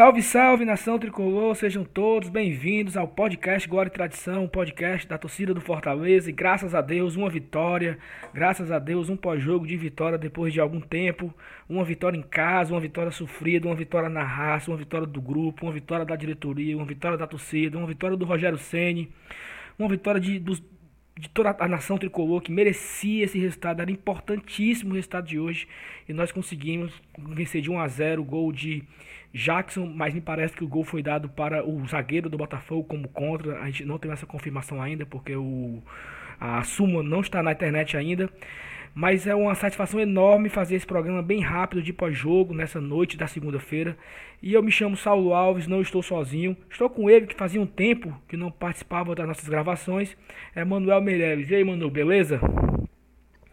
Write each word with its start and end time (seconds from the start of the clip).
Salve, 0.00 0.22
salve, 0.22 0.64
nação 0.64 0.98
tricolor, 0.98 1.54
sejam 1.54 1.84
todos 1.84 2.30
bem-vindos 2.30 2.96
ao 2.96 3.06
podcast 3.06 3.68
Glória 3.68 3.90
e 3.90 3.92
Tradição, 3.92 4.48
podcast 4.48 5.06
da 5.06 5.18
torcida 5.18 5.52
do 5.52 5.60
Fortaleza. 5.60 6.30
E 6.30 6.32
graças 6.32 6.74
a 6.74 6.80
Deus, 6.80 7.16
uma 7.16 7.28
vitória, 7.28 7.98
graças 8.32 8.72
a 8.72 8.78
Deus, 8.78 9.10
um 9.10 9.16
pós-jogo 9.16 9.66
de 9.66 9.76
vitória 9.76 10.16
depois 10.16 10.54
de 10.54 10.58
algum 10.58 10.80
tempo. 10.80 11.34
Uma 11.68 11.84
vitória 11.84 12.16
em 12.16 12.22
casa, 12.22 12.72
uma 12.72 12.80
vitória 12.80 13.12
sofrida, 13.12 13.68
uma 13.68 13.74
vitória 13.74 14.08
na 14.08 14.22
raça, 14.22 14.70
uma 14.70 14.78
vitória 14.78 15.06
do 15.06 15.20
grupo, 15.20 15.66
uma 15.66 15.72
vitória 15.72 16.06
da 16.06 16.16
diretoria, 16.16 16.74
uma 16.74 16.86
vitória 16.86 17.18
da 17.18 17.26
torcida, 17.26 17.76
uma 17.76 17.86
vitória 17.86 18.16
do 18.16 18.24
Rogério 18.24 18.56
Ceni, 18.56 19.12
uma 19.78 19.86
vitória 19.90 20.18
de, 20.18 20.38
dos, 20.38 20.62
de 21.20 21.28
toda 21.28 21.54
a 21.58 21.68
nação 21.68 21.98
tricolor 21.98 22.40
que 22.40 22.50
merecia 22.50 23.24
esse 23.24 23.38
resultado. 23.38 23.82
Era 23.82 23.90
importantíssimo 23.90 24.92
o 24.92 24.94
resultado 24.94 25.26
de 25.26 25.38
hoje 25.38 25.68
e 26.08 26.12
nós 26.14 26.32
conseguimos 26.32 26.92
vencer 27.18 27.60
de 27.60 27.70
1 27.70 27.78
a 27.78 27.86
0 27.86 28.22
o 28.22 28.24
gol 28.24 28.50
de 28.50 28.82
Jackson, 29.32 29.86
mas 29.86 30.14
me 30.14 30.20
parece 30.20 30.56
que 30.56 30.64
o 30.64 30.68
gol 30.68 30.82
foi 30.82 31.02
dado 31.02 31.28
para 31.28 31.64
o 31.64 31.86
zagueiro 31.86 32.30
do 32.30 32.38
Botafogo 32.38 32.84
como 32.84 33.06
contra. 33.08 33.60
A 33.60 33.66
gente 33.66 33.84
não 33.84 33.98
tem 33.98 34.10
essa 34.10 34.24
confirmação 34.24 34.80
ainda, 34.80 35.04
porque 35.04 35.36
o, 35.36 35.82
a 36.40 36.62
súmula 36.64 37.02
não 37.02 37.20
está 37.20 37.42
na 37.42 37.52
internet 37.52 37.96
ainda. 37.96 38.30
Mas 38.94 39.26
é 39.26 39.34
uma 39.34 39.54
satisfação 39.54 40.00
enorme 40.00 40.48
fazer 40.48 40.74
esse 40.74 40.86
programa 40.86 41.22
bem 41.22 41.40
rápido 41.40 41.82
de 41.82 41.92
pós-jogo, 41.92 42.52
nessa 42.52 42.80
noite 42.80 43.16
da 43.16 43.26
segunda-feira. 43.26 43.96
E 44.42 44.52
eu 44.52 44.62
me 44.62 44.72
chamo 44.72 44.96
Saulo 44.96 45.32
Alves, 45.32 45.66
não 45.66 45.80
estou 45.80 46.02
sozinho. 46.02 46.56
Estou 46.68 46.90
com 46.90 47.08
ele, 47.08 47.26
que 47.26 47.34
fazia 47.36 47.60
um 47.60 47.66
tempo 47.66 48.12
que 48.28 48.36
não 48.36 48.50
participava 48.50 49.14
das 49.14 49.28
nossas 49.28 49.48
gravações. 49.48 50.16
É 50.54 50.64
Manuel 50.64 51.00
Meirelles. 51.00 51.48
E 51.50 51.54
aí, 51.54 51.64
Manu, 51.64 51.88
beleza? 51.90 52.40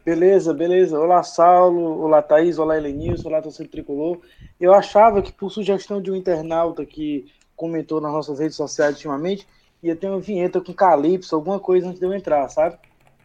Beleza, 0.04 0.54
beleza. 0.54 1.00
Olá, 1.00 1.22
Saulo. 1.22 2.02
Olá, 2.02 2.22
Thaís. 2.22 2.58
Olá, 2.58 2.78
Helenilson. 2.78 3.28
Olá, 3.28 3.42
torcedor 3.42 3.72
tricolor. 3.72 4.22
Eu 4.60 4.74
achava 4.74 5.22
que, 5.22 5.32
por 5.32 5.52
sugestão 5.52 6.02
de 6.02 6.10
um 6.10 6.16
internauta 6.16 6.86
que 6.86 7.26
comentou 7.56 8.02
nas 8.02 8.12
nossas 8.12 8.40
redes 8.40 8.56
sociais 8.56 8.96
ultimamente, 8.96 9.48
ia 9.84 9.96
ter 9.96 10.08
uma 10.08 10.20
vinheta 10.20 10.62
com 10.62 10.74
Calypso, 10.74 11.36
alguma 11.36 11.60
coisa 11.60 11.88
antes 11.88 12.00
de 12.00 12.06
eu 12.06 12.14
entrar, 12.14 12.48
sabe? 12.50 12.78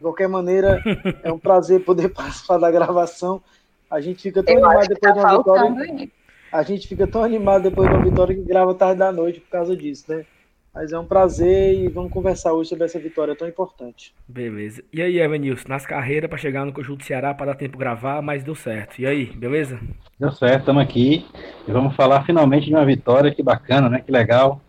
De 0.03 0.05
qualquer 0.05 0.27
maneira, 0.27 0.83
é 1.23 1.31
um 1.31 1.39
prazer 1.39 1.85
poder 1.85 2.09
participar 2.11 2.57
da 2.57 2.69
gravação. 2.69 3.41
A 3.89 4.01
gente 4.01 4.21
fica 4.21 4.43
tão 4.43 4.53
eu 4.53 4.65
animado 4.65 4.89
depois 4.89 4.99
tá 4.99 5.11
de 5.13 5.19
uma 5.19 5.37
vitória. 5.37 6.09
A 6.51 6.63
gente 6.63 6.87
fica 6.89 7.07
tão 7.07 7.23
animado 7.23 7.63
depois 7.63 7.89
de 7.89 7.95
uma 7.95 8.03
vitória 8.03 8.35
que 8.35 8.41
grava 8.41 8.75
tarde 8.75 8.99
da 8.99 9.13
noite 9.13 9.39
por 9.39 9.49
causa 9.49 9.77
disso, 9.77 10.03
né? 10.09 10.25
Mas 10.73 10.91
é 10.91 10.99
um 10.99 11.05
prazer 11.05 11.73
e 11.73 11.87
vamos 11.87 12.11
conversar 12.11 12.51
hoje 12.51 12.67
sobre 12.67 12.83
essa 12.83 12.99
vitória 12.99 13.33
tão 13.33 13.47
importante. 13.47 14.13
Beleza. 14.27 14.83
E 14.91 15.01
aí, 15.01 15.21
Evanilson, 15.21 15.69
nas 15.69 15.85
carreiras 15.85 16.29
para 16.29 16.37
chegar 16.37 16.65
no 16.65 16.73
conjunto 16.73 16.97
do 16.97 17.05
Ceará 17.05 17.33
para 17.33 17.45
dar 17.45 17.55
tempo 17.55 17.77
gravar, 17.77 18.21
mas 18.21 18.43
deu 18.43 18.55
certo. 18.55 18.99
E 18.99 19.07
aí, 19.07 19.27
beleza? 19.27 19.79
Deu 20.19 20.33
certo, 20.33 20.59
estamos 20.59 20.83
aqui 20.83 21.25
e 21.65 21.71
vamos 21.71 21.95
falar 21.95 22.25
finalmente 22.25 22.65
de 22.65 22.73
uma 22.73 22.85
vitória, 22.85 23.33
que 23.33 23.41
bacana, 23.41 23.87
né? 23.87 24.01
Que 24.05 24.11
legal. 24.11 24.59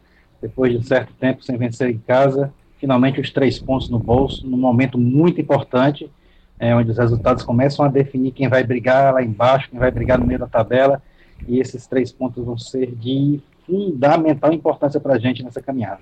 Depois 0.41 0.71
de 0.71 0.79
um 0.79 0.83
certo 0.83 1.13
tempo 1.15 1.43
sem 1.43 1.57
vencer 1.57 1.91
em 1.91 1.99
casa, 1.99 2.55
finalmente 2.79 3.21
os 3.21 3.31
três 3.31 3.59
pontos 3.59 3.89
no 3.89 3.99
bolso, 3.99 4.47
num 4.47 4.57
momento 4.57 4.99
muito 4.99 5.41
importante, 5.41 6.11
é, 6.59 6.75
onde 6.75 6.91
os 6.91 6.99
resultados 6.99 7.43
começam 7.43 7.85
a 7.85 7.89
definir 7.89 8.33
quem 8.33 8.49
vai 8.49 8.63
brigar 8.65 9.13
lá 9.13 9.23
embaixo, 9.23 9.71
quem 9.71 9.79
vai 9.79 9.91
brigar 9.91 10.19
no 10.19 10.27
meio 10.27 10.39
da 10.39 10.47
tabela, 10.47 11.03
e 11.47 11.59
esses 11.59 11.87
três 11.87 12.13
pontos 12.13 12.45
vão 12.45 12.57
ser 12.57 12.95
de 12.95 13.41
fundamental 13.67 14.53
importância 14.53 15.01
para 15.01 15.15
a 15.15 15.19
gente 15.19 15.43
nessa 15.43 15.61
caminhada. 15.61 16.01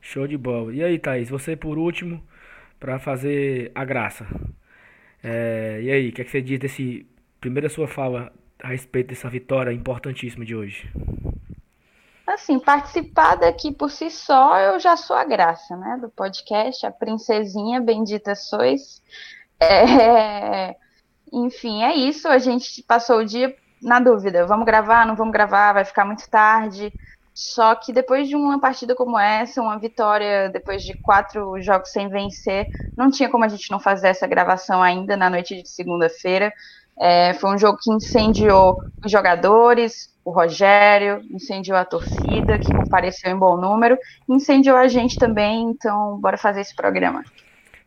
Show 0.00 0.26
de 0.26 0.36
bola. 0.36 0.72
E 0.72 0.82
aí, 0.82 0.98
Thaís, 0.98 1.28
você 1.28 1.56
por 1.56 1.78
último, 1.78 2.22
para 2.78 2.98
fazer 2.98 3.72
a 3.74 3.84
graça. 3.84 4.26
É, 5.22 5.80
e 5.82 5.90
aí, 5.90 6.08
o 6.10 6.12
que, 6.12 6.20
é 6.22 6.24
que 6.24 6.30
você 6.30 6.40
diz 6.40 6.58
desse. 6.58 7.06
Primeira 7.40 7.68
sua 7.68 7.86
fala 7.86 8.32
a 8.62 8.68
respeito 8.68 9.08
dessa 9.08 9.28
vitória 9.28 9.72
importantíssima 9.72 10.44
de 10.44 10.54
hoje? 10.54 10.88
Assim, 12.26 12.58
participar 12.58 13.36
daqui 13.36 13.72
por 13.72 13.90
si 13.90 14.10
só, 14.10 14.58
eu 14.58 14.80
já 14.80 14.96
sou 14.96 15.14
a 15.14 15.24
graça, 15.24 15.76
né? 15.76 15.96
Do 16.00 16.08
podcast, 16.08 16.84
a 16.84 16.90
princesinha, 16.90 17.80
bendita 17.80 18.34
sois. 18.34 19.00
É, 19.60 20.74
enfim, 21.32 21.84
é 21.84 21.94
isso. 21.94 22.26
A 22.26 22.38
gente 22.38 22.82
passou 22.82 23.18
o 23.18 23.24
dia 23.24 23.54
na 23.80 24.00
dúvida, 24.00 24.44
vamos 24.44 24.66
gravar, 24.66 25.06
não 25.06 25.14
vamos 25.14 25.32
gravar, 25.32 25.74
vai 25.74 25.84
ficar 25.84 26.04
muito 26.04 26.28
tarde. 26.28 26.92
Só 27.32 27.74
que 27.74 27.92
depois 27.92 28.26
de 28.28 28.34
uma 28.34 28.58
partida 28.58 28.94
como 28.94 29.18
essa, 29.18 29.60
uma 29.60 29.78
vitória 29.78 30.48
depois 30.48 30.82
de 30.82 30.94
quatro 30.94 31.60
jogos 31.60 31.92
sem 31.92 32.08
vencer, 32.08 32.66
não 32.96 33.10
tinha 33.10 33.28
como 33.28 33.44
a 33.44 33.48
gente 33.48 33.70
não 33.70 33.78
fazer 33.78 34.08
essa 34.08 34.26
gravação 34.26 34.82
ainda 34.82 35.16
na 35.16 35.30
noite 35.30 35.62
de 35.62 35.68
segunda-feira. 35.68 36.52
É, 36.98 37.34
foi 37.34 37.54
um 37.54 37.58
jogo 37.58 37.78
que 37.80 37.92
incendiou 37.92 38.82
os 39.04 39.12
jogadores, 39.12 40.15
o 40.26 40.32
Rogério, 40.32 41.22
incendiou 41.30 41.78
a 41.78 41.84
torcida, 41.84 42.58
que 42.58 42.74
compareceu 42.74 43.30
em 43.30 43.38
bom 43.38 43.56
número, 43.56 43.96
incendiou 44.28 44.76
a 44.76 44.88
gente 44.88 45.16
também, 45.20 45.70
então 45.70 46.18
bora 46.18 46.36
fazer 46.36 46.62
esse 46.62 46.74
programa. 46.74 47.22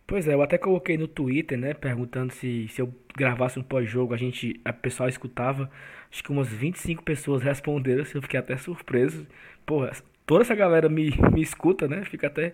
Pois 0.08 0.26
é, 0.26 0.36
eu 0.36 0.42
até 0.42 0.58
coloquei 0.58 0.98
no 0.98 1.06
Twitter, 1.06 1.58
né, 1.58 1.74
perguntando 1.74 2.32
se, 2.32 2.70
se 2.70 2.82
eu 2.82 2.96
gravasse 3.14 3.60
um 3.60 3.62
pós-jogo, 3.62 4.14
a 4.14 4.18
gente, 4.18 4.58
a 4.64 4.72
pessoal 4.72 5.10
escutava. 5.10 5.70
Acho 6.10 6.24
que 6.24 6.32
umas 6.32 6.48
25 6.48 7.04
pessoas 7.04 7.44
responderam, 7.44 8.04
assim, 8.04 8.18
eu 8.18 8.22
fiquei 8.22 8.40
até 8.40 8.56
surpreso. 8.56 9.28
Porra, 9.66 9.92
toda 10.26 10.44
essa 10.44 10.56
galera 10.56 10.88
me, 10.88 11.12
me 11.34 11.42
escuta, 11.42 11.90
né? 11.90 12.06
Fico 12.06 12.26
até, 12.26 12.54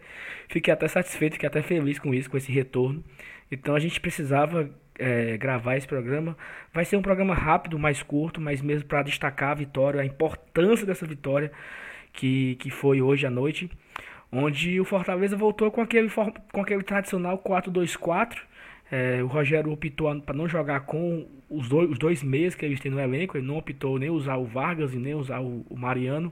fiquei 0.49 0.73
até 0.73 0.87
satisfeito, 0.87 1.33
fiquei 1.33 1.47
até 1.47 1.61
feliz 1.61 1.99
com 1.99 2.11
isso, 2.11 2.27
com 2.27 2.37
esse 2.37 2.51
retorno. 2.51 3.03
Então 3.51 3.75
a 3.75 3.79
gente 3.79 4.01
precisava 4.01 4.67
é, 4.99 5.37
gravar 5.37 5.77
esse 5.77 5.87
programa. 5.87 6.37
Vai 6.73 6.85
ser 6.85 6.97
um 6.97 7.01
programa 7.01 7.33
rápido, 7.33 7.77
mais 7.79 8.01
curto, 8.03 8.41
mas 8.41 8.61
mesmo 8.61 8.87
para 8.87 9.03
destacar 9.03 9.51
a 9.51 9.55
vitória, 9.55 10.01
a 10.01 10.05
importância 10.05 10.85
dessa 10.85 11.05
vitória 11.05 11.51
que, 12.13 12.55
que 12.55 12.69
foi 12.69 13.01
hoje 13.01 13.25
à 13.25 13.29
noite 13.29 13.69
onde 14.31 14.79
o 14.79 14.85
Fortaleza 14.85 15.37
voltou 15.37 15.71
com 15.71 15.81
aquele, 15.81 16.09
com 16.51 16.61
aquele 16.61 16.83
tradicional 16.83 17.37
4-2-4. 17.37 18.37
É, 18.91 19.23
o 19.23 19.27
Rogério 19.27 19.71
optou 19.71 20.13
para 20.21 20.35
não 20.35 20.47
jogar 20.47 20.81
com 20.81 21.25
os 21.49 21.67
dois, 21.67 21.89
os 21.89 21.97
dois 21.97 22.21
meias 22.21 22.53
que 22.53 22.65
eles 22.65 22.79
têm 22.79 22.91
no 22.91 22.99
elenco. 22.99 23.37
Ele 23.37 23.47
não 23.47 23.57
optou 23.57 23.97
nem 23.97 24.09
usar 24.09 24.35
o 24.35 24.45
Vargas 24.45 24.93
e 24.93 24.97
nem 24.97 25.15
usar 25.15 25.39
o, 25.39 25.65
o 25.69 25.77
Mariano. 25.77 26.31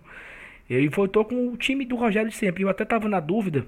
Ele 0.69 0.89
voltou 0.89 1.25
com 1.25 1.49
o 1.49 1.57
time 1.57 1.85
do 1.85 1.95
Rogério 1.95 2.29
de 2.29 2.35
sempre. 2.35 2.63
Eu 2.63 2.69
até 2.69 2.83
estava 2.83 3.07
na 3.07 3.19
dúvida, 3.19 3.65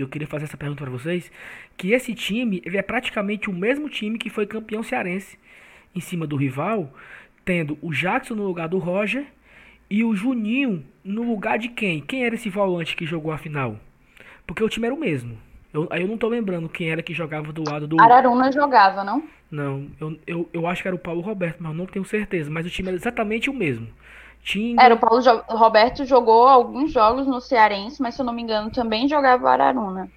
que 0.00 0.04
eu 0.04 0.08
queria 0.08 0.28
fazer 0.28 0.44
essa 0.44 0.56
pergunta 0.56 0.82
para 0.82 0.90
vocês, 0.90 1.30
que 1.76 1.92
esse 1.92 2.14
time 2.14 2.62
ele 2.64 2.78
é 2.78 2.82
praticamente 2.82 3.50
o 3.50 3.52
mesmo 3.52 3.88
time 3.88 4.18
que 4.18 4.30
foi 4.30 4.46
campeão 4.46 4.82
cearense 4.82 5.38
em 5.94 6.00
cima 6.00 6.26
do 6.26 6.36
rival, 6.36 6.92
tendo 7.44 7.78
o 7.82 7.92
Jackson 7.92 8.34
no 8.34 8.44
lugar 8.44 8.68
do 8.68 8.78
Roger 8.78 9.26
e 9.90 10.02
o 10.04 10.14
Juninho 10.14 10.84
no 11.04 11.22
lugar 11.22 11.58
de 11.58 11.68
quem? 11.68 12.00
Quem 12.00 12.24
era 12.24 12.34
esse 12.34 12.48
volante 12.48 12.96
que 12.96 13.04
jogou 13.04 13.32
a 13.32 13.38
final? 13.38 13.76
Porque 14.46 14.62
o 14.62 14.68
time 14.68 14.86
era 14.86 14.94
o 14.94 14.98
mesmo. 14.98 15.36
Eu, 15.72 15.86
aí 15.90 16.02
eu 16.02 16.08
não 16.08 16.16
tô 16.16 16.28
lembrando 16.28 16.68
quem 16.68 16.90
era 16.90 17.02
que 17.02 17.12
jogava 17.12 17.52
do 17.52 17.62
lado 17.68 17.86
do. 17.86 18.00
Araruna 18.00 18.50
jogava, 18.50 19.04
não? 19.04 19.22
Não, 19.50 19.86
eu, 20.00 20.18
eu, 20.26 20.50
eu 20.52 20.66
acho 20.66 20.82
que 20.82 20.88
era 20.88 20.94
o 20.94 20.98
Paulo 20.98 21.20
Roberto, 21.20 21.58
mas 21.60 21.72
eu 21.72 21.78
não 21.78 21.86
tenho 21.86 22.04
certeza. 22.04 22.50
Mas 22.50 22.66
o 22.66 22.70
time 22.70 22.88
era 22.88 22.96
exatamente 22.96 23.50
o 23.50 23.54
mesmo. 23.54 23.86
Tinha... 24.42 24.76
Era 24.80 24.94
o 24.94 24.98
Paulo 24.98 25.20
jo 25.20 25.42
Roberto 25.48 26.04
jogou 26.04 26.48
alguns 26.48 26.92
jogos 26.92 27.26
no 27.26 27.40
Cearense, 27.40 28.00
mas 28.00 28.14
se 28.14 28.22
eu 28.22 28.26
não 28.26 28.32
me 28.32 28.42
engano 28.42 28.70
também 28.70 29.08
jogava 29.08 29.44
o 29.44 29.48
Araruna. 29.48 30.10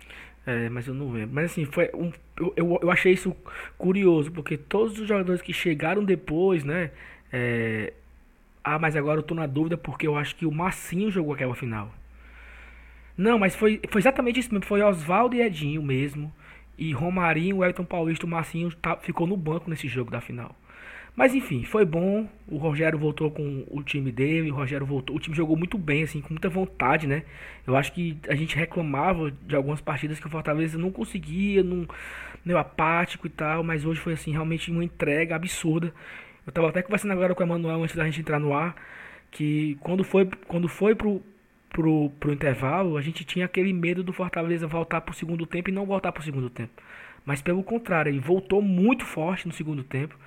É, 0.45 0.69
mas 0.69 0.87
eu 0.87 0.93
não 0.93 1.11
lembro. 1.11 1.35
Mas 1.35 1.51
assim, 1.51 1.65
foi 1.65 1.89
um, 1.93 2.11
eu, 2.37 2.53
eu, 2.55 2.79
eu 2.81 2.91
achei 2.91 3.13
isso 3.13 3.35
curioso, 3.77 4.31
porque 4.31 4.57
todos 4.57 4.99
os 4.99 5.07
jogadores 5.07 5.41
que 5.41 5.53
chegaram 5.53 6.03
depois, 6.03 6.63
né? 6.63 6.91
É, 7.31 7.93
ah, 8.63 8.79
mas 8.79 8.95
agora 8.95 9.19
eu 9.19 9.23
tô 9.23 9.35
na 9.35 9.45
dúvida 9.45 9.77
porque 9.77 10.07
eu 10.07 10.15
acho 10.15 10.35
que 10.35 10.45
o 10.45 10.51
Massinho 10.51 11.11
jogou 11.11 11.33
aquela 11.33 11.55
final. 11.55 11.91
Não, 13.17 13.37
mas 13.37 13.55
foi, 13.55 13.79
foi 13.89 14.01
exatamente 14.01 14.39
isso 14.39 14.51
mesmo. 14.53 14.65
Foi 14.65 14.81
Oswaldo 14.81 15.35
e 15.35 15.41
Edinho 15.41 15.83
mesmo. 15.83 16.33
E 16.77 16.91
Romarinho, 16.91 17.63
Elton 17.63 17.85
Paulista, 17.85 18.25
o 18.25 18.29
Massinho 18.29 18.73
tá, 18.75 18.95
ficou 18.97 19.27
no 19.27 19.37
banco 19.37 19.69
nesse 19.69 19.87
jogo 19.87 20.09
da 20.09 20.21
final. 20.21 20.55
Mas 21.15 21.35
enfim, 21.35 21.63
foi 21.63 21.85
bom. 21.85 22.27
O 22.47 22.57
Rogério 22.57 22.97
voltou 22.97 23.29
com 23.29 23.63
o 23.69 23.83
time 23.83 24.11
dele. 24.11 24.51
O 24.51 24.55
Rogério 24.55 24.85
voltou. 24.85 25.15
O 25.15 25.19
time 25.19 25.35
jogou 25.35 25.55
muito 25.55 25.77
bem, 25.77 26.03
assim, 26.03 26.21
com 26.21 26.29
muita 26.29 26.49
vontade, 26.49 27.05
né? 27.05 27.23
Eu 27.67 27.75
acho 27.75 27.93
que 27.93 28.17
a 28.27 28.35
gente 28.35 28.55
reclamava 28.55 29.31
de 29.31 29.55
algumas 29.55 29.79
partidas 29.79 30.19
que 30.19 30.25
o 30.25 30.29
Fortaleza 30.29 30.77
não 30.77 30.91
conseguia, 30.91 31.63
não, 31.63 31.87
meio 32.43 32.57
apático 32.57 33.27
e 33.27 33.29
tal. 33.29 33.63
Mas 33.63 33.85
hoje 33.85 33.99
foi 33.99 34.13
assim, 34.13 34.31
realmente 34.31 34.71
uma 34.71 34.83
entrega 34.83 35.35
absurda. 35.35 35.93
Eu 36.45 36.51
tava 36.51 36.69
até 36.69 36.81
conversando 36.81 37.11
agora 37.11 37.33
com 37.33 37.43
o 37.43 37.45
Emanuel 37.45 37.83
antes 37.83 37.95
da 37.95 38.05
gente 38.05 38.19
entrar 38.19 38.39
no 38.39 38.53
ar, 38.53 38.75
que 39.31 39.77
quando 39.81 40.03
foi, 40.03 40.29
quando 40.47 40.67
foi 40.67 40.93
pro, 40.93 41.21
pro, 41.69 42.09
pro 42.19 42.33
intervalo, 42.33 42.97
a 42.97 43.01
gente 43.01 43.23
tinha 43.23 43.45
aquele 43.45 43.71
medo 43.71 44.03
do 44.03 44.11
Fortaleza 44.11 44.67
voltar 44.67 45.01
pro 45.01 45.13
segundo 45.13 45.45
tempo 45.45 45.69
e 45.69 45.73
não 45.73 45.85
voltar 45.85 46.11
pro 46.11 46.23
segundo 46.23 46.49
tempo. 46.49 46.71
Mas 47.25 47.41
pelo 47.41 47.63
contrário, 47.63 48.09
ele 48.09 48.19
voltou 48.19 48.61
muito 48.61 49.05
forte 49.05 49.47
no 49.47 49.53
segundo 49.53 49.83
tempo, 49.83 50.17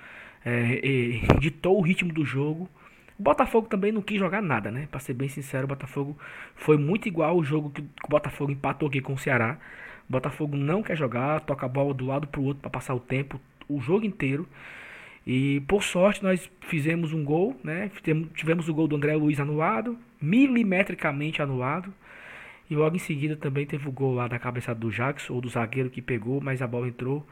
é, 0.49 1.39
ditou 1.39 1.77
o 1.77 1.81
ritmo 1.81 2.13
do 2.13 2.23
jogo. 2.25 2.69
O 3.19 3.23
Botafogo 3.23 3.67
também 3.67 3.91
não 3.91 4.01
quis 4.01 4.19
jogar 4.19 4.41
nada, 4.41 4.69
né? 4.69 4.87
Pra 4.91 4.99
ser 4.99 5.13
bem 5.13 5.27
sincero, 5.27 5.65
o 5.65 5.67
Botafogo 5.67 6.17
foi 6.55 6.77
muito 6.77 7.07
igual 7.07 7.31
ao 7.31 7.43
jogo 7.43 7.71
que 7.71 7.81
o 7.81 8.07
Botafogo 8.07 8.51
empatou 8.51 8.87
aqui 8.87 9.01
com 9.01 9.13
o 9.13 9.17
Ceará. 9.17 9.57
O 10.07 10.11
Botafogo 10.11 10.55
não 10.55 10.83
quer 10.83 10.95
jogar, 10.95 11.41
toca 11.41 11.65
a 11.65 11.69
bola 11.69 11.93
do 11.93 12.05
lado 12.05 12.27
pro 12.27 12.43
outro 12.43 12.61
para 12.61 12.69
passar 12.69 12.93
o 12.93 12.99
tempo, 12.99 13.41
o 13.67 13.81
jogo 13.81 14.05
inteiro. 14.05 14.47
E 15.25 15.59
por 15.67 15.83
sorte 15.83 16.23
nós 16.23 16.49
fizemos 16.61 17.11
um 17.11 17.23
gol, 17.23 17.59
né? 17.63 17.91
Tivemos 18.33 18.69
o 18.69 18.73
gol 18.73 18.87
do 18.87 18.95
André 18.95 19.15
Luiz 19.15 19.39
anulado, 19.39 19.97
milimetricamente 20.21 21.41
anulado. 21.41 21.93
E 22.69 22.75
logo 22.75 22.95
em 22.95 22.99
seguida 22.99 23.35
também 23.35 23.65
teve 23.65 23.87
o 23.89 23.91
gol 23.91 24.13
lá 24.13 24.27
da 24.27 24.39
cabeçada 24.39 24.79
do 24.79 24.89
Jackson, 24.89 25.33
ou 25.33 25.41
do 25.41 25.49
zagueiro 25.49 25.89
que 25.89 26.01
pegou, 26.01 26.39
mas 26.39 26.61
a 26.61 26.67
bola 26.67 26.87
entrou. 26.87 27.25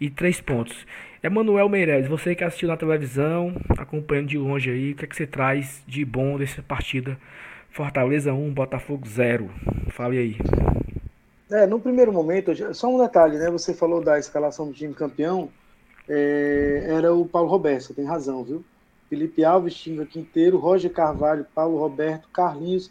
E 0.00 0.10
três 0.10 0.40
pontos. 0.40 0.86
Emanuel 1.22 1.68
Meireles, 1.68 2.08
você 2.08 2.34
que 2.34 2.42
assistiu 2.42 2.68
na 2.68 2.76
televisão, 2.76 3.54
acompanhando 3.78 4.26
de 4.26 4.38
longe 4.38 4.70
aí, 4.70 4.92
o 4.92 4.96
que, 4.96 5.04
é 5.04 5.08
que 5.08 5.14
você 5.14 5.26
traz 5.26 5.82
de 5.86 6.04
bom 6.04 6.36
dessa 6.36 6.62
partida? 6.62 7.16
Fortaleza 7.70 8.32
1, 8.32 8.52
Botafogo 8.52 9.06
0. 9.06 9.50
Fale 9.90 10.18
aí. 10.18 10.36
É, 11.50 11.66
no 11.66 11.78
primeiro 11.78 12.12
momento, 12.12 12.52
só 12.74 12.88
um 12.88 12.98
detalhe, 12.98 13.38
né? 13.38 13.50
Você 13.50 13.72
falou 13.72 14.02
da 14.02 14.18
escalação 14.18 14.66
do 14.66 14.72
time 14.72 14.94
campeão, 14.94 15.48
é, 16.08 16.86
era 16.88 17.14
o 17.14 17.24
Paulo 17.24 17.48
Roberto, 17.48 17.84
você 17.84 17.94
tem 17.94 18.04
razão, 18.04 18.42
viu? 18.42 18.64
Felipe 19.08 19.44
Alves, 19.44 19.74
Tinga 19.74 20.06
Quinteiro, 20.06 20.58
Roger 20.58 20.90
Carvalho, 20.90 21.46
Paulo 21.54 21.78
Roberto, 21.78 22.28
Carlinhos, 22.32 22.90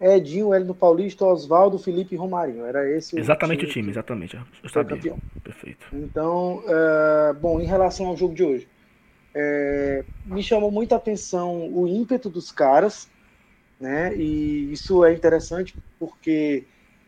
Edinho, 0.00 0.52
Hélio 0.52 0.74
Paulista, 0.74 1.24
Oswaldo, 1.24 1.78
Felipe 1.78 2.14
e 2.14 2.18
Romarinho. 2.18 2.66
Era 2.66 2.88
esse 2.90 3.18
Exatamente 3.18 3.64
o 3.64 3.68
time, 3.68 3.70
o 3.70 3.74
time 3.74 3.90
exatamente. 3.92 4.38
Eu 4.62 4.68
sabia. 4.68 4.96
Campeão. 4.96 5.18
Perfeito. 5.42 5.86
Então, 5.92 6.62
é, 6.66 7.32
bom, 7.34 7.60
em 7.60 7.66
relação 7.66 8.06
ao 8.06 8.16
jogo 8.16 8.34
de 8.34 8.44
hoje, 8.44 8.68
é, 9.34 10.04
me 10.26 10.42
chamou 10.42 10.70
muita 10.70 10.96
atenção 10.96 11.68
o 11.72 11.86
ímpeto 11.86 12.28
dos 12.28 12.52
caras, 12.52 13.08
né? 13.80 14.14
E 14.14 14.72
isso 14.72 15.04
é 15.04 15.14
interessante 15.14 15.74
porque 15.98 16.64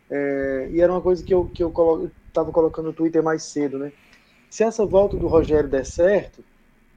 é, 0.09 0.69
e 0.71 0.81
era 0.81 0.91
uma 0.91 1.01
coisa 1.01 1.23
que 1.23 1.33
eu 1.33 1.45
que 1.45 1.63
eu 1.63 2.11
estava 2.27 2.51
colocando 2.51 2.87
no 2.87 2.93
Twitter 2.93 3.21
mais 3.21 3.43
cedo, 3.43 3.77
né? 3.77 3.91
Se 4.49 4.63
essa 4.63 4.83
volta 4.83 5.15
do 5.15 5.27
Rogério 5.27 5.69
der 5.69 5.85
certo, 5.85 6.43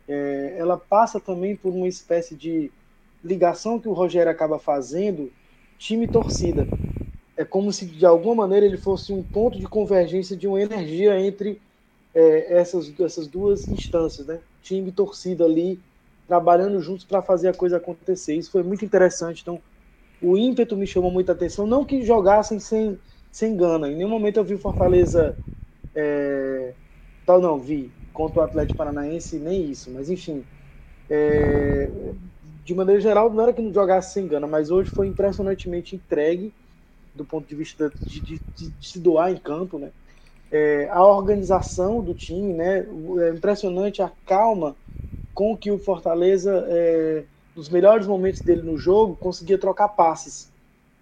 é, 0.09 0.55
ela 0.57 0.79
passa 0.79 1.21
também 1.21 1.55
por 1.55 1.71
uma 1.71 1.89
espécie 1.89 2.35
de 2.35 2.73
ligação 3.23 3.79
que 3.79 3.89
o 3.89 3.93
Rogério 3.93 4.33
acaba 4.33 4.59
fazendo 4.59 5.31
time 5.83 6.07
e 6.07 6.09
torcida. 6.09 6.73
É 7.37 7.45
como 7.45 7.73
se 7.73 7.87
de 7.87 8.07
alguma 8.07 8.35
maneira 8.37 8.67
ele 8.67 8.77
fosse 8.79 9.13
um 9.13 9.23
ponto 9.25 9.59
de 9.59 9.67
convergência 9.67 10.37
de 10.37 10.47
uma 10.49 10.61
energia 10.61 11.19
entre 11.21 11.63
é, 12.15 12.55
essas, 12.61 12.99
essas 13.01 13.29
duas 13.29 13.69
instâncias, 13.69 14.27
né? 14.27 14.43
Time 14.63 14.91
e 14.91 14.93
torcida 14.93 15.45
ali 15.45 15.83
trabalhando 16.27 16.81
juntos 16.81 17.05
para 17.05 17.23
fazer 17.23 17.49
a 17.49 17.55
coisa 17.55 17.79
acontecer. 17.79 18.35
Isso 18.37 18.51
foi 18.53 18.63
muito 18.63 18.85
interessante. 18.85 19.43
Então, 19.43 19.63
o 20.21 20.37
ímpeto 20.39 20.77
me 20.77 20.87
chamou 20.87 21.11
muita 21.11 21.33
atenção. 21.33 21.67
Não 21.67 21.85
que 21.85 22.05
jogassem 22.05 22.61
sem, 22.61 23.01
sem 23.31 23.57
gana. 23.57 23.91
Em 23.91 23.97
nenhum 23.97 24.11
momento 24.11 24.39
eu 24.39 24.45
vi 24.45 24.55
o 24.55 24.59
Fortaleza. 24.61 25.39
É... 25.95 26.77
Tal, 27.27 27.41
não, 27.41 27.59
vi. 27.61 27.95
Contra 28.13 28.41
o 28.41 28.45
Atlético 28.45 28.79
Paranaense, 28.79 29.39
nem 29.41 29.71
isso. 29.71 29.93
Mas, 29.93 30.11
enfim. 30.11 30.47
É 31.09 31.91
de 32.65 32.75
maneira 32.75 33.01
geral, 33.01 33.31
não 33.33 33.43
era 33.43 33.53
que 33.53 33.63
não 33.63 33.73
jogasse 33.73 34.13
sem 34.15 34.27
gana, 34.27 34.47
mas 34.47 34.71
hoje 34.71 34.91
foi 34.91 35.07
impressionantemente 35.09 35.97
entregue 35.97 36.55
do 37.15 37.25
ponto 37.25 37.47
de 37.49 37.55
vista 37.57 37.91
de, 37.91 38.21
de, 38.21 38.43
de, 38.57 38.71
de 38.71 38.89
se 38.89 39.01
doar 39.01 39.31
em 39.33 39.37
campo, 39.37 39.79
né? 39.79 39.93
É, 40.51 40.89
a 40.91 41.05
organização 41.05 42.03
do 42.03 42.15
time, 42.15 42.53
né? 42.53 42.87
É 43.27 43.31
impressionante 43.31 44.03
a 44.03 44.13
calma 44.27 44.77
com 45.35 45.57
que 45.57 45.71
o 45.71 45.79
Fortaleza, 45.79 46.65
é, 46.69 47.25
nos 47.55 47.69
melhores 47.69 48.07
momentos 48.07 48.43
dele 48.43 48.63
no 48.63 48.77
jogo, 48.77 49.17
conseguia 49.17 49.59
trocar 49.59 49.89
passes, 49.89 50.53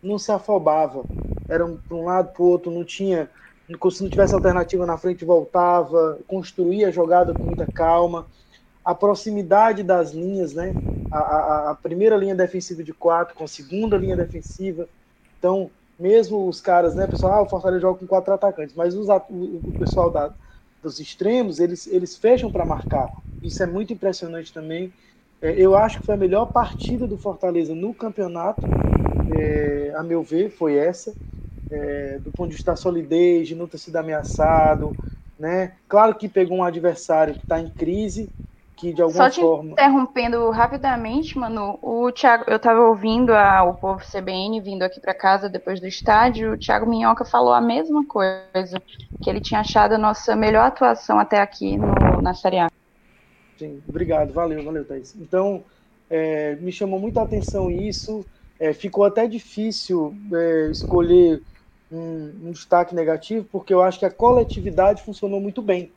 não 0.03 0.19
se 0.19 0.33
afobava, 0.33 1.07
era 1.49 1.65
um, 1.67 1.77
para 1.77 1.97
um 1.97 2.05
lado 2.05 2.33
para 2.33 2.43
o 2.43 2.47
outro, 2.47 2.71
não 2.71 2.85
tinha, 2.85 3.29
se 3.91 4.03
não 4.03 4.11
tivesse 4.11 4.35
alternativa 4.35 4.87
na 4.87 4.97
frente 4.99 5.25
voltava, 5.25 6.19
construía 6.27 6.89
a 6.89 6.93
jogada 6.93 7.35
com 7.35 7.45
muita 7.45 7.67
calma 7.67 8.27
a 8.85 8.95
proximidade 8.95 9.83
das 9.83 10.13
linhas, 10.13 10.55
né? 10.55 10.77
A, 11.11 11.71
a, 11.71 11.75
primeira 11.75 12.17
linha 12.17 12.35
defensiva 12.35 12.85
de 12.85 12.93
quatro 12.93 13.35
com 13.35 13.45
a 13.45 13.49
segunda 13.49 13.97
linha 13.97 14.17
defensiva. 14.17 14.89
Então, 15.39 15.71
mesmo 15.99 16.49
os 16.49 16.61
caras, 16.61 16.95
né, 16.95 17.07
pessoal, 17.07 17.33
ah, 17.33 17.43
o 17.43 17.49
Fortaleza 17.49 17.83
joga 17.83 17.99
com 17.99 18.07
quatro 18.07 18.33
atacantes, 18.33 18.75
mas 18.75 18.95
os, 18.95 19.09
o, 19.09 19.15
o, 19.29 19.73
pessoal 19.79 20.11
da, 20.11 20.33
dos 20.83 21.01
extremos, 21.01 21.59
eles, 21.59 21.87
eles 21.87 22.17
fecham 22.17 22.51
para 22.51 22.65
marcar. 22.65 23.11
Isso 23.43 23.63
é 23.63 23.67
muito 23.67 23.93
impressionante 23.93 24.53
também. 24.53 24.93
É, 25.43 25.53
eu 25.53 25.75
acho 25.75 26.01
que 26.01 26.07
foi 26.07 26.15
a 26.15 26.19
melhor 26.19 26.47
partida 26.47 27.07
do 27.07 27.19
Fortaleza 27.19 27.75
no 27.75 27.93
campeonato, 27.93 28.63
é, 29.37 29.93
a 29.97 30.03
meu 30.03 30.23
ver, 30.23 30.51
foi 30.51 30.77
essa. 30.77 31.13
É, 31.71 32.19
do 32.19 32.33
ponto 32.33 32.49
de 32.49 32.57
vista 32.57 32.73
da 32.73 32.77
solidez, 32.77 33.47
de 33.47 33.55
não 33.55 33.67
ter 33.67 33.79
sido 33.79 33.97
ameaçado, 33.97 34.93
né? 35.39 35.73
Claro 35.89 36.15
que 36.15 36.29
pegou 36.29 36.59
um 36.59 36.65
adversário 36.65 37.35
que 37.35 37.45
está 37.45 37.61
em 37.61 37.71
crise, 37.71 38.29
que 38.81 38.95
de 38.95 39.03
alguma 39.03 39.25
Só 39.25 39.31
te 39.31 39.41
forma. 39.41 39.73
interrompendo 39.73 40.51
rapidamente, 40.51 41.39
mano, 41.39 41.79
o 41.83 42.11
Thiago, 42.11 42.45
eu 42.49 42.59
tava 42.59 42.81
ouvindo 42.81 43.35
a, 43.35 43.63
o 43.63 43.75
povo 43.75 44.01
CBN 44.03 44.61
vindo 44.63 44.83
aqui 44.83 44.99
para 44.99 45.13
casa 45.15 45.51
depois 45.51 45.79
do 45.81 45.87
estádio, 45.87 46.55
o 46.55 46.59
Thiago 46.59 46.89
Minhoca 46.89 47.25
falou 47.25 47.53
a 47.53 47.61
mesma 47.61 48.07
coisa, 48.07 48.81
que 49.21 49.29
ele 49.29 49.41
tinha 49.41 49.61
achado 49.61 49.95
a 49.95 49.99
nossa 49.99 50.35
melhor 50.35 50.65
atuação 50.65 51.19
até 51.19 51.41
aqui 51.41 51.77
no, 51.77 51.93
na 52.19 52.33
Série 52.33 52.59
A. 52.59 52.69
Sim, 53.59 53.83
obrigado, 53.87 54.33
valeu, 54.33 54.65
valeu, 54.65 54.87
Thaís. 54.87 55.15
Então, 55.15 55.63
é, 56.09 56.57
me 56.57 56.73
chamou 56.73 56.99
muita 56.99 57.21
atenção 57.21 57.71
isso, 57.71 58.27
é, 58.59 58.73
ficou 58.73 59.05
até 59.05 59.27
difícil 59.27 60.15
é, 60.33 60.71
escolher 60.71 61.43
um, 61.91 62.49
um 62.49 62.51
destaque 62.53 62.95
negativo, 62.95 63.47
porque 63.53 63.75
eu 63.75 63.83
acho 63.83 63.99
que 63.99 64.07
a 64.07 64.11
coletividade 64.11 65.03
funcionou 65.03 65.41
muito 65.41 65.61
bem 65.61 65.93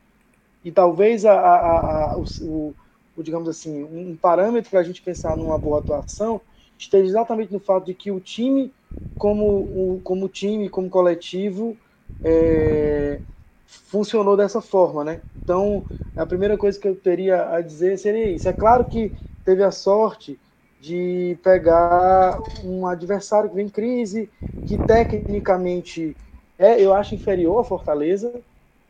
e 0.64 0.72
talvez 0.72 1.24
a, 1.24 1.32
a, 1.34 2.12
a, 2.12 2.18
o, 2.18 2.74
o, 3.16 3.22
digamos 3.22 3.48
assim, 3.48 3.84
um 3.84 4.16
parâmetro 4.16 4.70
para 4.70 4.80
a 4.80 4.84
gente 4.84 5.02
pensar 5.02 5.36
numa 5.36 5.58
boa 5.58 5.78
atuação 5.78 6.40
esteja 6.78 7.06
exatamente 7.06 7.52
no 7.52 7.60
fato 7.60 7.86
de 7.86 7.94
que 7.94 8.10
o 8.10 8.18
time, 8.20 8.72
como, 9.16 9.44
o, 9.44 10.00
como 10.02 10.28
time, 10.28 10.68
como 10.68 10.88
coletivo, 10.90 11.76
é, 12.22 13.20
funcionou 13.66 14.36
dessa 14.36 14.60
forma, 14.60 15.04
né? 15.04 15.20
Então, 15.42 15.84
a 16.16 16.26
primeira 16.26 16.56
coisa 16.56 16.78
que 16.78 16.88
eu 16.88 16.96
teria 16.96 17.50
a 17.50 17.60
dizer 17.60 17.98
seria 17.98 18.28
isso. 18.30 18.48
É 18.48 18.52
claro 18.52 18.84
que 18.84 19.12
teve 19.44 19.62
a 19.62 19.70
sorte 19.70 20.38
de 20.80 21.38
pegar 21.42 22.38
um 22.64 22.86
adversário 22.86 23.48
que 23.50 23.56
vem 23.56 23.66
em 23.66 23.70
crise, 23.70 24.30
que 24.66 24.78
tecnicamente 24.78 26.16
é, 26.58 26.80
eu 26.80 26.94
acho, 26.94 27.14
inferior 27.14 27.60
à 27.60 27.64
Fortaleza, 27.64 28.42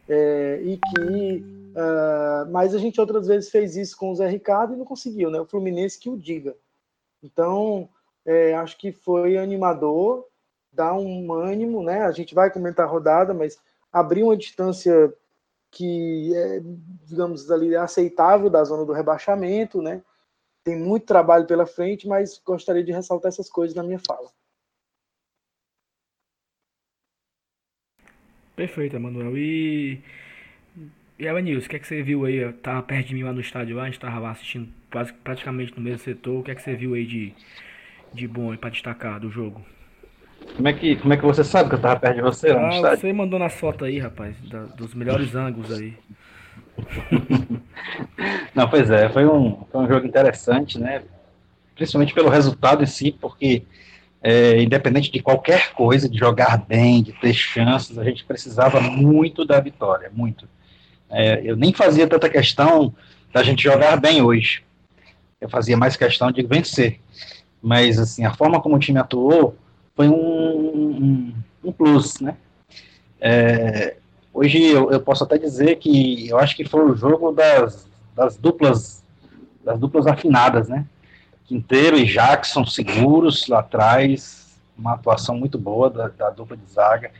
é, 0.08 0.60
e 0.62 0.76
que 0.76 1.53
Uh, 1.74 2.48
mas 2.52 2.72
a 2.72 2.78
gente 2.78 3.00
outras 3.00 3.26
vezes 3.26 3.50
fez 3.50 3.76
isso 3.76 3.96
com 3.96 4.12
o 4.12 4.14
Zé 4.14 4.28
Ricardo 4.28 4.74
e 4.74 4.76
não 4.76 4.84
conseguiu, 4.84 5.28
né? 5.28 5.40
O 5.40 5.46
Fluminense 5.46 5.98
que 5.98 6.08
o 6.08 6.16
diga. 6.16 6.56
Então, 7.20 7.88
é, 8.24 8.54
acho 8.54 8.78
que 8.78 8.92
foi 8.92 9.36
animador, 9.36 10.24
dá 10.72 10.94
um 10.94 11.32
ânimo, 11.32 11.82
né? 11.82 12.02
A 12.02 12.12
gente 12.12 12.32
vai 12.32 12.48
comentar 12.50 12.86
a 12.86 12.88
rodada, 12.88 13.34
mas 13.34 13.58
abrir 13.92 14.22
uma 14.22 14.36
distância 14.36 15.12
que 15.70 16.32
é, 16.36 16.60
digamos, 17.04 17.50
ali 17.50 17.74
aceitável 17.74 18.48
da 18.48 18.62
zona 18.62 18.84
do 18.84 18.92
rebaixamento, 18.92 19.82
né? 19.82 20.00
Tem 20.62 20.78
muito 20.78 21.06
trabalho 21.06 21.46
pela 21.46 21.66
frente, 21.66 22.06
mas 22.06 22.40
gostaria 22.44 22.84
de 22.84 22.92
ressaltar 22.92 23.30
essas 23.30 23.50
coisas 23.50 23.74
na 23.74 23.82
minha 23.82 23.98
fala. 23.98 24.30
Perfeito, 28.54 28.94
Emanuel. 28.94 29.36
E 29.36 30.00
e 31.18 31.26
Evanilson, 31.26 31.66
o 31.66 31.70
que, 31.70 31.76
é 31.76 31.78
que 31.78 31.86
você 31.86 32.02
viu 32.02 32.24
aí? 32.24 32.52
Tava 32.54 32.82
perto 32.82 33.08
de 33.08 33.14
mim 33.14 33.22
lá 33.22 33.32
no 33.32 33.40
estádio, 33.40 33.76
lá, 33.76 33.84
a 33.84 33.86
gente 33.86 34.00
tava 34.00 34.18
lá 34.18 34.30
assistindo 34.32 34.68
quase, 34.90 35.12
praticamente 35.12 35.72
no 35.76 35.82
mesmo 35.82 36.00
setor. 36.00 36.40
O 36.40 36.42
que 36.42 36.50
é 36.50 36.54
que 36.54 36.62
você 36.62 36.74
viu 36.74 36.94
aí 36.94 37.06
de, 37.06 37.32
de 38.12 38.26
bom 38.26 38.50
aí 38.50 38.58
pra 38.58 38.70
destacar 38.70 39.20
do 39.20 39.30
jogo? 39.30 39.64
Como 40.56 40.68
é, 40.68 40.72
que, 40.72 40.96
como 40.96 41.14
é 41.14 41.16
que 41.16 41.24
você 41.24 41.44
sabe 41.44 41.68
que 41.68 41.76
eu 41.76 41.80
tava 41.80 41.98
perto 41.98 42.16
de 42.16 42.22
você 42.22 42.52
lá 42.52 42.60
no 42.60 42.66
ah, 42.66 42.76
estádio? 42.76 43.00
Você 43.00 43.12
mandou 43.12 43.38
na 43.38 43.48
foto 43.48 43.84
aí, 43.84 43.98
rapaz, 43.98 44.36
da, 44.48 44.64
dos 44.64 44.92
melhores 44.94 45.34
ângulos 45.34 45.72
aí. 45.72 45.94
Não, 48.54 48.68
pois 48.68 48.90
é, 48.90 49.08
foi 49.08 49.26
um, 49.26 49.64
foi 49.70 49.80
um 49.82 49.88
jogo 49.88 50.06
interessante, 50.06 50.78
né? 50.78 51.02
Principalmente 51.74 52.12
pelo 52.12 52.28
resultado 52.28 52.82
em 52.82 52.86
si, 52.86 53.12
porque 53.12 53.62
é, 54.22 54.60
independente 54.62 55.10
de 55.10 55.20
qualquer 55.20 55.72
coisa, 55.72 56.08
de 56.08 56.18
jogar 56.18 56.58
bem, 56.58 57.02
de 57.02 57.12
ter 57.12 57.34
chances, 57.34 57.98
a 57.98 58.04
gente 58.04 58.24
precisava 58.24 58.80
muito 58.80 59.44
da 59.44 59.60
vitória, 59.60 60.10
muito. 60.12 60.48
É, 61.14 61.40
eu 61.44 61.56
nem 61.56 61.72
fazia 61.72 62.08
tanta 62.08 62.28
questão 62.28 62.92
da 63.32 63.42
gente 63.42 63.62
jogar 63.62 63.96
bem 63.96 64.20
hoje. 64.20 64.64
Eu 65.40 65.48
fazia 65.48 65.76
mais 65.76 65.96
questão 65.96 66.32
de 66.32 66.42
vencer. 66.42 67.00
Mas, 67.62 67.98
assim, 67.98 68.24
a 68.24 68.34
forma 68.34 68.60
como 68.60 68.76
o 68.76 68.78
time 68.78 68.98
atuou 68.98 69.56
foi 69.94 70.08
um, 70.08 70.14
um, 70.14 71.34
um 71.64 71.72
plus, 71.72 72.20
né? 72.20 72.36
É, 73.20 73.96
hoje 74.32 74.62
eu, 74.62 74.90
eu, 74.90 75.00
posso 75.00 75.24
até 75.24 75.38
dizer 75.38 75.76
que 75.76 76.28
eu 76.28 76.38
acho 76.38 76.56
que 76.56 76.64
foi 76.64 76.84
o 76.84 76.96
jogo 76.96 77.32
das, 77.32 77.88
das 78.14 78.36
duplas 78.36 79.02
das 79.64 79.78
duplas 79.78 80.06
afinadas, 80.06 80.68
né? 80.68 80.84
Quinteiro 81.46 81.96
e 81.96 82.04
Jackson 82.04 82.66
seguros 82.66 83.46
lá 83.48 83.60
atrás, 83.60 84.58
uma 84.76 84.92
atuação 84.92 85.38
muito 85.38 85.56
boa 85.56 85.88
da, 85.88 86.08
da 86.08 86.30
dupla 86.30 86.56
de 86.56 86.70
zaga. 86.70 87.10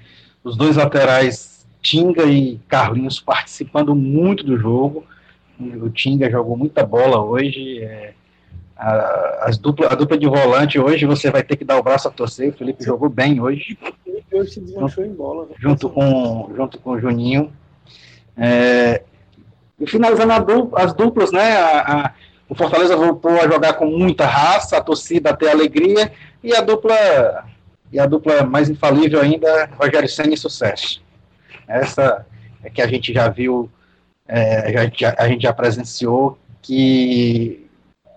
Os 0.43 0.57
dois 0.57 0.77
laterais 0.77 1.54
Tinga 1.85 2.25
e 2.25 2.59
Carlinhos 2.67 3.21
participando 3.21 3.95
muito 3.95 4.43
do 4.43 4.57
jogo, 4.57 5.05
O 5.61 5.91
Tinga 5.91 6.31
jogou 6.31 6.57
muita 6.57 6.85
bola 6.85 7.21
hoje. 7.21 7.81
É, 7.83 8.15
a, 8.75 9.45
as 9.45 9.59
dupla, 9.59 9.89
a 9.89 9.95
dupla 9.95 10.17
de 10.17 10.27
volante 10.27 10.81
hoje 10.81 11.05
você 11.05 11.31
vai 11.31 11.43
ter 11.43 11.57
que 11.57 11.65
dar 11.65 11.79
o 11.79 11.83
braço 11.83 12.09
a 12.09 12.11
torcer. 12.11 12.49
O 12.49 12.57
Felipe 12.57 12.83
jogou 12.83 13.11
bem 13.11 13.39
hoje. 13.39 13.79
O 13.83 13.93
Felipe 14.03 14.35
hoje 14.35 14.53
se 14.53 14.61
desmanchou 14.61 15.05
em 15.05 15.13
bola. 15.13 15.45
Né? 15.45 15.55
Junto 15.59 15.91
com, 15.91 16.51
junto 16.57 16.79
com 16.79 16.93
o 16.93 16.99
Juninho. 16.99 17.53
É, 18.35 19.03
e 19.79 19.87
finalizando 19.87 20.73
as 20.75 20.95
duplas, 20.95 21.31
né? 21.31 21.57
A, 21.59 21.81
a, 21.81 22.15
o 22.49 22.55
Fortaleza 22.55 22.97
voltou 22.97 23.33
a 23.33 23.47
jogar 23.47 23.75
com 23.75 23.85
muita 23.85 24.25
raça, 24.27 24.79
a 24.79 24.83
torcida 24.83 25.31
até 25.31 25.51
alegria, 25.51 26.11
e 26.43 26.55
a 26.55 26.63
dupla 26.63 27.45
e 27.93 27.99
a 28.01 28.07
dupla 28.07 28.43
mais 28.43 28.69
infalível 28.69 29.21
ainda, 29.21 29.71
Rogério 29.79 30.09
Senna 30.09 30.35
e 30.35 30.37
Sucesso. 30.37 31.04
Essa 31.67 32.27
é 32.63 32.71
que 32.71 32.83
a 32.83 32.87
gente 32.87 33.13
já 33.13 33.29
viu, 33.29 33.71
é, 34.27 34.79
a, 34.79 34.85
gente 34.85 35.01
já, 35.01 35.15
a 35.19 35.29
gente 35.29 35.43
já 35.43 35.53
presenciou 35.53 36.39
que, 36.63 37.67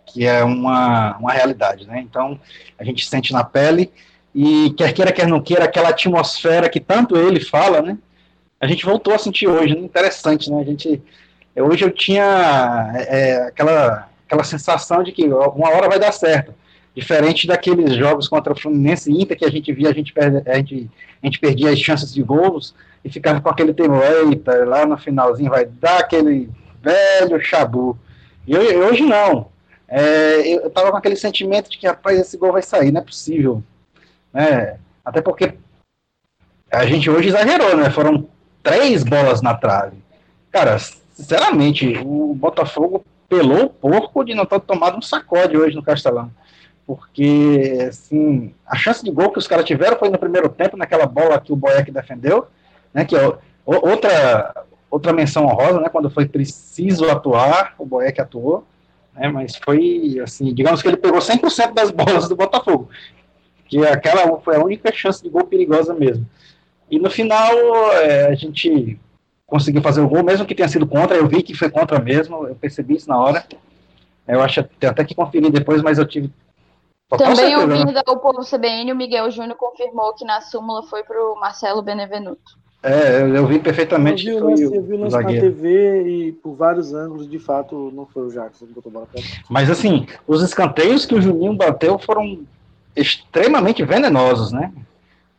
que 0.05 0.25
é 0.25 0.43
uma, 0.43 1.17
uma 1.17 1.33
realidade, 1.33 1.85
né? 1.87 1.99
Então, 1.99 2.39
a 2.77 2.83
gente 2.83 3.07
sente 3.07 3.33
na 3.33 3.43
pele, 3.43 3.91
e 4.33 4.71
quer 4.77 4.93
queira, 4.93 5.11
quer 5.11 5.27
não 5.27 5.41
queira, 5.41 5.65
aquela 5.65 5.89
atmosfera 5.89 6.69
que 6.69 6.79
tanto 6.79 7.17
ele 7.17 7.39
fala, 7.39 7.81
né? 7.81 7.97
A 8.59 8.67
gente 8.67 8.85
voltou 8.85 9.13
a 9.13 9.19
sentir 9.19 9.47
hoje, 9.47 9.73
né? 9.73 9.81
interessante, 9.81 10.49
né? 10.49 10.61
A 10.61 10.63
gente, 10.63 11.01
hoje 11.55 11.85
eu 11.85 11.91
tinha 11.91 12.91
é, 12.95 13.47
aquela, 13.47 14.09
aquela 14.25 14.43
sensação 14.43 15.03
de 15.03 15.11
que 15.11 15.25
uma 15.25 15.69
hora 15.69 15.89
vai 15.89 15.99
dar 15.99 16.11
certo 16.11 16.53
Diferente 16.97 17.45
daqueles 17.45 17.95
jogos 17.95 18.27
contra 18.27 18.51
o 18.51 18.59
Fluminense 18.59 19.11
e 19.11 19.21
Inter 19.21 19.37
que 19.37 19.45
a 19.45 19.51
gente 19.51 19.71
via, 19.71 19.91
a 19.91 19.93
gente, 19.93 20.11
perde, 20.11 20.49
a 20.49 20.55
gente, 20.55 20.89
a 21.21 21.25
gente 21.25 21.39
perdia 21.39 21.71
as 21.71 21.79
chances 21.79 22.13
de 22.13 22.21
gols 22.21 22.73
e 23.03 23.09
ficava 23.09 23.41
com 23.41 23.49
aquele 23.49 23.73
temor, 23.73 24.03
eita, 24.03 24.65
lá 24.65 24.85
no 24.85 24.97
finalzinho 24.97 25.49
vai 25.49 25.65
dar 25.65 25.99
aquele 25.99 26.49
velho 26.81 27.39
chabu. 27.41 27.97
E 28.45 28.55
hoje 28.55 29.03
não. 29.03 29.49
É, 29.87 30.47
eu 30.55 30.69
tava 30.69 30.91
com 30.91 30.97
aquele 30.97 31.15
sentimento 31.15 31.69
de 31.69 31.77
que, 31.77 31.87
rapaz, 31.87 32.19
esse 32.19 32.37
gol 32.37 32.51
vai 32.51 32.61
sair, 32.61 32.91
não 32.91 33.01
é 33.01 33.03
possível. 33.03 33.63
Né? 34.33 34.77
Até 35.03 35.21
porque 35.21 35.53
a 36.71 36.85
gente 36.85 37.09
hoje 37.09 37.29
exagerou, 37.29 37.77
né? 37.77 37.89
Foram 37.89 38.27
três 38.61 39.03
bolas 39.03 39.41
na 39.41 39.53
trave. 39.53 39.97
Cara, 40.51 40.77
sinceramente, 41.13 41.97
o 42.05 42.33
Botafogo 42.33 43.05
pelou 43.29 43.65
o 43.65 43.69
porco 43.69 44.23
de 44.23 44.33
não 44.33 44.45
ter 44.45 44.59
tomado 44.59 44.97
um 44.97 45.01
sacode 45.01 45.57
hoje 45.57 45.75
no 45.75 45.83
Castelão 45.83 46.31
porque 46.87 47.85
assim, 47.89 48.55
a 48.65 48.77
chance 48.77 49.03
de 49.03 49.11
gol 49.11 49.29
que 49.29 49.37
os 49.37 49.47
caras 49.47 49.65
tiveram 49.65 49.99
foi 49.99 50.09
no 50.09 50.17
primeiro 50.17 50.47
tempo, 50.47 50.77
naquela 50.77 51.05
bola 51.05 51.39
que 51.39 51.51
o 51.51 51.55
Boeck 51.55 51.91
defendeu, 51.91 52.47
né, 52.93 53.03
que 53.03 53.13
é 53.13 53.37
outra, 53.65 54.65
outra 54.89 55.11
menção 55.11 55.45
honrosa, 55.45 55.81
né, 55.81 55.89
quando 55.89 56.09
foi 56.09 56.25
preciso 56.25 57.09
atuar, 57.09 57.75
o 57.77 57.85
Boeck 57.85 58.21
atuou, 58.21 58.65
né, 59.13 59.27
mas 59.27 59.57
foi, 59.57 60.17
assim, 60.23 60.53
digamos 60.53 60.81
que 60.81 60.87
ele 60.87 60.95
pegou 60.95 61.19
100% 61.19 61.73
das 61.73 61.91
bolas 61.91 62.29
do 62.29 62.37
Botafogo, 62.37 62.89
que 63.65 63.85
aquela 63.85 64.39
foi 64.39 64.55
a 64.55 64.63
única 64.63 64.89
chance 64.93 65.21
de 65.21 65.27
gol 65.27 65.43
perigosa 65.43 65.93
mesmo. 65.93 66.25
E 66.89 66.97
no 66.97 67.09
final, 67.09 67.51
é, 67.95 68.27
a 68.27 68.33
gente 68.33 68.97
conseguiu 69.45 69.81
fazer 69.81 69.99
o 69.99 70.07
gol, 70.07 70.23
mesmo 70.23 70.45
que 70.45 70.55
tenha 70.55 70.69
sido 70.69 70.87
contra, 70.87 71.17
eu 71.17 71.27
vi 71.27 71.43
que 71.43 71.53
foi 71.53 71.69
contra 71.69 71.99
mesmo, 71.99 72.47
eu 72.47 72.55
percebi 72.55 72.95
isso 72.95 73.09
na 73.09 73.17
hora, 73.17 73.45
eu 74.25 74.41
acho 74.41 74.61
até 74.61 75.03
que 75.03 75.13
conferi 75.13 75.49
depois, 75.49 75.81
mas 75.81 75.97
eu 75.97 76.05
tive 76.05 76.31
também 77.09 77.55
ouvindo 77.55 77.91
né? 77.91 78.01
o 78.07 78.17
povo 78.17 78.43
CBN, 78.43 78.91
o 78.91 78.95
Miguel 78.95 79.31
Júnior 79.31 79.55
confirmou 79.55 80.13
que 80.13 80.25
na 80.25 80.41
súmula 80.41 80.83
foi 80.83 81.03
para 81.03 81.17
o 81.17 81.39
Marcelo 81.39 81.81
Benevenuto. 81.81 82.57
É, 82.83 83.21
eu 83.21 83.47
vi 83.47 83.59
perfeitamente. 83.59 84.27
Eu 84.27 84.55
vi, 84.55 84.61
eu 84.61 84.83
vi 84.83 84.93
o 84.93 84.97
lance 84.97 85.15
na 85.15 85.27
TV 85.27 86.03
e 86.07 86.31
por 86.33 86.55
vários 86.55 86.93
ângulos, 86.93 87.29
de 87.29 87.39
fato, 87.39 87.91
não 87.93 88.05
foi 88.05 88.23
o 88.23 88.31
Jackson 88.31 88.65
que 88.65 88.73
botou 88.73 88.91
bola 88.91 89.07
pra 89.11 89.21
Mas 89.49 89.69
assim, 89.69 90.05
os 90.27 90.43
escanteios 90.43 91.05
que 91.05 91.15
o 91.15 91.21
Juninho 91.21 91.53
bateu 91.53 91.97
foram 91.97 92.45
extremamente 92.95 93.83
venenosos, 93.83 94.51
né? 94.51 94.71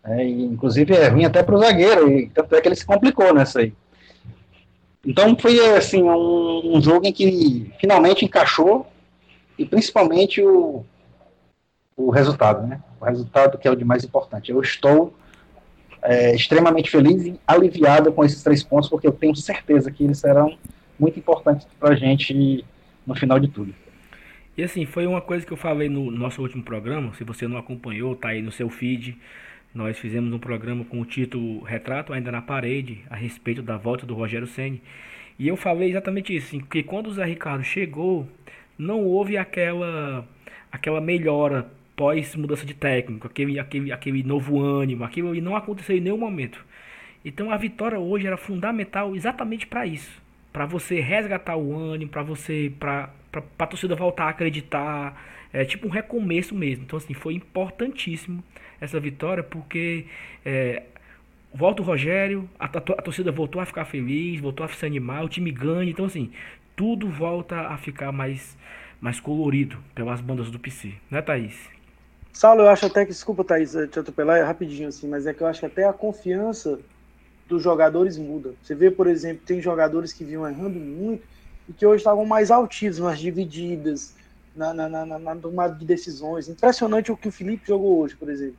É, 0.04 0.26
inclusive 0.26 0.94
é 0.94 1.08
ruim 1.08 1.24
até 1.24 1.42
para 1.42 1.54
o 1.54 1.58
zagueiro, 1.58 2.10
e 2.10 2.28
tanto 2.30 2.54
é 2.54 2.60
que 2.60 2.68
ele 2.68 2.76
se 2.76 2.86
complicou 2.86 3.32
nessa 3.34 3.60
aí. 3.60 3.72
Então 5.04 5.36
foi 5.38 5.58
assim 5.76 6.02
um, 6.02 6.76
um 6.76 6.80
jogo 6.80 7.06
em 7.06 7.12
que 7.12 7.70
finalmente 7.80 8.24
encaixou 8.24 8.86
e 9.58 9.64
principalmente 9.64 10.42
o 10.42 10.84
o 11.98 12.10
resultado, 12.10 12.64
né? 12.64 12.80
O 13.00 13.04
resultado 13.04 13.58
que 13.58 13.66
é 13.66 13.70
o 13.70 13.74
de 13.74 13.84
mais 13.84 14.04
importante. 14.04 14.52
Eu 14.52 14.62
estou 14.62 15.12
é, 16.00 16.32
extremamente 16.34 16.88
feliz 16.88 17.26
e 17.26 17.40
aliviado 17.44 18.12
com 18.12 18.24
esses 18.24 18.40
três 18.40 18.62
pontos, 18.62 18.88
porque 18.88 19.08
eu 19.08 19.12
tenho 19.12 19.34
certeza 19.34 19.90
que 19.90 20.04
eles 20.04 20.18
serão 20.18 20.56
muito 20.98 21.18
importantes 21.18 21.66
para 21.78 21.90
a 21.90 21.96
gente 21.96 22.64
no 23.04 23.16
final 23.16 23.40
de 23.40 23.48
tudo. 23.48 23.74
E 24.56 24.62
assim, 24.62 24.86
foi 24.86 25.06
uma 25.06 25.20
coisa 25.20 25.44
que 25.44 25.52
eu 25.52 25.56
falei 25.56 25.88
no 25.88 26.10
nosso 26.10 26.40
último 26.40 26.62
programa, 26.62 27.12
se 27.14 27.24
você 27.24 27.48
não 27.48 27.58
acompanhou, 27.58 28.14
tá 28.14 28.28
aí 28.28 28.42
no 28.42 28.52
seu 28.52 28.70
feed. 28.70 29.18
Nós 29.74 29.98
fizemos 29.98 30.32
um 30.32 30.38
programa 30.38 30.84
com 30.84 31.00
o 31.00 31.04
título 31.04 31.62
Retrato 31.62 32.12
Ainda 32.12 32.30
na 32.30 32.40
Parede, 32.42 33.04
a 33.10 33.16
respeito 33.16 33.60
da 33.60 33.76
volta 33.76 34.06
do 34.06 34.14
Rogério 34.14 34.46
Senni. 34.46 34.80
E 35.38 35.46
eu 35.46 35.56
falei 35.56 35.90
exatamente 35.90 36.34
isso, 36.34 36.48
assim, 36.48 36.60
que 36.60 36.82
quando 36.82 37.08
o 37.08 37.12
Zé 37.12 37.24
Ricardo 37.24 37.62
chegou, 37.62 38.26
não 38.76 39.04
houve 39.04 39.36
aquela 39.36 40.26
aquela 40.70 41.00
melhora 41.00 41.66
pós 41.98 42.36
mudança 42.36 42.64
de 42.64 42.74
técnico, 42.74 43.26
aquele, 43.26 43.58
aquele, 43.58 43.92
aquele 43.92 44.22
novo 44.22 44.62
ânimo, 44.62 45.02
aquilo 45.02 45.34
não 45.42 45.56
aconteceu 45.56 45.96
em 45.96 46.00
nenhum 46.00 46.16
momento. 46.16 46.64
Então 47.24 47.50
a 47.50 47.56
vitória 47.56 47.98
hoje 47.98 48.24
era 48.24 48.36
fundamental 48.36 49.16
exatamente 49.16 49.66
para 49.66 49.84
isso, 49.84 50.22
para 50.52 50.64
você 50.64 51.00
resgatar 51.00 51.56
o 51.56 51.76
ânimo, 51.76 52.08
para 52.08 52.22
você, 52.22 52.72
para 52.78 53.10
a 53.58 53.66
torcida 53.66 53.96
voltar 53.96 54.26
a 54.26 54.28
acreditar, 54.28 55.20
é 55.52 55.64
tipo 55.64 55.88
um 55.88 55.90
recomeço 55.90 56.54
mesmo. 56.54 56.84
Então 56.84 56.96
assim 56.96 57.14
foi 57.14 57.34
importantíssimo 57.34 58.44
essa 58.80 59.00
vitória 59.00 59.42
porque 59.42 60.06
é, 60.46 60.84
volta 61.52 61.82
o 61.82 61.84
Rogério, 61.84 62.48
a, 62.60 62.66
a, 62.66 63.02
torcida 63.02 63.32
voltou 63.32 63.60
a 63.60 63.66
ficar 63.66 63.84
feliz, 63.86 64.40
voltou 64.40 64.64
a 64.64 64.68
se 64.68 64.86
animar, 64.86 65.24
o 65.24 65.28
time 65.28 65.50
ganha, 65.50 65.90
então 65.90 66.04
assim 66.04 66.30
tudo 66.76 67.08
volta 67.08 67.62
a 67.62 67.76
ficar 67.76 68.12
mais 68.12 68.56
mais 69.00 69.18
colorido 69.20 69.78
pelas 69.94 70.20
bandas 70.20 70.48
do 70.50 70.58
PC, 70.58 70.92
né, 71.10 71.22
Thaís? 71.22 71.77
Saulo, 72.32 72.62
eu 72.62 72.68
acho 72.68 72.86
até 72.86 73.04
que, 73.04 73.12
desculpa, 73.12 73.44
Thaís, 73.44 73.72
te 73.90 73.98
atropelar 73.98 74.38
é 74.38 74.42
rapidinho 74.42 74.88
assim, 74.88 75.08
mas 75.08 75.26
é 75.26 75.34
que 75.34 75.40
eu 75.40 75.46
acho 75.46 75.60
que 75.60 75.66
até 75.66 75.84
a 75.84 75.92
confiança 75.92 76.78
dos 77.48 77.62
jogadores 77.62 78.16
muda. 78.18 78.54
Você 78.62 78.74
vê, 78.74 78.90
por 78.90 79.06
exemplo, 79.06 79.42
tem 79.44 79.60
jogadores 79.60 80.12
que 80.12 80.24
vinham 80.24 80.46
errando 80.46 80.78
muito 80.78 81.26
e 81.68 81.72
que 81.72 81.86
hoje 81.86 81.98
estavam 81.98 82.24
mais 82.24 82.50
altivos 82.50 82.98
nas 82.98 83.18
divididas, 83.18 84.14
na, 84.54 84.74
na, 84.74 84.88
na, 84.88 85.18
na 85.18 85.36
tomada 85.36 85.74
de 85.74 85.84
decisões. 85.84 86.48
Impressionante 86.48 87.10
o 87.10 87.16
que 87.16 87.28
o 87.28 87.32
Felipe 87.32 87.66
jogou 87.66 88.00
hoje, 88.00 88.16
por 88.16 88.28
exemplo. 88.28 88.56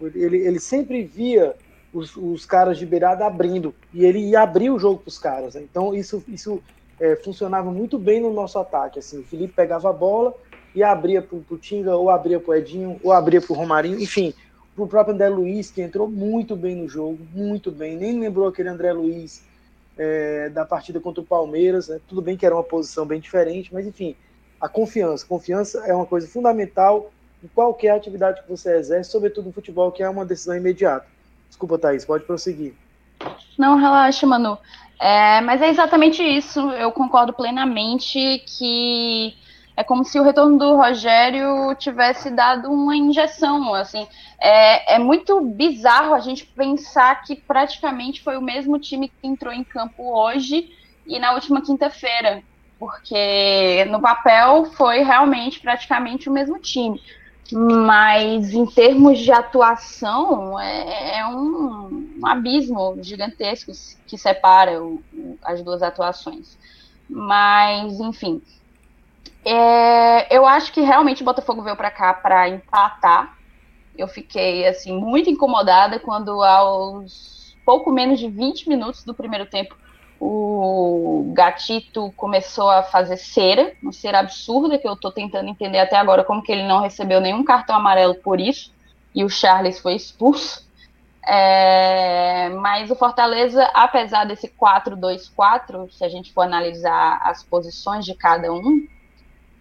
Ele, 0.00 0.38
ele 0.38 0.58
sempre 0.58 1.04
via 1.04 1.54
os, 1.92 2.16
os 2.16 2.46
caras 2.46 2.78
de 2.78 2.86
beirada 2.86 3.26
abrindo 3.26 3.74
e 3.92 4.04
ele 4.04 4.18
ia 4.18 4.40
abrir 4.40 4.70
o 4.70 4.78
jogo 4.78 5.00
para 5.00 5.08
os 5.08 5.18
caras. 5.18 5.54
Né? 5.54 5.62
Então 5.62 5.94
isso, 5.94 6.24
isso 6.26 6.62
é, 6.98 7.16
funcionava 7.16 7.70
muito 7.70 7.98
bem 7.98 8.20
no 8.20 8.32
nosso 8.32 8.58
ataque. 8.58 8.98
Assim, 8.98 9.20
o 9.20 9.24
Felipe 9.24 9.52
pegava 9.54 9.90
a 9.90 9.92
bola, 9.92 10.34
e 10.74 10.82
abria 10.82 11.20
para 11.20 11.36
o 11.36 11.58
Tinga, 11.58 11.96
ou 11.96 12.10
abria 12.10 12.40
para 12.40 12.50
o 12.50 12.54
Edinho, 12.54 13.00
ou 13.02 13.12
abria 13.12 13.40
para 13.40 13.52
o 13.52 13.56
Romarinho, 13.56 14.00
enfim, 14.00 14.32
para 14.74 14.84
o 14.84 14.88
próprio 14.88 15.14
André 15.14 15.28
Luiz, 15.28 15.70
que 15.70 15.82
entrou 15.82 16.08
muito 16.08 16.56
bem 16.56 16.76
no 16.76 16.88
jogo, 16.88 17.18
muito 17.34 17.70
bem, 17.70 17.96
nem 17.96 18.18
lembrou 18.18 18.48
aquele 18.48 18.68
André 18.68 18.92
Luiz 18.92 19.44
é, 19.98 20.48
da 20.48 20.64
partida 20.64 20.98
contra 21.00 21.20
o 21.20 21.26
Palmeiras, 21.26 21.88
né? 21.88 22.00
tudo 22.08 22.22
bem 22.22 22.36
que 22.36 22.46
era 22.46 22.54
uma 22.54 22.64
posição 22.64 23.04
bem 23.04 23.20
diferente, 23.20 23.72
mas 23.72 23.86
enfim, 23.86 24.16
a 24.60 24.68
confiança, 24.68 25.26
confiança 25.26 25.84
é 25.86 25.94
uma 25.94 26.06
coisa 26.06 26.26
fundamental 26.26 27.12
em 27.42 27.48
qualquer 27.48 27.90
atividade 27.90 28.42
que 28.42 28.48
você 28.48 28.76
exerce, 28.76 29.10
sobretudo 29.10 29.46
no 29.46 29.52
futebol, 29.52 29.90
que 29.90 30.02
é 30.02 30.08
uma 30.08 30.24
decisão 30.24 30.56
imediata. 30.56 31.06
Desculpa, 31.48 31.78
Thaís, 31.78 32.04
pode 32.04 32.24
prosseguir. 32.24 32.74
Não, 33.58 33.76
relaxa, 33.76 34.26
Manu. 34.26 34.56
É, 34.98 35.40
mas 35.40 35.60
é 35.60 35.68
exatamente 35.68 36.22
isso. 36.22 36.60
Eu 36.70 36.92
concordo 36.92 37.32
plenamente 37.32 38.42
que 38.46 39.34
é 39.76 39.82
como 39.82 40.04
se 40.04 40.18
o 40.20 40.22
retorno 40.22 40.58
do 40.58 40.76
Rogério 40.76 41.74
tivesse 41.76 42.30
dado 42.30 42.70
uma 42.70 42.94
injeção, 42.94 43.72
assim. 43.74 44.06
É, 44.38 44.96
é 44.96 44.98
muito 44.98 45.40
bizarro 45.40 46.14
a 46.14 46.20
gente 46.20 46.44
pensar 46.44 47.22
que 47.22 47.36
praticamente 47.36 48.22
foi 48.22 48.36
o 48.36 48.42
mesmo 48.42 48.78
time 48.78 49.08
que 49.08 49.26
entrou 49.26 49.52
em 49.52 49.64
campo 49.64 50.02
hoje 50.14 50.70
e 51.06 51.18
na 51.18 51.32
última 51.32 51.62
quinta-feira, 51.62 52.42
porque 52.78 53.84
no 53.86 54.00
papel 54.00 54.66
foi 54.72 55.02
realmente 55.02 55.60
praticamente 55.60 56.28
o 56.28 56.32
mesmo 56.32 56.58
time. 56.58 57.00
Mas 57.50 58.52
em 58.54 58.64
termos 58.64 59.18
de 59.18 59.30
atuação, 59.30 60.58
é, 60.58 61.18
é 61.18 61.26
um, 61.26 62.08
um, 62.18 62.26
abismo 62.26 62.96
gigantesco 63.02 63.72
que 64.06 64.16
separa 64.16 64.82
o, 64.82 65.02
as 65.42 65.62
duas 65.62 65.82
atuações. 65.82 66.56
Mas, 67.10 68.00
enfim, 68.00 68.40
é, 69.44 70.34
eu 70.34 70.46
acho 70.46 70.72
que 70.72 70.80
realmente 70.80 71.22
o 71.22 71.24
Botafogo 71.24 71.62
veio 71.62 71.76
para 71.76 71.90
cá 71.90 72.14
para 72.14 72.48
empatar. 72.48 73.36
Eu 73.96 74.08
fiquei 74.08 74.66
assim 74.66 74.96
muito 74.96 75.28
incomodada 75.28 75.98
quando 75.98 76.42
aos 76.42 77.56
pouco 77.64 77.90
menos 77.90 78.18
de 78.18 78.28
20 78.28 78.68
minutos 78.68 79.04
do 79.04 79.14
primeiro 79.14 79.46
tempo 79.46 79.76
o 80.24 81.32
Gatito 81.34 82.12
começou 82.16 82.70
a 82.70 82.84
fazer 82.84 83.16
cera, 83.16 83.74
uma 83.82 83.92
cera 83.92 84.20
absurda, 84.20 84.78
que 84.78 84.86
eu 84.86 84.92
estou 84.92 85.10
tentando 85.10 85.48
entender 85.48 85.80
até 85.80 85.96
agora 85.96 86.22
como 86.22 86.40
que 86.40 86.52
ele 86.52 86.62
não 86.62 86.80
recebeu 86.80 87.20
nenhum 87.20 87.42
cartão 87.42 87.74
amarelo 87.74 88.14
por 88.14 88.38
isso, 88.38 88.72
e 89.12 89.24
o 89.24 89.28
Charles 89.28 89.80
foi 89.80 89.96
expulso. 89.96 90.64
É, 91.26 92.50
mas 92.50 92.88
o 92.88 92.94
Fortaleza, 92.94 93.68
apesar 93.74 94.24
desse 94.24 94.46
4-2-4, 94.46 95.90
se 95.90 96.04
a 96.04 96.08
gente 96.08 96.32
for 96.32 96.42
analisar 96.42 97.20
as 97.24 97.42
posições 97.42 98.04
de 98.04 98.14
cada 98.14 98.52
um, 98.52 98.86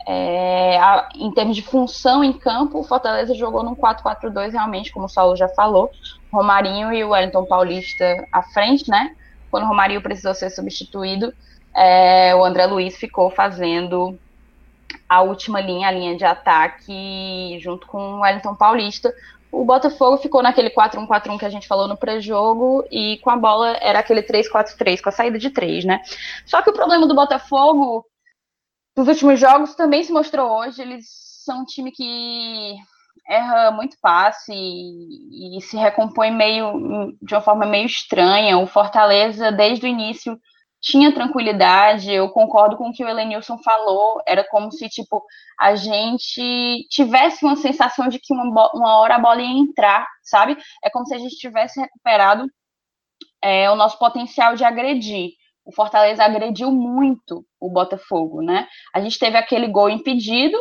é, 0.07 0.77
a, 0.77 1.09
em 1.15 1.31
termos 1.31 1.55
de 1.55 1.61
função 1.61 2.23
em 2.23 2.33
campo, 2.33 2.79
o 2.79 2.83
Fortaleza 2.83 3.33
jogou 3.33 3.63
num 3.63 3.75
4-4-2 3.75 4.51
realmente, 4.51 4.91
como 4.91 5.05
o 5.05 5.09
Saulo 5.09 5.35
já 5.35 5.47
falou, 5.49 5.89
Romarinho 6.31 6.93
e 6.93 7.03
o 7.03 7.09
Wellington 7.09 7.45
Paulista 7.45 8.27
à 8.31 8.41
frente, 8.41 8.89
né? 8.89 9.15
quando 9.51 9.65
o 9.65 9.67
Romário 9.67 10.01
precisou 10.01 10.33
ser 10.33 10.49
substituído, 10.49 11.33
é, 11.75 12.33
o 12.33 12.43
André 12.43 12.65
Luiz 12.65 12.95
ficou 12.95 13.29
fazendo 13.29 14.17
a 15.07 15.21
última 15.21 15.59
linha, 15.59 15.89
a 15.89 15.91
linha 15.91 16.15
de 16.15 16.23
ataque, 16.23 17.59
junto 17.61 17.85
com 17.85 18.15
o 18.15 18.19
Wellington 18.21 18.55
Paulista. 18.55 19.13
O 19.51 19.65
Botafogo 19.65 20.17
ficou 20.17 20.41
naquele 20.41 20.69
4-1-4-1 20.69 21.37
que 21.37 21.45
a 21.45 21.49
gente 21.49 21.67
falou 21.67 21.87
no 21.87 21.97
pré-jogo, 21.97 22.85
e 22.89 23.19
com 23.21 23.29
a 23.29 23.35
bola 23.35 23.77
era 23.81 23.99
aquele 23.99 24.23
3-4-3, 24.23 25.01
com 25.01 25.09
a 25.09 25.11
saída 25.11 25.37
de 25.37 25.49
3, 25.49 25.83
né? 25.83 26.01
Só 26.45 26.61
que 26.61 26.69
o 26.69 26.73
problema 26.73 27.05
do 27.05 27.13
Botafogo, 27.13 28.05
nos 28.95 29.07
últimos 29.07 29.39
jogos, 29.39 29.75
também 29.75 30.03
se 30.03 30.11
mostrou 30.11 30.49
hoje. 30.59 30.81
Eles 30.81 31.05
são 31.43 31.61
um 31.61 31.65
time 31.65 31.91
que 31.91 32.75
erra 33.27 33.71
muito 33.71 33.97
passe 34.01 34.51
e, 34.53 35.57
e, 35.57 35.61
se 35.61 35.77
recompõe 35.77 36.31
meio 36.31 37.15
de 37.21 37.33
uma 37.33 37.41
forma 37.41 37.65
meio 37.65 37.85
estranha. 37.85 38.57
O 38.57 38.67
Fortaleza, 38.67 39.51
desde 39.51 39.85
o 39.85 39.89
início, 39.89 40.39
tinha 40.81 41.13
tranquilidade. 41.13 42.11
Eu 42.11 42.29
concordo 42.29 42.75
com 42.77 42.89
o 42.89 42.93
que 42.93 43.03
o 43.03 43.07
Elenilson 43.07 43.57
falou. 43.59 44.21
Era 44.27 44.43
como 44.49 44.71
se 44.71 44.89
tipo 44.89 45.23
a 45.59 45.75
gente 45.75 46.87
tivesse 46.89 47.45
uma 47.45 47.55
sensação 47.55 48.07
de 48.07 48.19
que 48.19 48.33
uma, 48.33 48.71
uma 48.73 48.99
hora 48.99 49.15
a 49.15 49.19
bola 49.19 49.41
ia 49.41 49.59
entrar, 49.59 50.07
sabe? 50.23 50.57
É 50.83 50.89
como 50.89 51.05
se 51.05 51.13
a 51.13 51.19
gente 51.19 51.35
tivesse 51.37 51.79
recuperado 51.79 52.45
é, 53.41 53.69
o 53.69 53.75
nosso 53.75 53.97
potencial 53.97 54.55
de 54.55 54.63
agredir. 54.63 55.31
O 55.65 55.73
Fortaleza 55.73 56.23
agrediu 56.23 56.71
muito 56.71 57.45
o 57.59 57.69
Botafogo, 57.69 58.41
né? 58.41 58.67
A 58.93 58.99
gente 58.99 59.19
teve 59.19 59.37
aquele 59.37 59.67
gol 59.67 59.89
impedido 59.89 60.57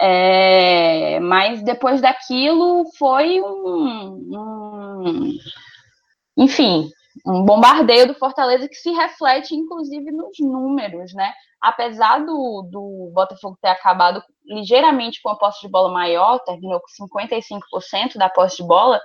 é, 0.00 1.20
mas 1.20 1.62
depois 1.62 2.00
daquilo 2.00 2.84
foi 2.98 3.40
um, 3.40 4.28
um, 4.32 5.38
enfim, 6.36 6.90
um 7.24 7.44
bombardeio 7.44 8.08
do 8.08 8.14
Fortaleza 8.14 8.68
que 8.68 8.74
se 8.74 8.90
reflete, 8.90 9.54
inclusive, 9.54 10.10
nos 10.10 10.36
números, 10.40 11.14
né? 11.14 11.32
Apesar 11.60 12.18
do, 12.18 12.68
do 12.70 13.12
Botafogo 13.14 13.56
ter 13.62 13.68
acabado 13.68 14.22
ligeiramente 14.44 15.22
com 15.22 15.30
a 15.30 15.38
posse 15.38 15.60
de 15.60 15.68
bola 15.68 15.90
maior, 15.90 16.38
terminou 16.40 16.80
com 16.80 17.06
55% 17.06 18.18
da 18.18 18.28
posse 18.28 18.58
de 18.58 18.64
bola, 18.64 19.00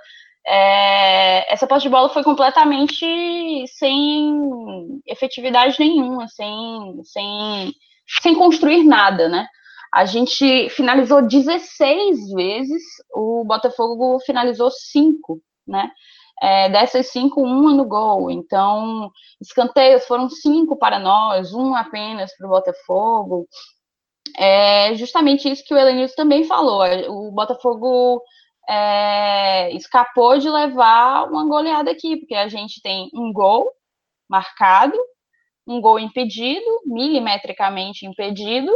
é, 0.52 1.52
essa 1.52 1.64
posse 1.64 1.84
de 1.84 1.88
bola 1.88 2.08
foi 2.08 2.24
completamente 2.24 3.06
sem 3.68 5.00
efetividade 5.06 5.76
nenhuma, 5.78 6.26
sem, 6.26 7.00
sem, 7.04 7.72
sem 8.20 8.34
construir 8.34 8.82
nada, 8.82 9.28
né? 9.28 9.46
A 9.94 10.04
gente 10.04 10.68
finalizou 10.70 11.22
16 11.22 12.32
vezes, 12.32 12.82
o 13.14 13.44
Botafogo 13.44 14.18
finalizou 14.26 14.72
5, 14.72 15.40
né? 15.66 15.88
É, 16.42 16.68
dessas 16.70 17.08
cinco, 17.08 17.42
uma 17.42 17.72
no 17.72 17.84
gol. 17.84 18.30
Então, 18.30 19.10
escanteios 19.40 20.06
foram 20.06 20.28
cinco 20.30 20.74
para 20.74 20.98
nós, 20.98 21.52
um 21.52 21.74
apenas 21.74 22.34
para 22.36 22.46
o 22.46 22.50
Botafogo. 22.50 23.46
É 24.36 24.94
justamente 24.96 25.50
isso 25.50 25.62
que 25.64 25.74
o 25.74 25.78
Elenilson 25.78 26.14
também 26.16 26.44
falou. 26.44 26.82
O 27.08 27.30
Botafogo 27.30 28.22
é, 28.68 29.74
escapou 29.74 30.38
de 30.38 30.48
levar 30.48 31.28
uma 31.28 31.46
goleada 31.46 31.90
aqui, 31.90 32.16
porque 32.16 32.34
a 32.34 32.48
gente 32.48 32.80
tem 32.82 33.10
um 33.14 33.32
gol 33.32 33.70
marcado, 34.28 34.96
um 35.66 35.80
gol 35.80 35.98
impedido, 35.98 36.66
milimetricamente 36.86 38.06
impedido, 38.06 38.72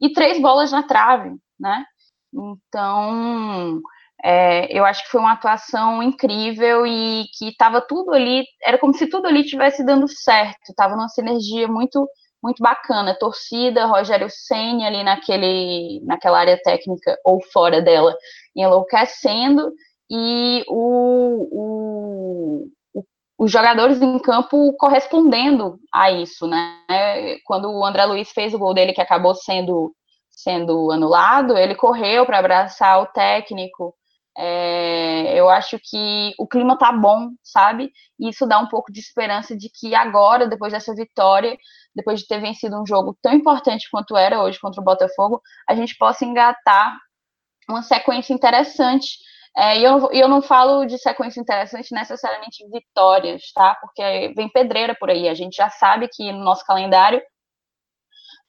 e 0.00 0.12
três 0.12 0.40
bolas 0.40 0.72
na 0.72 0.82
trave, 0.82 1.30
né? 1.58 1.84
Então, 2.32 3.80
é, 4.22 4.76
eu 4.76 4.84
acho 4.84 5.04
que 5.04 5.10
foi 5.10 5.20
uma 5.20 5.32
atuação 5.32 6.02
incrível 6.02 6.86
e 6.86 7.24
que 7.36 7.48
estava 7.48 7.80
tudo 7.80 8.12
ali, 8.12 8.44
era 8.62 8.78
como 8.78 8.94
se 8.94 9.08
tudo 9.08 9.26
ali 9.26 9.40
estivesse 9.40 9.84
dando 9.84 10.08
certo, 10.08 10.70
estava 10.70 10.96
numa 10.96 11.08
sinergia 11.08 11.68
muito 11.68 12.08
muito 12.42 12.62
bacana, 12.62 13.18
torcida, 13.18 13.86
Rogério 13.86 14.28
Senna 14.30 14.86
ali 14.86 15.02
naquele, 15.02 16.00
naquela 16.04 16.38
área 16.38 16.60
técnica 16.62 17.18
ou 17.24 17.42
fora 17.52 17.82
dela, 17.82 18.16
enlouquecendo, 18.62 19.72
e 20.10 20.64
o, 20.68 21.48
o, 21.52 22.68
os 23.38 23.52
jogadores 23.52 24.00
em 24.00 24.18
campo 24.18 24.72
correspondendo 24.76 25.78
a 25.92 26.10
isso, 26.10 26.46
né? 26.46 27.38
Quando 27.44 27.70
o 27.70 27.84
André 27.84 28.04
Luiz 28.04 28.30
fez 28.30 28.52
o 28.54 28.58
gol 28.58 28.74
dele, 28.74 28.92
que 28.92 29.00
acabou 29.00 29.34
sendo, 29.34 29.94
sendo 30.30 30.90
anulado, 30.90 31.56
ele 31.56 31.74
correu 31.74 32.26
para 32.26 32.38
abraçar 32.38 33.00
o 33.00 33.06
técnico. 33.06 33.94
É, 34.36 35.38
eu 35.38 35.48
acho 35.48 35.78
que 35.82 36.32
o 36.38 36.46
clima 36.46 36.78
tá 36.78 36.92
bom, 36.92 37.30
sabe? 37.42 37.90
E 38.18 38.28
isso 38.28 38.46
dá 38.46 38.58
um 38.58 38.68
pouco 38.68 38.92
de 38.92 39.00
esperança 39.00 39.56
de 39.56 39.68
que 39.68 39.94
agora, 39.94 40.48
depois 40.48 40.72
dessa 40.72 40.94
vitória, 40.94 41.56
depois 41.94 42.20
de 42.20 42.26
ter 42.26 42.40
vencido 42.40 42.80
um 42.80 42.86
jogo 42.86 43.16
tão 43.20 43.32
importante 43.32 43.88
quanto 43.90 44.16
era 44.16 44.40
hoje 44.40 44.60
contra 44.60 44.80
o 44.80 44.84
Botafogo, 44.84 45.42
a 45.68 45.74
gente 45.74 45.96
possa 45.98 46.24
engatar 46.24 46.96
uma 47.68 47.82
sequência 47.82 48.32
interessante 48.32 49.18
é, 49.56 49.78
e 49.80 49.84
eu, 49.84 50.10
eu 50.12 50.28
não 50.28 50.40
falo 50.40 50.84
de 50.84 50.98
sequência 50.98 51.40
interessante 51.40 51.92
necessariamente 51.92 52.64
vitórias, 52.70 53.50
tá? 53.52 53.76
Porque 53.80 54.32
vem 54.36 54.48
pedreira 54.48 54.94
por 54.94 55.10
aí. 55.10 55.28
A 55.28 55.34
gente 55.34 55.56
já 55.56 55.68
sabe 55.68 56.08
que 56.08 56.30
no 56.32 56.44
nosso 56.44 56.64
calendário 56.64 57.20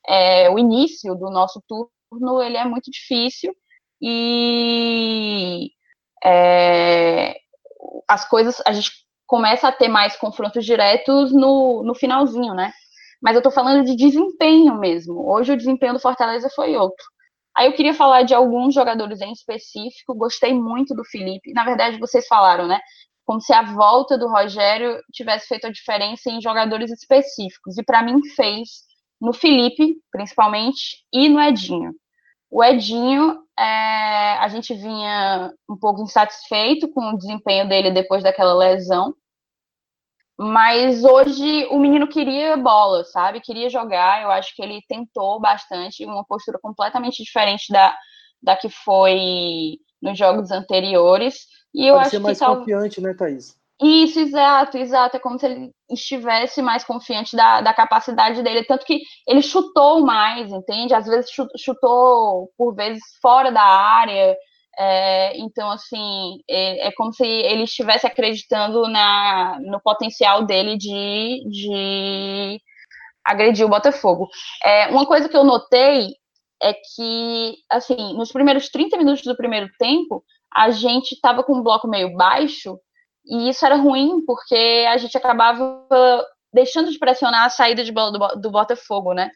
é, 0.08 0.49
o 0.49 0.60
início 0.60 1.15
do 1.15 1.29
nosso 1.29 1.62
turno 1.67 2.41
ele 2.41 2.58
é 2.58 2.65
muito 2.65 2.91
difícil 2.91 3.53
e 4.01 5.71
é, 6.23 7.36
as 8.08 8.27
coisas 8.27 8.62
a 8.65 8.71
gente 8.71 8.91
começa 9.27 9.67
a 9.67 9.71
ter 9.71 9.88
mais 9.88 10.15
confrontos 10.15 10.65
diretos 10.65 11.32
no, 11.32 11.84
no 11.84 11.95
finalzinho, 11.95 12.53
né? 12.53 12.71
Mas 13.21 13.36
eu 13.36 13.41
tô 13.41 13.51
falando 13.51 13.84
de 13.86 13.95
desempenho 13.95 14.75
mesmo. 14.79 15.29
Hoje 15.29 15.53
o 15.53 15.58
desempenho 15.58 15.93
do 15.93 15.99
Fortaleza 15.99 16.49
foi 16.55 16.75
outro. 16.75 17.05
Aí 17.60 17.67
eu 17.67 17.74
queria 17.74 17.93
falar 17.93 18.24
de 18.24 18.34
alguns 18.34 18.74
jogadores 18.74 19.19
em 19.19 19.34
específico. 19.34 20.15
Gostei 20.15 20.54
muito 20.54 20.95
do 20.95 21.04
Felipe. 21.04 21.52
Na 21.52 21.65
verdade, 21.65 22.00
vocês 22.00 22.26
falaram, 22.26 22.65
né? 22.65 22.80
Como 23.26 23.41
se 23.41 23.52
a 23.52 23.62
volta 23.62 24.17
do 24.17 24.30
Rogério 24.30 24.98
tivesse 25.12 25.45
feito 25.45 25.67
a 25.67 25.69
diferença 25.69 26.30
em 26.32 26.41
jogadores 26.41 26.89
específicos. 26.89 27.78
E 27.78 27.84
para 27.84 28.02
mim 28.02 28.26
fez 28.30 28.69
no 29.19 29.34
Felipe, 29.34 29.98
principalmente, 30.10 31.04
e 31.12 31.28
no 31.28 31.41
Edinho. 31.41 31.91
O 32.50 32.63
Edinho, 32.63 33.41
é, 33.60 34.38
a 34.38 34.48
gente 34.48 34.74
vinha 34.74 35.52
um 35.69 35.76
pouco 35.76 36.02
insatisfeito 36.02 36.88
com 36.93 37.10
o 37.10 37.17
desempenho 37.17 37.67
dele 37.67 37.91
depois 37.91 38.24
daquela 38.24 38.54
lesão. 38.54 39.13
Mas 40.41 41.04
hoje 41.04 41.65
o 41.65 41.78
menino 41.78 42.08
queria 42.08 42.56
bola, 42.56 43.04
sabe? 43.04 43.41
Queria 43.41 43.69
jogar. 43.69 44.23
Eu 44.23 44.32
acho 44.32 44.56
que 44.56 44.62
ele 44.62 44.82
tentou 44.88 45.38
bastante, 45.38 46.06
uma 46.06 46.23
postura 46.23 46.58
completamente 46.62 47.21
diferente 47.21 47.65
da, 47.73 47.93
da 48.41 48.56
que 48.56 48.69
foi 48.69 49.78
nos 50.02 50.17
jogos 50.17 50.49
anteriores. 50.49 51.39
E 51.73 51.86
eu 51.86 51.95
Pode 51.95 52.04
acho 52.04 52.12
ser 52.12 52.19
mais 52.19 52.39
que 52.39 52.45
confiante, 52.45 53.02
né, 53.02 53.13
Thaís? 53.13 53.60
Isso, 53.82 54.17
exato, 54.17 54.78
exato. 54.78 55.17
É 55.17 55.19
como 55.19 55.38
se 55.38 55.45
ele 55.45 55.71
estivesse 55.91 56.62
mais 56.62 56.86
confiante 56.86 57.36
da, 57.36 57.60
da 57.60 57.73
capacidade 57.73 58.41
dele. 58.41 58.63
Tanto 58.63 58.86
que 58.86 59.02
ele 59.28 59.41
chutou 59.41 60.06
mais, 60.06 60.49
entende? 60.52 60.93
Às 60.93 61.06
vezes 61.06 61.32
chutou, 61.58 62.49
por 62.58 62.73
vezes, 62.73 63.02
fora 63.21 63.52
da 63.52 63.62
área. 63.62 64.38
É, 64.82 65.38
então, 65.38 65.70
assim, 65.70 66.42
é, 66.50 66.88
é, 66.88 66.92
como 66.94 67.12
se 67.12 67.26
ele 67.26 67.63
estivesse 67.63 68.08
acreditando 68.08 68.88
na, 68.88 69.60
no 69.60 69.82
potencial 69.82 70.46
dele 70.46 70.78
de, 70.78 71.44
de 71.50 72.62
agredir 73.26 73.65
o 73.65 73.70
Botafogo. 73.70 74.30
É, 74.63 74.88
uma 74.88 75.06
coisa 75.06 75.28
que 75.28 75.36
eu 75.36 75.44
notei 75.44 76.08
é 76.63 76.74
que, 76.74 77.58
assim, 77.70 78.13
nos 78.13 78.32
primeiros 78.32 78.70
30 78.70 78.98
minutos 78.98 79.24
do 79.24 79.36
primeiro 79.36 79.70
tempo, 79.78 80.24
a 80.54 80.72
gente 80.72 81.12
estava 81.12 81.44
com 81.44 81.58
um 81.58 81.63
bloco 81.63 81.88
meio 81.88 82.15
baixo, 82.15 82.80
e 83.26 83.50
isso 83.50 83.65
era 83.65 83.76
ruim, 83.76 84.24
porque 84.26 84.86
a 84.89 84.98
gente 84.98 85.18
acabava 85.18 85.86
deixando 86.54 86.89
de 86.89 86.98
pressionar 86.98 87.46
a 87.46 87.50
saída 87.50 87.84
de 87.84 87.92
bola 87.92 88.12
do, 88.12 88.42
do 88.42 88.52
Botafogo, 88.52 89.13
né? 89.13 89.30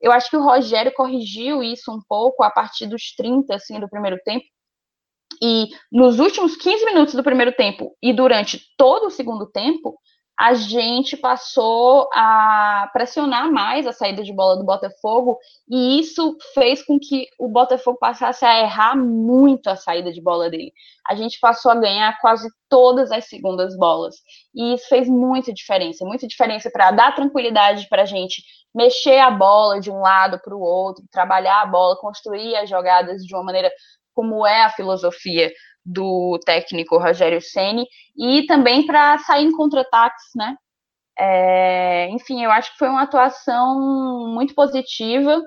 Eu 0.00 0.10
acho 0.10 0.28
que 0.30 0.36
o 0.36 0.42
Rogério 0.42 0.92
corrigiu 0.92 1.62
isso 1.62 1.92
um 1.92 2.00
pouco 2.08 2.42
a 2.42 2.50
partir 2.50 2.86
dos 2.88 3.14
30, 3.14 3.54
assim, 3.54 3.78
do 3.78 3.88
primeiro 3.88 4.18
tempo, 4.24 4.44
e 5.42 5.68
nos 5.90 6.18
últimos 6.18 6.56
15 6.56 6.84
minutos 6.84 7.14
do 7.14 7.22
primeiro 7.22 7.52
tempo 7.52 7.96
e 8.02 8.12
durante 8.12 8.60
todo 8.76 9.06
o 9.06 9.10
segundo 9.10 9.46
tempo, 9.46 9.98
a 10.40 10.54
gente 10.54 11.18
passou 11.18 12.08
a 12.14 12.88
pressionar 12.94 13.52
mais 13.52 13.86
a 13.86 13.92
saída 13.92 14.22
de 14.22 14.32
bola 14.32 14.56
do 14.56 14.64
Botafogo, 14.64 15.38
e 15.68 16.00
isso 16.00 16.34
fez 16.54 16.82
com 16.82 16.98
que 16.98 17.26
o 17.38 17.46
Botafogo 17.46 17.98
passasse 18.00 18.42
a 18.42 18.58
errar 18.62 18.96
muito 18.96 19.68
a 19.68 19.76
saída 19.76 20.10
de 20.10 20.22
bola 20.22 20.48
dele. 20.48 20.72
A 21.06 21.14
gente 21.14 21.38
passou 21.38 21.70
a 21.70 21.74
ganhar 21.74 22.18
quase 22.22 22.48
todas 22.70 23.12
as 23.12 23.26
segundas 23.26 23.76
bolas, 23.76 24.16
e 24.54 24.72
isso 24.72 24.88
fez 24.88 25.06
muita 25.10 25.52
diferença 25.52 26.06
muita 26.06 26.26
diferença 26.26 26.70
para 26.72 26.90
dar 26.90 27.14
tranquilidade 27.14 27.86
para 27.90 28.02
a 28.02 28.06
gente 28.06 28.42
mexer 28.74 29.18
a 29.18 29.30
bola 29.30 29.78
de 29.78 29.90
um 29.90 30.00
lado 30.00 30.40
para 30.42 30.54
o 30.54 30.60
outro, 30.60 31.04
trabalhar 31.10 31.60
a 31.60 31.66
bola, 31.66 31.98
construir 32.00 32.56
as 32.56 32.70
jogadas 32.70 33.26
de 33.26 33.34
uma 33.34 33.44
maneira 33.44 33.70
como 34.20 34.46
é 34.46 34.64
a 34.64 34.70
filosofia 34.70 35.50
do 35.82 36.38
técnico 36.44 36.98
Rogério 36.98 37.40
Ceni 37.40 37.86
e 38.14 38.44
também 38.44 38.84
para 38.84 39.16
sair 39.20 39.46
em 39.46 39.52
contra-ataques, 39.52 40.26
né? 40.36 40.56
É, 41.18 42.10
enfim, 42.10 42.44
eu 42.44 42.50
acho 42.50 42.70
que 42.72 42.78
foi 42.78 42.88
uma 42.88 43.02
atuação 43.02 44.28
muito 44.28 44.54
positiva, 44.54 45.40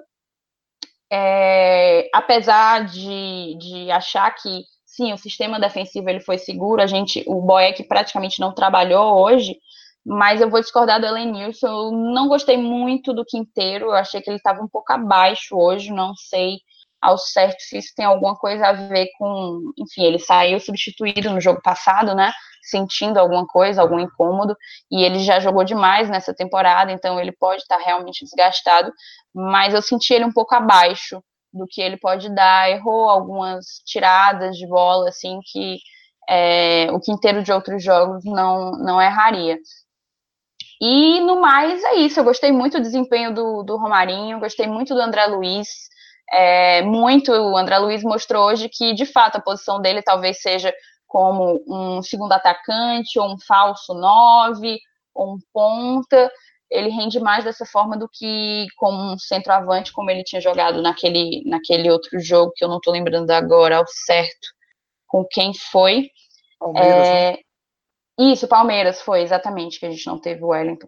é, 1.12 2.10
apesar 2.12 2.86
de, 2.86 3.56
de 3.60 3.92
achar 3.92 4.32
que 4.32 4.64
sim, 4.86 5.14
o 5.14 5.18
sistema 5.18 5.60
defensivo 5.60 6.10
ele 6.10 6.20
foi 6.20 6.40
seguro, 6.40 6.82
a 6.82 6.88
gente, 6.88 7.24
o 7.28 7.42
Boeck 7.42 7.84
praticamente 7.84 8.40
não 8.40 8.54
trabalhou 8.54 9.20
hoje, 9.20 9.56
mas 10.04 10.42
eu 10.42 10.50
vou 10.50 10.62
discordar 10.62 11.00
do 11.00 11.06
Elenilson, 11.06 11.68
eu 11.68 11.92
não 11.92 12.28
gostei 12.28 12.58
muito 12.58 13.14
do 13.14 13.26
Quinteiro, 13.26 13.86
eu 13.86 13.94
achei 13.94 14.20
que 14.22 14.30
ele 14.32 14.38
estava 14.38 14.64
um 14.64 14.68
pouco 14.68 14.92
abaixo 14.92 15.56
hoje, 15.56 15.92
não 15.92 16.16
sei 16.16 16.58
ao 17.04 17.18
certo 17.18 17.60
se 17.60 17.78
isso 17.78 17.94
tem 17.96 18.06
alguma 18.06 18.36
coisa 18.36 18.68
a 18.68 18.74
ver 18.74 19.10
com, 19.18 19.74
enfim, 19.78 20.04
ele 20.06 20.18
saiu 20.18 20.60
substituído 20.60 21.30
no 21.30 21.42
jogo 21.42 21.62
passado, 21.62 22.16
né? 22.16 22.32
Sentindo 22.64 23.20
alguma 23.20 23.46
coisa, 23.46 23.82
algum 23.82 24.00
incômodo, 24.00 24.56
e 24.90 25.04
ele 25.04 25.20
já 25.20 25.40
jogou 25.42 25.66
demais 25.66 26.10
nessa 26.10 26.34
temporada, 26.34 26.94
então 26.94 27.20
ele 27.20 27.34
pode 27.34 27.62
estar 27.62 27.78
realmente 27.78 28.24
desgastado, 28.24 28.90
mas 29.34 29.74
eu 29.74 29.82
senti 29.82 30.14
ele 30.14 30.24
um 30.24 30.32
pouco 30.32 30.56
abaixo 30.56 31.22
do 31.52 31.68
que 31.70 31.82
ele 31.82 31.98
pode 31.98 32.34
dar, 32.34 32.70
errou 32.72 33.10
algumas 33.10 33.66
tiradas 33.86 34.56
de 34.56 34.66
bola, 34.66 35.10
assim, 35.10 35.40
que 35.52 35.80
é, 36.30 36.90
o 36.92 37.02
quinteiro 37.02 37.44
de 37.44 37.52
outros 37.52 37.84
jogos 37.84 38.24
não, 38.24 38.72
não 38.72 39.02
erraria. 39.02 39.58
E 40.82 41.20
no 41.20 41.42
mais 41.42 41.84
é 41.84 41.96
isso, 41.96 42.20
eu 42.20 42.24
gostei 42.24 42.52
muito 42.52 42.78
do 42.78 42.84
desempenho 42.84 43.34
do, 43.34 43.64
do 43.64 43.78
Romarinho, 43.78 44.40
gostei 44.40 44.68
muito 44.68 44.94
do 44.94 45.02
André 45.02 45.26
Luiz, 45.28 45.68
é, 46.32 46.82
muito. 46.82 47.32
O 47.32 47.58
André 47.58 47.78
Luiz 47.80 48.04
mostrou 48.04 48.48
hoje 48.48 48.70
que, 48.70 48.94
de 48.94 49.06
fato, 49.06 49.38
a 49.38 49.42
posição 49.42 49.82
dele 49.82 50.02
talvez 50.02 50.42
seja 50.42 50.74
como 51.08 51.64
um 51.68 52.02
segundo 52.02 52.34
atacante, 52.34 53.20
ou 53.20 53.34
um 53.34 53.38
falso 53.40 53.94
nove, 53.94 54.80
ou 55.14 55.36
um 55.36 55.38
ponta. 55.54 56.32
Ele 56.72 56.90
rende 56.90 57.20
mais 57.20 57.44
dessa 57.44 57.66
forma 57.66 57.96
do 57.96 58.10
que 58.12 58.66
como 58.78 59.14
um 59.14 59.18
centroavante, 59.18 59.94
como 59.94 60.10
ele 60.10 60.24
tinha 60.24 60.42
jogado 60.42 60.82
naquele, 60.82 61.44
naquele 61.46 61.92
outro 61.92 62.20
jogo, 62.20 62.52
que 62.56 62.64
eu 62.64 62.68
não 62.68 62.78
estou 62.78 62.92
lembrando 62.92 63.30
agora 63.30 63.78
ao 63.78 63.86
certo 63.88 64.48
com 65.08 65.24
quem 65.30 65.54
foi. 65.54 66.10
Palmeiras, 66.60 67.08
é, 67.08 67.32
né? 67.32 67.38
Isso, 68.20 68.48
Palmeiras 68.48 69.02
foi, 69.02 69.22
exatamente, 69.22 69.80
que 69.80 69.86
a 69.86 69.92
gente 69.92 70.08
não 70.08 70.20
teve 70.20 70.44
o 70.44 70.48
Wellington. 70.48 70.88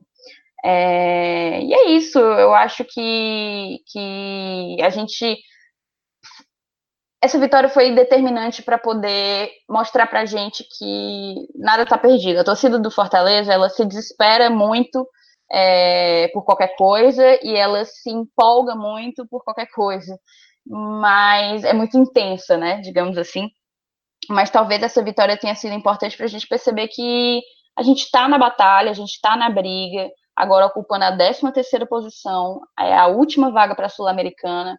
É, 0.64 1.62
e 1.62 1.74
é 1.74 1.90
isso, 1.92 2.20
eu 2.20 2.54
acho 2.54 2.84
que, 2.86 3.80
que 3.88 4.78
a 4.82 4.90
gente. 4.90 5.38
Essa 7.22 7.40
vitória 7.40 7.70
foi 7.70 7.94
determinante 7.94 8.62
para 8.62 8.78
poder 8.78 9.50
mostrar 9.70 10.06
para 10.08 10.22
a 10.22 10.26
gente 10.26 10.64
que 10.78 11.48
nada 11.56 11.84
está 11.84 11.98
perdido. 11.98 12.40
A 12.40 12.44
torcida 12.44 12.78
do 12.78 12.92
Fortaleza 12.92 13.52
ela 13.52 13.70
se 13.70 13.84
desespera 13.86 14.50
muito 14.50 15.08
é, 15.52 16.28
por 16.30 16.44
qualquer 16.44 16.76
coisa 16.76 17.40
e 17.44 17.56
ela 17.56 17.84
se 17.86 18.10
empolga 18.12 18.76
muito 18.76 19.28
por 19.28 19.44
qualquer 19.44 19.68
coisa, 19.68 20.18
mas 20.66 21.64
é 21.64 21.74
muito 21.74 21.98
intensa, 21.98 22.58
né? 22.58 22.80
Digamos 22.82 23.18
assim. 23.18 23.50
Mas 24.30 24.50
talvez 24.50 24.82
essa 24.84 25.04
vitória 25.04 25.38
tenha 25.38 25.56
sido 25.56 25.74
importante 25.74 26.18
para 26.18 26.26
a 26.26 26.30
gente 26.30 26.48
perceber 26.48 26.88
que 26.88 27.42
a 27.78 27.84
gente 27.84 28.04
está 28.04 28.28
na 28.28 28.38
batalha, 28.38 28.90
a 28.92 28.94
gente 28.94 29.12
está 29.12 29.36
na 29.36 29.50
briga, 29.50 30.10
agora 30.36 30.66
ocupando 30.66 31.06
a 31.06 31.16
13 31.16 31.52
terceira 31.54 31.86
posição, 31.86 32.62
é 32.78 32.94
a 32.94 33.08
última 33.08 33.52
vaga 33.52 33.74
para 33.74 33.86
a 33.86 33.90
Sul-Americana, 33.90 34.78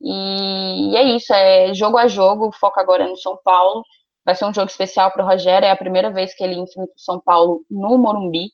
e, 0.00 0.90
e, 0.90 0.96
é 0.96 1.02
isso, 1.02 1.32
é 1.32 1.72
jogo 1.72 1.96
a 1.96 2.08
jogo, 2.08 2.48
o 2.48 2.52
foco 2.52 2.80
agora 2.80 3.04
é 3.04 3.08
no 3.08 3.16
São 3.16 3.38
Paulo, 3.44 3.82
vai 4.24 4.34
ser 4.34 4.44
um 4.44 4.52
jogo 4.52 4.68
especial 4.68 5.10
para 5.12 5.24
o 5.24 5.28
Rogério, 5.28 5.66
é 5.66 5.70
a 5.70 5.76
primeira 5.76 6.10
vez 6.10 6.34
que 6.34 6.42
ele 6.42 6.54
enfrenta 6.54 6.92
o 6.96 7.00
São 7.00 7.20
Paulo 7.20 7.64
no 7.70 7.96
Morumbi, 7.96 8.50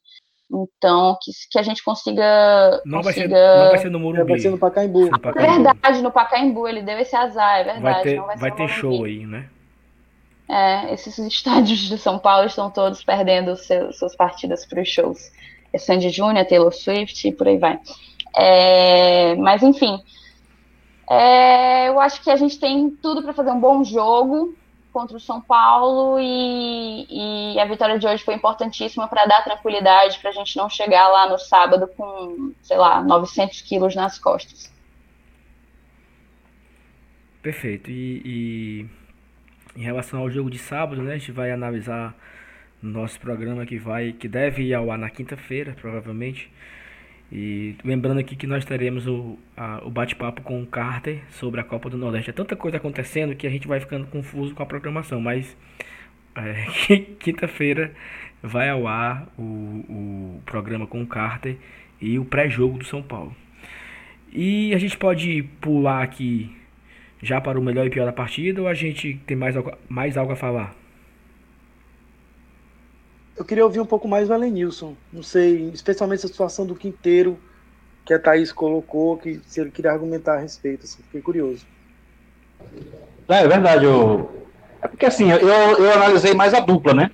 então, 0.55 1.17
que, 1.23 1.31
que 1.51 1.59
a 1.59 1.63
gente 1.63 1.83
consiga. 1.83 2.83
Não, 2.85 3.01
consiga... 3.01 3.29
Vai, 3.29 3.39
ser, 3.39 3.57
não 3.57 3.69
vai 3.71 3.79
ser 3.79 3.91
no 3.91 4.01
Morumbi. 4.01 4.31
Vai 4.33 4.39
ser 4.39 4.51
no 4.51 4.59
Pacaembu. 4.59 5.11
No 5.11 5.19
Pacaembu. 5.19 5.51
É 5.51 5.59
verdade, 5.59 6.03
no 6.03 6.13
Pacaembu, 6.13 6.69
ele 6.69 6.83
deu 6.83 6.99
esse 6.99 7.17
azar, 7.17 7.61
é 7.61 7.65
verdade. 7.65 7.83
Vai 7.83 8.03
ter, 8.03 8.21
vai 8.21 8.37
vai 8.37 8.53
ter 8.53 8.69
show 8.69 9.05
aí, 9.05 9.25
né? 9.25 9.49
É, 10.47 10.93
esses 10.93 11.17
estádios 11.27 11.79
de 11.79 11.97
São 11.97 12.19
Paulo 12.19 12.47
estão 12.47 12.71
todos 12.71 13.03
perdendo 13.03 13.57
seus, 13.57 13.99
suas 13.99 14.15
partidas 14.15 14.67
para 14.67 14.83
os 14.83 14.89
shows 14.89 15.31
é 15.31 15.62
Sandy 15.79 16.11
Júnior, 16.11 16.47
Taylor 16.47 16.73
Swift 16.73 17.29
e 17.29 17.33
por 17.33 17.49
aí 17.49 17.59
vai. 17.59 17.79
É, 18.37 19.35
mas 19.37 19.63
enfim, 19.63 20.03
é, 21.11 21.89
eu 21.89 22.01
acho 22.01 22.23
que 22.23 22.31
a 22.31 22.37
gente 22.37 22.59
tem 22.59 22.91
tudo 22.91 23.23
para 23.23 23.33
fazer 23.33 23.51
um 23.51 23.61
bom 23.61 23.85
jogo 23.85 24.55
contra 24.93 25.17
o 25.17 25.21
São 25.21 25.41
Paulo 25.41 26.19
e, 26.21 27.55
e 27.55 27.59
a 27.59 27.65
vitória 27.65 27.99
de 27.99 28.07
hoje 28.07 28.23
foi 28.23 28.35
importantíssima 28.35 29.09
para 29.09 29.25
dar 29.25 29.43
tranquilidade 29.43 30.19
para 30.19 30.31
a 30.31 30.33
gente 30.33 30.57
não 30.57 30.69
chegar 30.69 31.09
lá 31.09 31.29
no 31.29 31.39
sábado 31.39 31.89
com, 31.97 32.53
sei 32.63 32.77
lá, 32.77 33.03
900 33.03 33.63
quilos 33.63 33.95
nas 33.95 34.19
costas. 34.19 34.71
Perfeito. 37.43 37.91
E, 37.91 38.23
e 38.25 39.81
em 39.81 39.83
relação 39.83 40.21
ao 40.21 40.31
jogo 40.31 40.51
de 40.51 40.59
sábado, 40.59 41.03
né, 41.03 41.15
a 41.15 41.19
gente 41.19 41.33
vai 41.33 41.51
analisar 41.51 42.15
nosso 42.83 43.21
programa 43.21 43.65
que 43.65 43.79
vai, 43.79 44.13
que 44.13 44.27
deve 44.27 44.65
ir 44.65 44.75
ao 44.75 44.91
ar 44.91 44.99
na 44.99 45.09
quinta-feira, 45.09 45.75
provavelmente. 45.81 46.51
E 47.31 47.77
lembrando 47.83 48.19
aqui 48.19 48.37
que 48.37 48.47
nós 48.47 48.65
teremos 48.65 49.07
o, 49.07 49.39
o 49.83 49.91
bate-papo 49.91 50.43
com 50.43 50.63
o 50.63 50.67
Carter 50.67 51.23
sobre 51.31 51.61
a 51.61 51.65
Copa 51.65 51.89
do 51.89 51.97
Nordeste. 51.97 52.29
É 52.29 52.33
tanta 52.33 52.55
coisa 52.55 52.77
acontecendo 52.77 53.35
que 53.35 53.47
a 53.47 53.51
gente 53.51 53.67
vai 53.67 53.81
ficando 53.81 54.07
confuso 54.07 54.55
com 54.55 54.63
a 54.63 54.67
programação, 54.67 55.21
mas 55.21 55.57
é, 56.37 56.67
quinta-feira 57.19 57.93
vai 58.43 58.69
ao 58.69 58.87
ar 58.87 59.29
o, 59.39 59.43
o 59.43 60.43
programa 60.45 60.87
com 60.87 61.01
o 61.01 61.07
Carter 61.07 61.57
e 62.01 62.19
o 62.19 62.25
pré-jogo 62.25 62.79
do 62.79 62.85
São 62.85 63.03
Paulo. 63.03 63.35
E 64.31 64.75
a 64.75 64.79
gente 64.79 64.97
pode 64.99 65.43
pular 65.61 66.03
aqui 66.03 66.55
já 67.23 67.41
para 67.41 67.59
o 67.59 67.63
melhor 67.63 67.87
e 67.87 67.91
pior 67.91 68.05
da 68.05 68.13
partida 68.13 68.61
ou 68.61 68.69
a 68.69 68.75
gente 68.75 69.21
tem 69.27 69.37
mais, 69.37 69.55
mais 69.89 70.17
algo 70.17 70.33
a 70.33 70.37
falar? 70.37 70.82
Eu 73.43 73.45
queria 73.45 73.65
ouvir 73.65 73.81
um 73.81 73.85
pouco 73.85 74.07
mais 74.07 74.29
do 74.29 74.35
Elenilson. 74.35 74.95
Não 75.13 75.21
sei, 75.21 75.69
especialmente 75.75 76.25
a 76.25 76.29
situação 76.29 76.65
do 76.65 76.77
Quinteiro, 76.77 77.37
que 78.05 78.15
a 78.15 78.19
Thaís 78.19 78.53
colocou, 78.53 79.17
que 79.17 79.41
se 79.45 79.61
ele 79.61 79.73
queria 79.73 79.91
argumentar 79.91 80.35
a 80.35 80.39
respeito. 80.39 80.85
Assim, 80.85 81.03
fiquei 81.03 81.21
curioso. 81.21 81.67
É, 83.29 83.43
é 83.43 83.49
verdade. 83.49 83.85
Eu... 83.85 84.47
É 84.81 84.87
porque 84.87 85.07
assim, 85.07 85.29
eu, 85.29 85.41
eu 85.41 85.93
analisei 85.93 86.35
mais 86.35 86.55
a 86.55 86.61
dupla, 86.61 86.95
né? 86.95 87.11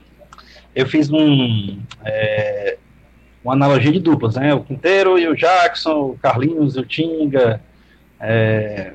Eu 0.75 0.87
fiz 0.87 1.11
um, 1.11 1.81
é, 2.05 2.77
uma 3.43 3.55
analogia 3.55 3.91
de 3.91 3.99
duplas, 3.99 4.35
né? 4.37 4.53
O 4.53 4.63
Quinteiro 4.63 5.19
e 5.19 5.27
o 5.27 5.35
Jackson, 5.35 6.11
o 6.11 6.19
Carlinhos 6.19 6.77
e 6.77 6.81
o 6.81 6.85
Tinga. 6.85 7.63
É, 8.21 8.93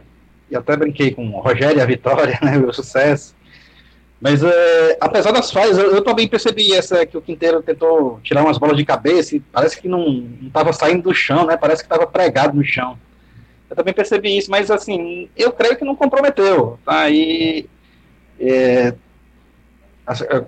e 0.51 0.55
até 0.55 0.77
brinquei 0.77 1.09
com 1.09 1.27
o 1.29 1.39
Rogério 1.39 1.79
e 1.79 1.81
a 1.81 1.85
Vitória, 1.87 2.37
né? 2.45 2.59
O 2.59 2.71
sucesso. 2.71 3.35
Mas 4.23 4.41
é, 4.41 4.97
apesar 5.01 5.33
das 5.33 5.51
falhas, 5.51 5.77
eu, 5.77 5.95
eu, 5.95 6.01
também 6.01 6.29
percebi 6.29 6.73
essa 6.73 7.05
que 7.05 7.17
o 7.17 7.21
Quinteiro 7.21 7.61
tentou 7.61 8.21
tirar 8.23 8.41
umas 8.41 8.57
bolas 8.57 8.77
de 8.77 8.85
cabeça 8.85 9.35
e 9.35 9.41
parece 9.41 9.81
que 9.81 9.89
não 9.89 10.29
estava 10.41 10.71
saindo 10.71 11.03
do 11.03 11.13
chão, 11.13 11.45
né? 11.45 11.57
Parece 11.57 11.83
que 11.83 11.87
estava 11.87 12.07
pregado 12.07 12.55
no 12.55 12.63
chão. 12.63 12.97
Eu 13.69 13.75
também 13.75 13.93
percebi 13.93 14.37
isso, 14.37 14.49
mas 14.49 14.71
assim, 14.71 15.27
eu 15.35 15.51
creio 15.51 15.75
que 15.75 15.83
não 15.83 15.93
comprometeu. 15.93 16.79
Tá? 16.85 17.09
E, 17.09 17.67
é, 18.39 18.93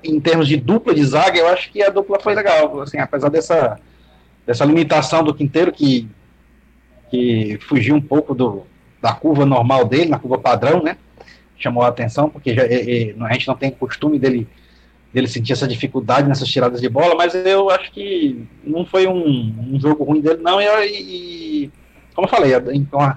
em 0.05 0.21
termos 0.21 0.47
de 0.47 0.55
dupla 0.55 0.93
de 0.93 1.03
zaga, 1.03 1.38
eu 1.38 1.49
acho 1.49 1.69
que 1.69 1.83
a 1.83 1.89
dupla 1.89 2.17
foi 2.17 2.33
legal. 2.33 2.79
Assim, 2.79 2.97
apesar 2.97 3.27
dessa, 3.27 3.77
dessa 4.47 4.63
limitação 4.63 5.21
do 5.21 5.35
Quinteiro 5.35 5.73
que, 5.73 6.07
que 7.11 7.59
fugiu 7.67 7.95
um 7.97 8.01
pouco 8.01 8.33
do, 8.33 8.63
da 9.01 9.11
curva 9.11 9.45
normal 9.45 9.83
dele, 9.83 10.11
na 10.11 10.19
curva 10.19 10.38
padrão, 10.38 10.81
né? 10.81 10.95
Chamou 11.57 11.83
a 11.83 11.87
atenção, 11.87 12.29
porque 12.29 12.53
já, 12.53 12.63
é, 12.63 13.09
é, 13.09 13.15
a 13.21 13.33
gente 13.33 13.47
não 13.47 13.55
tem 13.55 13.71
costume 13.71 14.19
dele, 14.19 14.47
dele 15.13 15.27
sentir 15.27 15.53
essa 15.53 15.67
dificuldade 15.67 16.27
nessas 16.27 16.47
tiradas 16.47 16.81
de 16.81 16.89
bola, 16.89 17.15
mas 17.15 17.33
eu 17.33 17.69
acho 17.69 17.91
que 17.91 18.47
não 18.63 18.85
foi 18.85 19.07
um, 19.07 19.55
um 19.73 19.79
jogo 19.79 20.03
ruim 20.03 20.21
dele, 20.21 20.41
não. 20.41 20.61
E, 20.61 21.65
e 21.65 21.71
como 22.13 22.27
eu 22.27 22.31
falei, 22.31 22.53
a, 22.53 22.61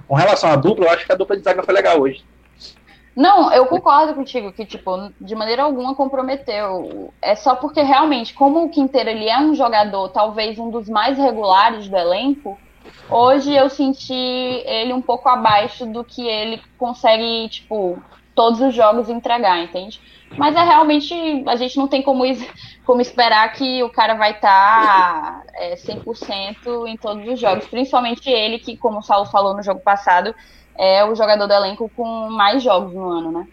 com 0.06 0.14
relação 0.14 0.50
à 0.50 0.56
dupla, 0.56 0.86
eu 0.86 0.90
acho 0.90 1.06
que 1.06 1.12
a 1.12 1.16
dupla 1.16 1.36
de 1.36 1.42
zaga 1.42 1.62
foi 1.62 1.74
legal 1.74 2.00
hoje. 2.00 2.22
Não, 3.18 3.52
eu 3.52 3.66
concordo 3.66 4.14
contigo 4.14 4.52
que, 4.52 4.64
tipo, 4.64 5.10
de 5.20 5.34
maneira 5.34 5.64
alguma 5.64 5.92
comprometeu. 5.92 7.12
É 7.20 7.34
só 7.34 7.56
porque 7.56 7.82
realmente, 7.82 8.32
como 8.32 8.64
o 8.64 8.68
Quinteiro 8.68 9.10
ele 9.10 9.28
é 9.28 9.36
um 9.40 9.56
jogador, 9.56 10.08
talvez 10.10 10.56
um 10.56 10.70
dos 10.70 10.88
mais 10.88 11.18
regulares 11.18 11.88
do 11.88 11.96
elenco, 11.96 12.56
hoje 13.10 13.52
eu 13.52 13.68
senti 13.68 14.14
ele 14.14 14.92
um 14.92 15.02
pouco 15.02 15.28
abaixo 15.28 15.84
do 15.84 16.04
que 16.04 16.24
ele 16.28 16.62
consegue, 16.78 17.48
tipo, 17.48 18.00
todos 18.38 18.60
os 18.60 18.72
jogos 18.72 19.08
entregar, 19.08 19.58
entende? 19.58 20.00
Mas 20.36 20.54
é 20.54 20.62
realmente, 20.62 21.12
a 21.44 21.56
gente 21.56 21.76
não 21.76 21.88
tem 21.88 22.00
como, 22.00 22.22
como 22.84 23.00
esperar 23.00 23.52
que 23.52 23.82
o 23.82 23.90
cara 23.90 24.14
vai 24.14 24.30
estar 24.30 25.42
tá, 25.42 25.42
é, 25.54 25.74
100% 25.74 26.86
em 26.86 26.96
todos 26.96 27.26
os 27.26 27.40
jogos, 27.40 27.66
principalmente 27.66 28.30
ele, 28.30 28.60
que, 28.60 28.76
como 28.76 29.00
o 29.00 29.02
Saulo 29.02 29.26
falou 29.26 29.56
no 29.56 29.62
jogo 29.64 29.80
passado, 29.80 30.32
é 30.76 31.04
o 31.04 31.16
jogador 31.16 31.48
do 31.48 31.52
elenco 31.52 31.90
com 31.96 32.30
mais 32.30 32.62
jogos 32.62 32.94
no 32.94 33.08
ano, 33.08 33.32
né? 33.32 33.48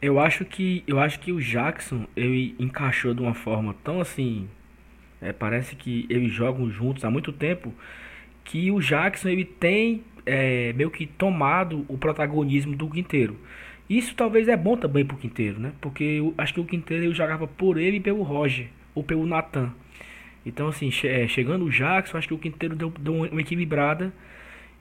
Eu 0.00 0.18
acho 0.18 0.46
que 0.46 0.82
eu 0.86 0.98
acho 0.98 1.20
que 1.20 1.30
o 1.30 1.38
Jackson 1.38 2.06
ele 2.16 2.54
encaixou 2.58 3.12
de 3.12 3.20
uma 3.20 3.34
forma 3.34 3.76
tão 3.84 4.00
assim, 4.00 4.48
é, 5.20 5.34
parece 5.34 5.76
que 5.76 6.06
eles 6.08 6.32
jogam 6.32 6.70
juntos 6.70 7.04
há 7.04 7.10
muito 7.10 7.30
tempo 7.30 7.74
que 8.42 8.70
o 8.70 8.80
Jackson 8.80 9.28
ele 9.28 9.44
tem 9.44 10.02
é, 10.24 10.72
meio 10.72 10.90
que 10.90 11.06
tomado 11.06 11.84
o 11.88 11.98
protagonismo 11.98 12.74
do 12.74 12.88
Quinteiro. 12.88 13.38
Isso 13.88 14.14
talvez 14.14 14.48
é 14.48 14.56
bom 14.56 14.76
também 14.76 15.04
pro 15.04 15.16
Quinteiro, 15.16 15.60
né? 15.60 15.72
Porque 15.80 16.04
eu 16.04 16.34
acho 16.38 16.54
que 16.54 16.60
o 16.60 16.64
Quinteiro 16.64 17.04
eu 17.04 17.14
jogava 17.14 17.46
por 17.46 17.76
ele 17.76 17.98
e 17.98 18.00
pelo 18.00 18.22
Roger 18.22 18.68
ou 18.94 19.02
pelo 19.02 19.26
Nathan. 19.26 19.72
Então 20.46 20.68
assim, 20.68 20.90
che 20.90 21.06
é, 21.06 21.26
chegando 21.28 21.64
o 21.64 21.70
Jackson, 21.70 22.16
acho 22.16 22.28
que 22.28 22.34
o 22.34 22.38
Quinteiro 22.38 22.74
deu, 22.74 22.90
deu 22.90 23.14
uma 23.14 23.40
equilibrada 23.40 24.12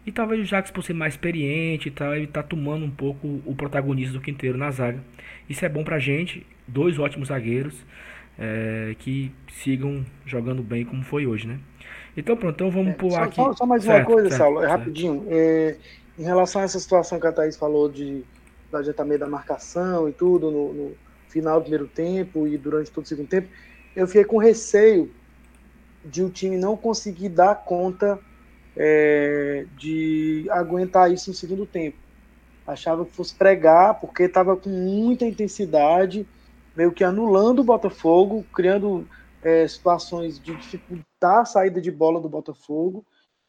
e 0.06 0.12
talvez 0.12 0.42
o 0.42 0.44
Jackson, 0.44 0.74
por 0.74 0.84
ser 0.84 0.94
mais 0.94 1.14
experiente 1.14 1.88
e 1.88 1.92
tal, 1.92 2.16
ele 2.16 2.28
tá 2.28 2.44
tomando 2.44 2.86
um 2.86 2.92
pouco 2.92 3.42
o 3.46 3.56
protagonismo 3.56 4.16
do 4.16 4.22
Quinteiro 4.22 4.58
na 4.58 4.70
zaga. 4.70 5.00
Isso 5.50 5.66
é 5.66 5.70
bom 5.70 5.84
pra 5.84 6.00
gente, 6.00 6.46
dois 6.68 7.00
ótimos 7.00 7.30
zagueiros 7.30 7.86
é, 8.38 8.96
que 9.00 9.32
sigam 9.52 10.06
jogando 10.26 10.62
bem 10.62 10.84
como 10.84 11.04
foi 11.04 11.26
hoje, 11.26 11.48
né? 11.48 11.60
Então 12.16 12.36
pronto, 12.36 12.56
então 12.56 12.72
vamos 12.72 12.92
é, 12.92 12.94
pular 12.94 13.20
só, 13.20 13.24
aqui. 13.24 13.36
Só, 13.36 13.54
só 13.54 13.66
mais 13.66 13.84
certo, 13.84 14.08
uma 14.08 14.14
coisa, 14.14 14.30
certo, 14.30 14.40
Saulo, 14.40 14.64
é 14.64 14.68
rapidinho. 14.68 15.26
É, 15.30 15.78
em 16.18 16.24
relação 16.24 16.62
a 16.62 16.66
essa 16.66 16.80
situação 16.80 17.20
que 17.20 17.28
a 17.28 17.32
Thaís 17.32 17.58
falou 17.58 17.90
de 17.90 18.24
da 18.74 18.84
gente 18.84 19.02
meio 19.04 19.20
da 19.20 19.28
marcação 19.28 20.10
e 20.10 20.12
tudo 20.12 20.52
no, 20.52 20.74
no 20.74 20.96
final 21.30 21.60
do 21.60 21.64
primeiro 21.64 21.88
tempo 21.88 22.48
e 22.48 22.58
durante 22.58 22.92
todo 22.92 23.06
o 23.06 23.08
segundo 23.08 23.28
tempo, 23.28 23.48
eu 23.96 24.08
fiquei 24.08 24.24
com 24.24 24.38
receio 24.38 25.12
de 26.04 26.24
o 26.24 26.30
time 26.30 26.58
não 26.58 26.76
conseguir 26.76 27.30
dar 27.30 27.56
conta 27.64 28.20
é, 28.76 29.66
de 29.78 30.48
aguentar 30.50 31.12
isso 31.12 31.30
no 31.30 31.36
segundo 31.36 31.66
tempo. 31.66 31.98
Achava 32.66 33.06
que 33.06 33.12
fosse 33.12 33.34
pregar, 33.36 34.00
porque 34.00 34.24
estava 34.24 34.56
com 34.56 34.70
muita 34.70 35.26
intensidade, 35.26 36.28
meio 36.76 36.92
que 36.92 37.04
anulando 37.04 37.60
o 37.60 37.64
Botafogo, 37.64 38.46
criando 38.54 39.08
é, 39.42 39.68
situações 39.68 40.40
de 40.40 40.56
dificultar 40.56 41.42
a 41.42 41.46
saída 41.46 41.80
de 41.80 41.92
bola 41.92 42.20
do 42.20 42.30
Botafogo. 42.30 43.06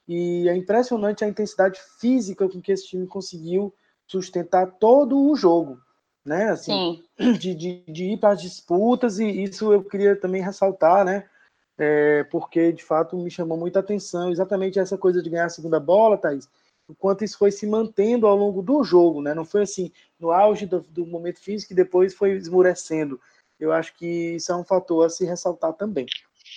E 0.07 0.49
é 0.49 0.57
impressionante 0.57 1.25
a 1.25 1.29
intensidade 1.29 1.81
física 1.99 2.49
com 2.49 2.61
que 2.61 2.73
esse 2.73 2.89
time 2.89 3.07
conseguiu 3.07 3.73
sustentar 4.22 4.66
todo 4.79 5.18
o 5.18 5.37
jogo, 5.37 5.79
né? 6.24 6.50
Assim, 6.50 7.03
de, 7.38 7.55
de, 7.55 7.85
de, 7.87 8.05
ir 8.12 8.16
para 8.18 8.31
as 8.31 8.42
disputas, 8.42 9.18
e 9.18 9.42
isso 9.42 9.72
eu 9.72 9.83
queria 9.83 10.16
também 10.16 10.42
ressaltar, 10.42 11.05
né? 11.05 11.24
é, 11.79 12.24
porque 12.24 12.72
de 12.72 12.85
fato 12.85 13.16
me 13.16 13.31
chamou 13.31 13.59
muita 13.59 13.81
atenção 13.81 14.31
exatamente 14.31 14.79
essa 14.79 14.96
coisa 14.96 15.22
de 15.22 15.31
ganhar 15.31 15.46
a 15.46 15.50
segunda 15.50 15.81
bola, 15.81 16.18
Thaís, 16.18 16.48
o 16.88 16.94
quanto 16.94 17.24
isso 17.24 17.38
foi 17.38 17.50
se 17.50 17.66
mantendo 17.66 18.27
ao 18.27 18.37
longo 18.37 18.62
do 18.62 18.85
jogo, 18.85 19.22
né? 19.22 19.35
Não 19.35 19.44
foi 19.44 19.62
assim 19.62 19.90
no 20.20 20.31
auge 20.31 20.66
do, 20.66 20.81
do 20.83 21.07
momento 21.07 21.40
físico 21.40 21.72
e 21.72 21.77
depois 21.77 22.14
foi 22.14 22.33
esmurecendo. 22.33 23.18
Eu 23.59 23.72
acho 23.72 23.96
que 23.96 24.35
isso 24.35 24.53
é 24.53 24.57
um 24.57 24.64
fator 24.64 25.07
a 25.07 25.09
se 25.09 25.24
ressaltar 25.24 25.72
também. 25.72 26.07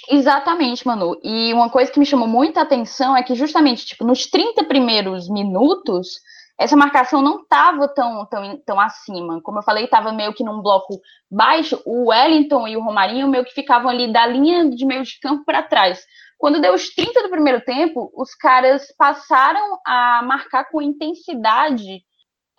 Exatamente, 0.09 0.85
Manu. 0.85 1.17
E 1.23 1.53
uma 1.53 1.69
coisa 1.69 1.89
que 1.89 1.99
me 1.99 2.05
chamou 2.05 2.27
muita 2.27 2.61
atenção 2.61 3.15
é 3.15 3.23
que 3.23 3.35
justamente, 3.35 3.85
tipo, 3.85 4.03
nos 4.03 4.25
30 4.25 4.65
primeiros 4.65 5.29
minutos, 5.29 6.19
essa 6.59 6.75
marcação 6.75 7.21
não 7.21 7.41
estava 7.41 7.87
tão, 7.87 8.25
tão, 8.25 8.57
tão 8.65 8.79
acima. 8.79 9.39
Como 9.43 9.59
eu 9.59 9.63
falei, 9.63 9.85
estava 9.85 10.11
meio 10.11 10.33
que 10.33 10.43
num 10.43 10.61
bloco 10.61 10.99
baixo. 11.29 11.79
O 11.85 12.09
Wellington 12.09 12.67
e 12.67 12.75
o 12.75 12.83
Romarinho 12.83 13.27
meio 13.27 13.45
que 13.45 13.53
ficavam 13.53 13.89
ali 13.89 14.11
da 14.11 14.25
linha 14.25 14.69
de 14.69 14.85
meio 14.85 15.03
de 15.03 15.19
campo 15.19 15.45
para 15.45 15.61
trás. 15.61 16.03
Quando 16.37 16.61
deu 16.61 16.73
os 16.73 16.89
30 16.93 17.23
do 17.23 17.29
primeiro 17.29 17.61
tempo, 17.61 18.11
os 18.15 18.33
caras 18.33 18.87
passaram 18.97 19.79
a 19.85 20.21
marcar 20.23 20.65
com 20.65 20.81
intensidade 20.81 22.01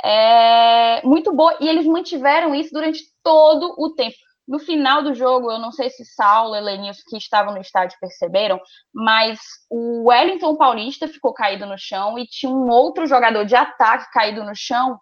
é, 0.04 1.04
muito 1.04 1.32
boa 1.34 1.56
e 1.60 1.68
eles 1.68 1.86
mantiveram 1.86 2.54
isso 2.54 2.72
durante 2.72 3.00
todo 3.22 3.74
o 3.78 3.94
tempo. 3.94 4.16
No 4.48 4.58
final 4.58 5.02
do 5.02 5.14
jogo, 5.14 5.52
eu 5.52 5.58
não 5.58 5.70
sei 5.70 5.90
se 5.90 6.06
Saulo 6.06 6.56
e 6.56 6.60
Lenils 6.60 7.02
que 7.06 7.18
estavam 7.18 7.52
no 7.52 7.60
estádio 7.60 7.98
perceberam, 8.00 8.58
mas 8.94 9.38
o 9.70 10.08
Wellington 10.08 10.56
Paulista 10.56 11.06
ficou 11.06 11.34
caído 11.34 11.66
no 11.66 11.76
chão 11.76 12.18
e 12.18 12.26
tinha 12.26 12.50
um 12.50 12.66
outro 12.70 13.06
jogador 13.06 13.44
de 13.44 13.54
ataque 13.54 14.10
caído 14.10 14.42
no 14.42 14.56
chão, 14.56 14.98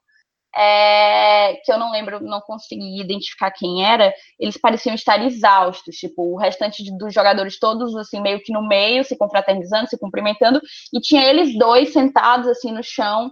é, 0.52 1.60
que 1.64 1.70
eu 1.70 1.78
não 1.78 1.92
lembro, 1.92 2.18
não 2.20 2.40
consegui 2.40 3.00
identificar 3.00 3.52
quem 3.52 3.84
era. 3.84 4.12
Eles 4.36 4.58
pareciam 4.58 4.96
estar 4.96 5.22
exaustos, 5.24 5.94
tipo, 5.94 6.34
o 6.34 6.36
restante 6.36 6.82
dos 6.98 7.14
jogadores 7.14 7.58
todos, 7.60 7.94
assim, 7.94 8.20
meio 8.20 8.40
que 8.42 8.52
no 8.52 8.66
meio, 8.66 9.04
se 9.04 9.16
confraternizando, 9.16 9.88
se 9.88 9.98
cumprimentando, 9.98 10.60
e 10.92 11.00
tinha 11.00 11.22
eles 11.22 11.56
dois 11.56 11.92
sentados, 11.92 12.48
assim, 12.48 12.72
no 12.72 12.82
chão, 12.82 13.30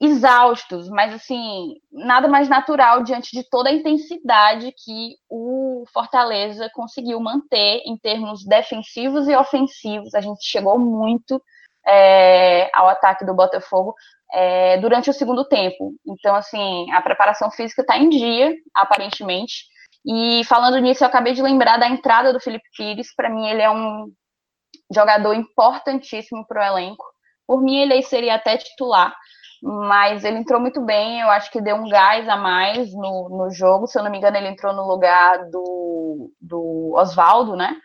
exaustos, 0.00 0.88
mas 0.88 1.12
assim, 1.12 1.74
nada 1.92 2.26
mais 2.26 2.48
natural 2.48 3.02
diante 3.02 3.30
de 3.32 3.44
toda 3.48 3.68
a 3.68 3.72
intensidade 3.72 4.72
que 4.72 5.16
o 5.28 5.84
Fortaleza 5.92 6.70
conseguiu 6.72 7.20
manter 7.20 7.82
em 7.84 7.98
termos 7.98 8.44
defensivos 8.46 9.28
e 9.28 9.36
ofensivos. 9.36 10.14
A 10.14 10.22
gente 10.22 10.42
chegou 10.42 10.78
muito 10.78 11.40
é, 11.86 12.70
ao 12.74 12.88
ataque 12.88 13.26
do 13.26 13.34
Botafogo 13.34 13.94
é, 14.32 14.78
durante 14.78 15.10
o 15.10 15.12
segundo 15.12 15.44
tempo. 15.44 15.92
Então, 16.06 16.34
assim, 16.34 16.90
a 16.92 17.02
preparação 17.02 17.50
física 17.50 17.82
está 17.82 17.98
em 17.98 18.08
dia, 18.08 18.54
aparentemente. 18.74 19.66
E 20.06 20.42
falando 20.46 20.78
nisso, 20.78 21.04
eu 21.04 21.08
acabei 21.08 21.34
de 21.34 21.42
lembrar 21.42 21.76
da 21.76 21.88
entrada 21.88 22.32
do 22.32 22.40
Felipe 22.40 22.64
Pires. 22.74 23.14
Para 23.14 23.28
mim, 23.28 23.46
ele 23.46 23.60
é 23.60 23.70
um 23.70 24.10
jogador 24.90 25.34
importantíssimo 25.34 26.46
para 26.46 26.62
o 26.62 26.78
elenco. 26.78 27.04
Por 27.46 27.60
mim, 27.60 27.82
ele 27.82 28.00
seria 28.02 28.36
até 28.36 28.56
titular 28.56 29.14
mas 29.62 30.24
ele 30.24 30.38
entrou 30.38 30.58
muito 30.60 30.80
bem, 30.80 31.20
eu 31.20 31.28
acho 31.30 31.50
que 31.50 31.60
deu 31.60 31.76
um 31.76 31.88
gás 31.88 32.28
a 32.28 32.36
mais 32.36 32.92
no, 32.94 33.28
no 33.28 33.50
jogo, 33.50 33.86
se 33.86 33.98
eu 33.98 34.02
não 34.02 34.10
me 34.10 34.18
engano, 34.18 34.36
ele 34.36 34.48
entrou 34.48 34.72
no 34.72 34.86
lugar 34.86 35.50
do, 35.50 36.32
do 36.40 36.94
Oswaldo, 36.96 37.54
né? 37.54 37.76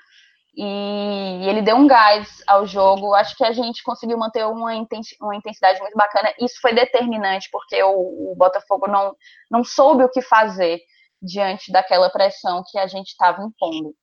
E 0.57 1.45
ele 1.49 1.61
deu 1.61 1.75
um 1.75 1.85
gás 1.85 2.41
ao 2.47 2.65
jogo. 2.65 3.13
Acho 3.13 3.35
que 3.35 3.43
a 3.43 3.51
gente 3.51 3.83
conseguiu 3.83 4.17
manter 4.17 4.45
uma 4.45 4.73
intensidade 4.73 5.81
muito 5.81 5.97
bacana. 5.97 6.33
Isso 6.39 6.61
foi 6.61 6.73
determinante, 6.73 7.49
porque 7.51 7.83
o, 7.83 8.31
o 8.31 8.35
Botafogo 8.37 8.87
não, 8.87 9.13
não 9.51 9.65
soube 9.65 10.05
o 10.05 10.09
que 10.09 10.21
fazer 10.21 10.79
diante 11.21 11.73
daquela 11.73 12.09
pressão 12.09 12.63
que 12.65 12.79
a 12.79 12.87
gente 12.87 13.07
estava 13.07 13.43
impondo. 13.43 13.93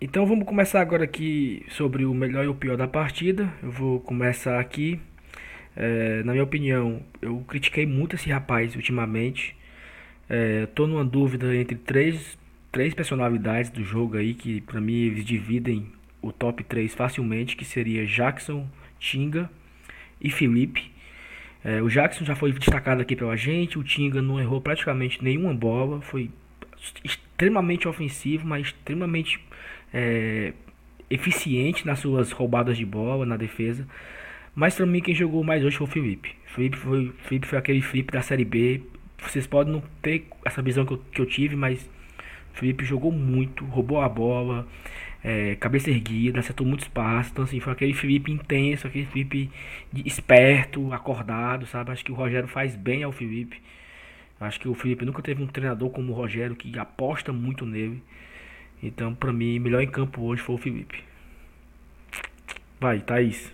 Então 0.00 0.24
vamos 0.24 0.46
começar 0.46 0.80
agora 0.80 1.02
aqui 1.02 1.66
sobre 1.70 2.04
o 2.04 2.14
melhor 2.14 2.44
e 2.44 2.48
o 2.48 2.54
pior 2.54 2.76
da 2.76 2.86
partida. 2.86 3.52
Eu 3.60 3.72
vou 3.72 4.00
começar 4.00 4.60
aqui 4.60 5.00
é, 5.76 6.22
na 6.22 6.32
minha 6.32 6.44
opinião, 6.44 7.02
eu 7.20 7.44
critiquei 7.48 7.86
muito 7.86 8.16
esse 8.16 8.30
rapaz 8.30 8.74
ultimamente. 8.76 9.56
É, 10.28 10.66
tô 10.66 10.86
numa 10.86 11.04
dúvida 11.04 11.54
entre 11.54 11.76
três, 11.76 12.38
três 12.70 12.94
personalidades 12.94 13.70
do 13.70 13.82
jogo 13.82 14.16
aí, 14.16 14.34
que 14.34 14.60
para 14.60 14.80
mim 14.80 14.94
eles 14.94 15.24
dividem 15.24 15.86
o 16.22 16.32
top 16.32 16.64
3 16.64 16.94
facilmente, 16.94 17.56
que 17.56 17.64
seria 17.64 18.06
Jackson, 18.06 18.66
Tinga 18.98 19.50
e 20.20 20.30
Felipe. 20.30 20.90
É, 21.62 21.82
o 21.82 21.88
Jackson 21.88 22.24
já 22.24 22.34
foi 22.34 22.52
destacado 22.52 23.02
aqui 23.02 23.16
pela 23.16 23.36
gente, 23.36 23.78
o 23.78 23.84
Tinga 23.84 24.22
não 24.22 24.40
errou 24.40 24.60
praticamente 24.60 25.22
nenhuma 25.22 25.54
bola, 25.54 26.00
foi 26.00 26.30
extremamente 27.02 27.88
ofensivo, 27.88 28.46
mas 28.46 28.66
extremamente 28.66 29.40
é, 29.92 30.52
eficiente 31.10 31.86
nas 31.86 31.98
suas 31.98 32.32
roubadas 32.32 32.76
de 32.76 32.84
bola, 32.84 33.24
na 33.24 33.36
defesa. 33.36 33.86
Mas 34.54 34.74
pra 34.74 34.86
mim 34.86 35.00
quem 35.00 35.14
jogou 35.14 35.42
mais 35.42 35.64
hoje 35.64 35.76
foi 35.76 35.86
o 35.86 35.90
Felipe. 35.90 36.34
Felipe 36.46 36.76
foi, 36.76 37.12
Felipe 37.24 37.46
foi 37.46 37.58
aquele 37.58 37.82
Felipe 37.82 38.12
da 38.12 38.22
Série 38.22 38.44
B. 38.44 38.82
Vocês 39.18 39.46
podem 39.46 39.72
não 39.72 39.82
ter 40.00 40.26
essa 40.44 40.62
visão 40.62 40.86
que 40.86 40.92
eu, 40.92 40.98
que 40.98 41.20
eu 41.20 41.26
tive, 41.26 41.56
mas 41.56 41.90
Felipe 42.52 42.84
jogou 42.84 43.10
muito, 43.10 43.64
roubou 43.64 44.00
a 44.00 44.08
bola, 44.08 44.66
é, 45.24 45.56
cabeça 45.56 45.90
erguida, 45.90 46.38
acertou 46.38 46.66
muito 46.66 46.82
espaço. 46.82 47.30
Então 47.32 47.44
assim, 47.44 47.58
foi 47.58 47.72
aquele 47.72 47.94
Felipe 47.94 48.30
intenso, 48.30 48.86
aquele 48.86 49.06
Felipe 49.06 49.50
esperto, 50.04 50.92
acordado, 50.92 51.66
sabe? 51.66 51.90
Acho 51.90 52.04
que 52.04 52.12
o 52.12 52.14
Rogério 52.14 52.48
faz 52.48 52.76
bem 52.76 53.02
ao 53.02 53.10
Felipe. 53.12 53.60
Acho 54.40 54.60
que 54.60 54.68
o 54.68 54.74
Felipe 54.74 55.04
nunca 55.04 55.22
teve 55.22 55.42
um 55.42 55.46
treinador 55.46 55.90
como 55.90 56.12
o 56.12 56.14
Rogério 56.14 56.54
que 56.54 56.78
aposta 56.78 57.32
muito 57.32 57.64
nele. 57.64 58.02
Então, 58.82 59.14
pra 59.14 59.32
mim, 59.32 59.58
melhor 59.58 59.82
em 59.82 59.88
campo 59.88 60.22
hoje 60.22 60.42
foi 60.42 60.54
o 60.54 60.58
Felipe. 60.58 61.02
Vai, 62.78 63.00
Thaís. 63.00 63.50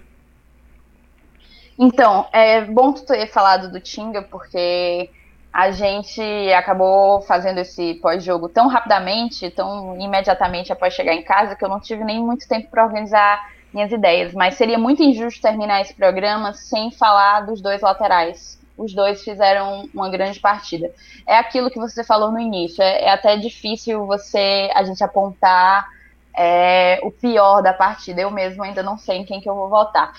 Então, 1.82 2.26
é 2.30 2.60
bom 2.60 2.92
tu 2.92 3.06
ter 3.06 3.26
falado 3.26 3.72
do 3.72 3.80
Tinga, 3.80 4.20
porque 4.20 5.08
a 5.50 5.70
gente 5.70 6.20
acabou 6.52 7.22
fazendo 7.22 7.56
esse 7.56 7.94
pós-jogo 8.02 8.50
tão 8.50 8.68
rapidamente, 8.68 9.50
tão 9.50 9.98
imediatamente 9.98 10.70
após 10.70 10.92
chegar 10.92 11.14
em 11.14 11.22
casa, 11.22 11.56
que 11.56 11.64
eu 11.64 11.70
não 11.70 11.80
tive 11.80 12.04
nem 12.04 12.22
muito 12.22 12.46
tempo 12.46 12.68
para 12.70 12.84
organizar 12.84 13.50
minhas 13.72 13.90
ideias. 13.90 14.34
Mas 14.34 14.56
seria 14.56 14.78
muito 14.78 15.02
injusto 15.02 15.40
terminar 15.40 15.80
esse 15.80 15.94
programa 15.94 16.52
sem 16.52 16.90
falar 16.90 17.46
dos 17.46 17.62
dois 17.62 17.80
laterais. 17.80 18.60
Os 18.76 18.92
dois 18.92 19.24
fizeram 19.24 19.88
uma 19.94 20.10
grande 20.10 20.38
partida. 20.38 20.92
É 21.26 21.38
aquilo 21.38 21.70
que 21.70 21.78
você 21.78 22.04
falou 22.04 22.30
no 22.30 22.38
início. 22.38 22.82
É, 22.82 23.04
é 23.04 23.10
até 23.10 23.38
difícil 23.38 24.04
você 24.04 24.70
a 24.74 24.84
gente 24.84 25.02
apontar 25.02 25.88
é, 26.36 27.00
o 27.02 27.10
pior 27.10 27.62
da 27.62 27.72
partida. 27.72 28.20
Eu 28.20 28.30
mesmo 28.30 28.62
ainda 28.62 28.82
não 28.82 28.98
sei 28.98 29.16
em 29.16 29.24
quem 29.24 29.40
que 29.40 29.48
eu 29.48 29.54
vou 29.54 29.70
votar. 29.70 30.12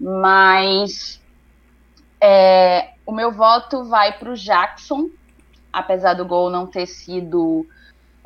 Mas 0.00 1.20
é, 2.20 2.90
o 3.06 3.12
meu 3.12 3.32
voto 3.32 3.84
vai 3.84 4.18
para 4.18 4.30
o 4.30 4.36
Jackson, 4.36 5.08
apesar 5.72 6.14
do 6.14 6.26
gol 6.26 6.50
não 6.50 6.66
ter 6.66 6.86
sido 6.86 7.66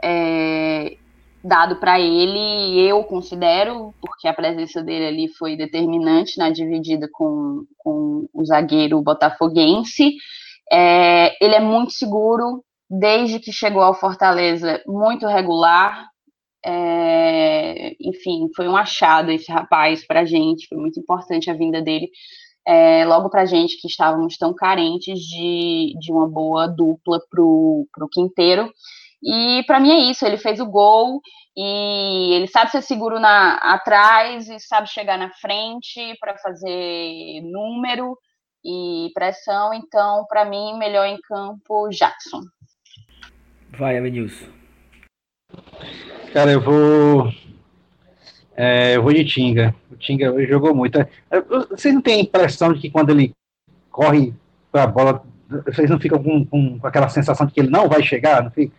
é, 0.03 0.97
dado 1.43 1.77
para 1.77 1.99
ele, 1.99 2.81
eu 2.81 3.03
considero, 3.05 3.95
porque 4.01 4.29
a 4.29 4.35
presença 4.35 4.83
dele 4.83 5.07
ali 5.07 5.29
foi 5.29 5.57
determinante 5.57 6.39
na 6.39 6.51
dividida 6.51 7.09
com, 7.11 7.65
com 7.79 8.29
o 8.33 8.45
zagueiro 8.45 9.03
botafoguense. 9.03 10.17
É, 10.71 11.45
ele 11.45 11.55
é 11.55 11.61
muito 11.61 11.93
seguro, 11.93 12.65
desde 12.89 13.41
que 13.41 13.53
chegou 13.53 13.83
ao 13.83 13.95
Fortaleza, 13.95 14.83
muito 14.87 15.27
regular. 15.27 16.12
É, 16.65 17.97
enfim, 18.01 18.49
foi 18.55 18.69
um 18.69 18.77
achado 18.77 19.31
esse 19.31 19.51
rapaz 19.51 20.07
para 20.07 20.21
a 20.21 20.25
gente, 20.25 20.69
foi 20.69 20.79
muito 20.79 21.01
importante 21.01 21.51
a 21.51 21.55
vinda 21.55 21.83
dele 21.83 22.09
é, 22.67 23.05
logo 23.05 23.29
para 23.29 23.43
a 23.43 23.47
gente 23.47 23.81
que 23.81 23.89
estávamos 23.89 24.37
tão 24.37 24.55
carentes 24.55 25.21
de, 25.21 25.95
de 25.99 26.13
uma 26.13 26.29
boa 26.29 26.67
dupla 26.67 27.21
para 27.29 27.43
o 27.43 28.09
quinteiro. 28.11 28.73
E 29.23 29.63
para 29.67 29.81
mim 29.81 29.91
é 29.91 30.11
isso, 30.11 30.27
ele 30.27 30.37
fez 30.37 30.61
o 30.61 30.67
gol 30.67 31.21
e 31.57 32.35
ele 32.35 32.47
sabe 32.49 32.71
ser 32.71 32.83
seguro 32.83 33.21
na, 33.21 33.55
atrás 33.55 34.49
e 34.49 34.59
sabe 34.59 34.89
chegar 34.89 35.19
na 35.19 35.31
frente 35.31 36.17
para 36.19 36.37
fazer 36.39 37.41
número 37.43 38.17
e 38.65 39.11
pressão. 39.15 39.73
Então, 39.73 40.25
para 40.29 40.45
mim, 40.45 40.77
melhor 40.77 41.07
em 41.07 41.21
campo, 41.21 41.89
Jackson. 41.91 42.41
Vai, 43.79 43.97
Avenils. 43.97 44.62
Cara, 46.33 46.51
eu 46.51 46.61
vou 46.61 47.31
é, 48.57 48.97
eu 48.97 49.03
vou 49.03 49.13
de 49.13 49.25
Tinga. 49.25 49.75
O 49.91 49.97
Tinga 49.97 50.47
jogou 50.47 50.75
muito. 50.75 50.99
É, 50.99 51.09
vocês 51.71 51.95
não 51.95 52.03
têm 52.03 52.15
a 52.15 52.23
impressão 52.23 52.73
de 52.73 52.81
que 52.81 52.91
quando 52.91 53.11
ele 53.11 53.35
corre 53.91 54.33
para 54.71 54.85
a 54.85 54.87
bola, 54.87 55.23
vocês 55.67 55.89
não 55.91 55.99
ficam 55.99 56.23
com, 56.23 56.45
com, 56.45 56.79
aquela 56.83 57.09
sensação 57.09 57.47
de 57.47 57.53
que 57.53 57.61
ele 57.61 57.71
não 57.71 57.89
vai 57.89 58.03
chegar? 58.03 58.43
Não 58.43 58.51
fica? 58.51 58.75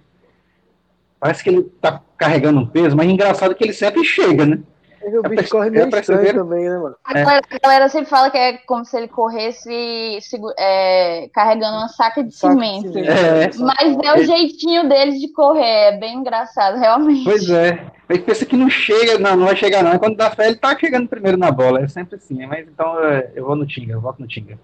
Parece 1.19 1.43
que 1.43 1.49
ele 1.49 1.59
está 1.59 2.01
carregando 2.17 2.59
um 2.59 2.65
peso, 2.65 2.95
mas 2.95 3.07
é 3.07 3.11
engraçado 3.11 3.55
que 3.55 3.63
ele 3.63 3.73
sempre 3.73 4.03
chega, 4.03 4.45
né? 4.45 4.59
O 5.05 5.29
bicho 5.29 5.49
corre 5.49 5.69
meio 5.69 5.89
estranho 5.89 6.33
também, 6.33 6.69
né, 6.69 6.77
mano? 6.77 6.95
A 7.03 7.13
galera, 7.13 7.41
a 7.49 7.59
galera, 7.59 7.89
sempre 7.89 8.09
fala 8.09 8.29
que 8.29 8.37
é 8.37 8.57
como 8.59 8.85
se 8.85 8.97
ele 8.97 9.07
corresse 9.07 10.19
é, 10.57 11.29
carregando 11.33 11.77
uma 11.77 11.89
saca 11.89 12.23
de 12.23 12.33
saca 12.33 12.53
cimento. 12.53 12.91
De 12.91 12.99
é. 12.99 13.49
Mas 13.59 13.97
é 14.03 14.13
o 14.13 14.23
jeitinho 14.23 14.87
deles 14.87 15.19
de 15.19 15.31
correr, 15.33 15.61
é 15.63 15.97
bem 15.97 16.15
engraçado, 16.15 16.79
realmente. 16.79 17.25
Pois 17.25 17.49
é. 17.49 17.85
A 18.07 18.13
gente 18.13 18.25
pensa 18.25 18.45
que 18.45 18.55
não 18.55 18.69
chega, 18.69 19.17
não, 19.17 19.35
não 19.35 19.45
vai 19.45 19.55
chegar 19.55 19.83
não. 19.83 19.97
quando 19.97 20.15
dá 20.15 20.31
fé, 20.31 20.47
ele 20.47 20.57
tá 20.57 20.77
chegando 20.77 21.07
primeiro 21.07 21.37
na 21.37 21.51
bola. 21.51 21.81
É 21.81 21.87
sempre 21.87 22.15
assim. 22.15 22.45
Mas 22.45 22.67
então 22.67 22.99
eu 23.35 23.45
vou 23.45 23.55
no 23.55 23.65
Tinga, 23.65 23.93
eu 23.93 24.01
voto 24.01 24.21
no 24.21 24.27
Tinga. 24.27 24.57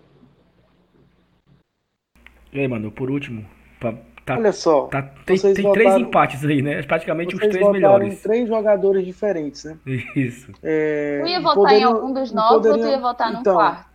E 2.52 2.60
aí, 2.60 2.68
mano, 2.68 2.92
por 2.92 3.12
último, 3.12 3.46
pra 3.80 3.94
Tá, 4.30 4.38
Olha 4.38 4.54
só. 4.54 4.86
Tá, 4.86 5.02
tem, 5.26 5.40
tem 5.40 5.54
votaram, 5.56 5.74
três 5.74 5.96
empates 5.96 6.46
aí, 6.46 6.62
né? 6.62 6.84
Praticamente 6.84 7.34
os 7.34 7.42
três 7.42 7.72
melhores. 7.72 8.22
três 8.22 8.48
jogadores 8.48 9.04
diferentes, 9.04 9.64
né? 9.64 9.76
Isso. 10.16 10.52
É, 10.62 11.22
tu 11.24 11.28
ia 11.28 11.42
votar 11.42 11.56
poderiam, 11.56 11.92
em 11.92 11.94
algum 11.96 12.14
dos 12.14 12.32
novos 12.32 12.58
poderiam, 12.58 12.78
ou 12.78 12.84
tu 12.84 12.92
ia 12.92 13.00
votar 13.00 13.30
então, 13.32 13.54
no 13.54 13.60
quarto? 13.60 13.90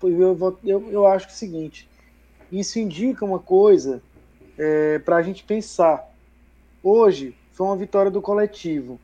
Eu, 0.00 0.58
eu, 0.64 0.90
eu 0.92 1.06
acho 1.08 1.26
que 1.26 1.32
é 1.32 1.34
o 1.34 1.38
seguinte: 1.38 1.88
isso 2.52 2.78
indica 2.78 3.24
uma 3.24 3.40
coisa 3.40 4.00
é, 4.56 5.00
para 5.00 5.16
a 5.16 5.22
gente 5.22 5.42
pensar. 5.42 6.08
Hoje 6.80 7.34
foi 7.50 7.66
uma 7.66 7.76
vitória 7.76 8.10
do 8.10 8.22
coletivo. 8.22 9.00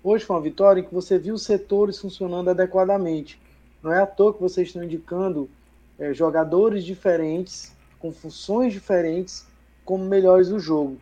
Hoje 0.00 0.24
foi 0.24 0.36
uma 0.36 0.42
vitória 0.42 0.80
em 0.80 0.84
que 0.84 0.94
você 0.94 1.18
viu 1.18 1.34
os 1.34 1.42
setores 1.42 1.98
funcionando 1.98 2.50
adequadamente. 2.50 3.40
Não 3.82 3.92
é 3.92 4.00
à 4.00 4.06
toa 4.06 4.32
que 4.32 4.40
vocês 4.40 4.68
estão 4.68 4.84
indicando 4.84 5.50
é, 5.98 6.14
jogadores 6.14 6.84
diferentes, 6.84 7.74
com 7.98 8.12
funções 8.12 8.72
diferentes, 8.72 9.46
como 9.84 10.04
melhores 10.04 10.48
do 10.48 10.58
jogo. 10.58 10.98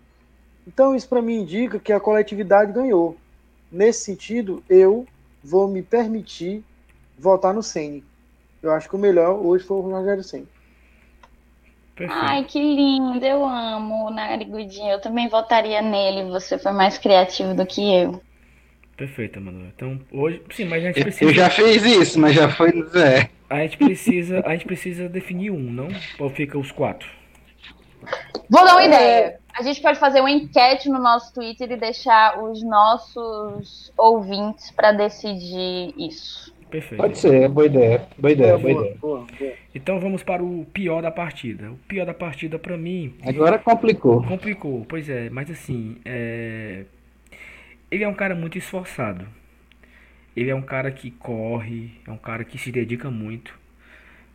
Então, 0.67 0.95
isso 0.95 1.09
para 1.09 1.23
mim 1.23 1.41
indica 1.41 1.79
que 1.79 1.93
a 1.93 2.01
coletividade 2.01 2.73
ganhou. 2.73 3.17
Nesse 3.71 4.05
sentido, 4.05 4.63
eu 4.69 5.07
vou 5.43 5.67
me 5.69 5.83
permitir 5.83 6.63
votar 7.19 7.53
no 7.53 7.63
Ceni. 7.63 8.05
Eu 8.63 8.73
acho 8.73 8.89
que 8.89 8.95
o 8.95 8.99
melhor 8.99 9.35
hoje 9.45 9.65
foi 9.65 9.77
o 9.77 9.81
Rogério 9.81 10.23
Ceni. 10.23 10.47
Ai, 12.09 12.45
que 12.45 12.59
lindo, 12.59 13.25
eu 13.25 13.45
amo 13.45 14.07
o 14.07 14.11
Narigudinho. 14.11 14.93
Eu 14.93 15.01
também 15.01 15.29
votaria 15.29 15.83
nele. 15.83 16.31
Você 16.31 16.59
foi 16.59 16.73
mais 16.73 16.99
criativo 16.99 17.55
do 17.55 17.67
que 17.67 17.95
eu. 17.95 18.21
Perfeito, 18.97 19.41
Manuel. 19.41 19.69
Então, 19.75 20.01
hoje, 20.13 20.43
sim, 20.51 20.65
mas 20.65 20.83
a 20.83 20.87
gente 20.87 21.03
precisa. 21.03 21.31
Eu 21.31 21.35
já 21.35 21.51
fiz 21.51 21.85
isso, 21.85 22.21
mas 22.21 22.35
já 22.35 22.49
foi 22.49 22.73
no 22.73 22.89
Zé. 22.89 23.31
A 23.49 23.61
gente 23.61 23.77
precisa, 23.77 24.43
a 24.47 24.53
gente 24.53 24.65
precisa 24.65 25.09
definir 25.09 25.51
um, 25.51 25.61
não? 25.61 25.89
Ou 26.19 26.31
fica 26.31 26.59
os 26.59 26.71
quatro? 26.71 27.09
Vou 28.49 28.65
dar 28.65 28.75
uma 28.75 28.83
é... 28.83 28.87
ideia. 28.87 29.41
A 29.55 29.63
gente 29.63 29.83
pode 29.83 29.99
fazer 29.99 30.21
uma 30.21 30.31
enquete 30.31 30.89
no 30.89 30.99
nosso 30.99 31.33
Twitter 31.35 31.71
e 31.73 31.77
deixar 31.77 32.43
os 32.43 32.63
nossos 32.63 33.93
ouvintes 33.99 34.71
para 34.71 34.93
decidir 34.93 35.95
isso. 35.97 36.53
Perfeito. 36.71 37.03
Pode 37.03 37.19
ser, 37.19 37.49
boa 37.51 37.67
ideia. 37.67 38.09
Boa 38.17 38.33
ideia, 38.33 38.57
boa, 38.57 38.73
boa, 38.73 38.85
ideia. 38.85 38.99
Boa, 38.99 39.27
então 39.75 40.01
vamos 40.01 40.23
para 40.23 40.43
o 40.43 40.65
pior 40.73 41.03
da 41.03 41.11
partida. 41.11 41.71
O 41.71 41.77
pior 41.87 42.07
da 42.07 42.15
partida 42.15 42.59
para 42.59 42.79
mim. 42.79 43.15
Agora 43.27 43.59
complicou. 43.59 44.23
Complicou, 44.25 44.87
pois 44.89 45.07
é, 45.07 45.29
mas 45.29 45.51
assim, 45.51 45.99
é... 46.03 46.87
ele 47.91 48.05
é 48.05 48.09
um 48.09 48.15
cara 48.15 48.35
muito 48.35 48.57
esforçado. 48.57 49.27
Ele 50.35 50.49
é 50.49 50.55
um 50.55 50.63
cara 50.63 50.91
que 50.91 51.11
corre, 51.11 51.93
é 52.07 52.11
um 52.11 52.17
cara 52.17 52.43
que 52.43 52.57
se 52.57 52.73
dedica 52.73 53.11
muito. 53.11 53.61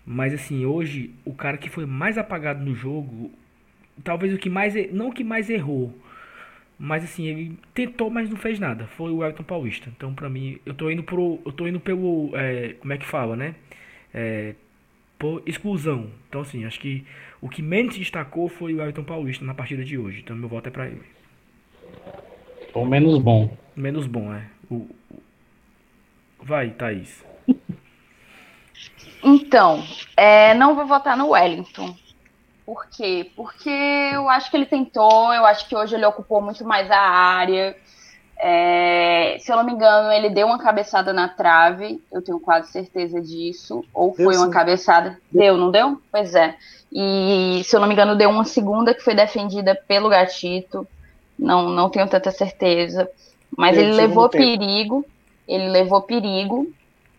Mas 0.05 0.31
assim, 0.31 0.63
hoje, 0.63 1.15
o 1.25 1.33
cara 1.33 1.57
que 1.57 1.69
foi 1.69 1.87
mais 1.87 2.19
apagado 2.19 2.63
no 2.63 2.75
jogo 2.75 3.31
talvez 4.03 4.33
o 4.33 4.37
que 4.37 4.49
mais, 4.49 4.73
não 4.91 5.09
o 5.09 5.13
que 5.13 5.23
mais 5.23 5.49
errou, 5.49 5.93
mas 6.79 7.03
assim, 7.03 7.25
ele 7.25 7.59
tentou, 7.73 8.09
mas 8.09 8.29
não 8.29 8.37
fez 8.37 8.59
nada. 8.59 8.87
Foi 8.95 9.11
o 9.11 9.23
Elton 9.23 9.43
Paulista. 9.43 9.91
Então, 9.95 10.13
pra 10.13 10.29
mim, 10.29 10.59
eu 10.65 10.73
tô 10.73 10.89
indo 10.91 11.03
pro, 11.03 11.39
eu 11.45 11.51
tô 11.51 11.67
indo 11.67 11.79
pelo, 11.79 12.31
é, 12.35 12.73
como 12.73 12.93
é 12.93 12.97
que 12.97 13.05
fala, 13.05 13.35
né? 13.35 13.55
É, 14.13 14.53
por 15.17 15.41
exclusão. 15.45 16.11
Então, 16.29 16.41
assim, 16.41 16.65
acho 16.65 16.79
que 16.79 17.03
o 17.41 17.49
que 17.49 17.61
menos 17.63 17.93
se 17.93 17.99
destacou 17.99 18.47
foi 18.47 18.73
o 18.73 18.81
Elton 18.81 19.03
Paulista 19.03 19.43
na 19.43 19.55
partida 19.55 19.83
de 19.83 19.97
hoje. 19.97 20.19
Então, 20.19 20.35
meu 20.35 20.47
voto 20.47 20.67
é 20.67 20.71
para 20.71 20.87
ele. 20.87 21.01
Ou 22.73 22.85
menos 22.85 23.17
bom. 23.17 23.57
Menos 23.75 24.05
bom, 24.05 24.31
é. 24.31 24.43
O, 24.69 24.75
o... 24.75 25.23
Vai, 26.43 26.69
Thaís. 26.69 27.25
Então, 29.23 29.83
é, 30.15 30.53
não 30.53 30.75
vou 30.75 30.85
votar 30.85 31.17
no 31.17 31.29
Wellington 31.29 31.95
por 32.67 32.85
quê? 32.87 33.31
Porque 33.33 33.69
eu 33.69 34.27
acho 34.27 34.51
que 34.51 34.57
ele 34.57 34.65
tentou, 34.65 35.33
eu 35.33 35.45
acho 35.45 35.69
que 35.69 35.73
hoje 35.73 35.95
ele 35.95 36.05
ocupou 36.05 36.41
muito 36.41 36.65
mais 36.65 36.91
a 36.91 36.99
área. 36.99 37.73
É, 38.37 39.37
se 39.39 39.49
eu 39.49 39.55
não 39.55 39.63
me 39.63 39.71
engano, 39.71 40.11
ele 40.11 40.29
deu 40.29 40.45
uma 40.47 40.59
cabeçada 40.59 41.13
na 41.13 41.29
trave, 41.29 42.03
eu 42.11 42.21
tenho 42.21 42.41
quase 42.41 42.69
certeza 42.69 43.21
disso. 43.21 43.85
Ou 43.93 44.13
foi 44.13 44.35
uma 44.35 44.49
cabeçada. 44.49 45.17
Deu, 45.31 45.55
não 45.55 45.71
deu? 45.71 46.01
Pois 46.11 46.35
é. 46.35 46.57
E 46.91 47.61
se 47.63 47.73
eu 47.73 47.79
não 47.79 47.87
me 47.87 47.93
engano, 47.93 48.17
deu 48.17 48.29
uma 48.29 48.43
segunda 48.43 48.93
que 48.93 49.01
foi 49.01 49.15
defendida 49.15 49.73
pelo 49.87 50.09
Gatito. 50.09 50.85
Não, 51.39 51.69
não 51.69 51.89
tenho 51.89 52.09
tanta 52.09 52.31
certeza. 52.31 53.09
Mas 53.57 53.77
eu 53.77 53.83
ele 53.83 53.93
levou 53.93 54.27
perigo. 54.27 55.05
Ele 55.47 55.69
levou 55.69 56.01
perigo 56.01 56.69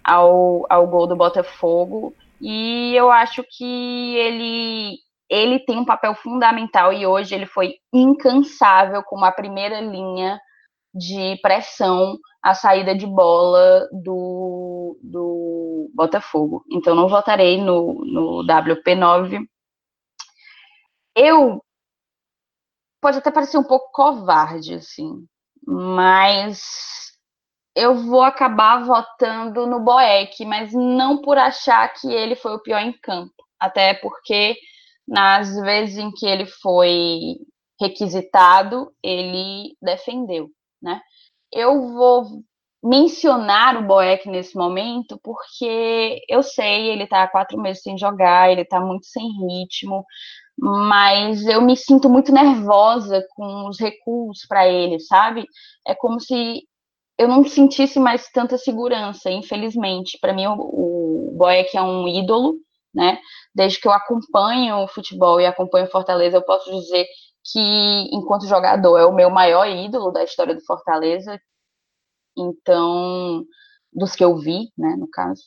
ao, 0.05 0.67
ao 0.69 0.87
gol 0.87 1.07
do 1.07 1.17
Botafogo. 1.17 2.13
E 2.39 2.95
eu 2.95 3.11
acho 3.11 3.43
que 3.43 4.15
ele 4.19 5.08
ele 5.29 5.59
tem 5.61 5.79
um 5.79 5.85
papel 5.85 6.15
fundamental 6.15 6.93
e 6.93 7.07
hoje 7.07 7.35
ele 7.35 7.47
foi 7.47 7.75
incansável 7.93 9.03
como 9.03 9.25
a 9.25 9.33
primeira 9.33 9.81
linha 9.81 10.41
de 10.95 11.39
pressão 11.43 12.19
à 12.43 12.55
saída 12.55 12.95
de 12.95 13.07
bola 13.07 13.87
do, 13.93 14.99
do 15.03 15.91
Botafogo. 15.95 16.65
Então 16.71 16.95
não 16.95 17.09
votarei 17.09 17.61
no, 17.63 18.05
no 18.05 18.47
WP9. 18.47 19.45
Eu 21.15 21.63
pode 23.01 23.19
até 23.19 23.31
parecer 23.31 23.59
um 23.59 23.65
pouco 23.65 23.91
covarde, 23.93 24.75
assim, 24.75 25.27
mas 25.67 27.13
eu 27.75 27.95
vou 27.95 28.23
acabar 28.23 28.85
votando 28.85 29.67
no 29.67 29.81
Boeck, 29.81 30.45
mas 30.45 30.73
não 30.73 31.21
por 31.21 31.39
achar 31.39 31.93
que 31.93 32.11
ele 32.11 32.35
foi 32.35 32.55
o 32.55 32.63
pior 32.63 32.81
em 32.81 32.93
campo, 32.93 33.35
até 33.61 33.95
porque 33.95 34.57
nas 35.09 35.55
vezes 35.63 35.99
em 35.99 36.13
que 36.13 36.27
ele 36.27 36.47
foi 36.47 37.37
requisitado, 37.81 38.93
ele 39.03 39.75
defendeu, 39.81 40.51
né? 40.83 41.01
Eu 41.53 41.95
vou 41.95 42.43
mencionar 42.83 43.77
o 43.77 43.87
Boeck 43.87 44.29
nesse 44.29 44.57
momento 44.57 45.19
porque 45.23 46.21
eu 46.29 46.43
sei, 46.43 46.91
ele 46.91 47.05
está 47.05 47.23
há 47.25 47.29
quatro 47.29 47.59
meses 47.61 47.83
sem 47.83 47.99
jogar, 47.99 48.51
ele 48.51 48.61
está 48.63 48.79
muito 48.81 49.07
sem 49.07 49.27
ritmo, 49.47 50.05
mas 50.57 51.45
eu 51.47 51.63
me 51.63 51.77
sinto 51.77 52.09
muito 52.09 52.33
nervosa 52.33 53.25
com 53.35 53.69
os 53.69 53.81
recuos 53.81 54.45
para 54.47 54.69
ele, 54.69 55.01
sabe? 55.01 55.45
É 55.87 55.95
como 55.95 56.21
se 56.21 56.63
eu 57.19 57.29
não 57.29 57.45
sentisse 57.45 57.99
mais 57.99 58.31
tanta 58.31 58.59
segurança, 58.59 59.31
infelizmente. 59.31 60.19
Para 60.21 60.33
mim, 60.33 60.47
o, 60.47 61.31
o 61.31 61.37
Boeck 61.37 61.77
é 61.77 61.83
um 61.83 62.07
ídolo, 62.07 62.57
né? 62.95 63.19
Desde 63.55 63.81
que 63.81 63.89
eu 63.89 63.93
acompanho 63.93 64.85
o 64.85 64.89
futebol 64.89 65.41
e 65.41 65.47
acompanho 65.47 65.91
Fortaleza, 65.91 66.37
eu 66.37 66.43
posso 66.43 66.71
dizer 66.71 67.07
que, 67.53 67.61
enquanto 68.13 68.47
jogador, 68.47 68.99
é 68.99 69.05
o 69.07 69.15
meu 69.15 69.31
maior 69.31 69.67
ídolo 69.69 70.11
da 70.11 70.25
história 70.25 70.55
do 70.55 70.65
Fortaleza. 70.65 71.41
Então, 72.37 73.45
dos 73.93 74.15
que 74.15 74.25
eu 74.25 74.37
vi, 74.39 74.71
né, 74.77 74.97
no 74.99 75.09
caso. 75.11 75.43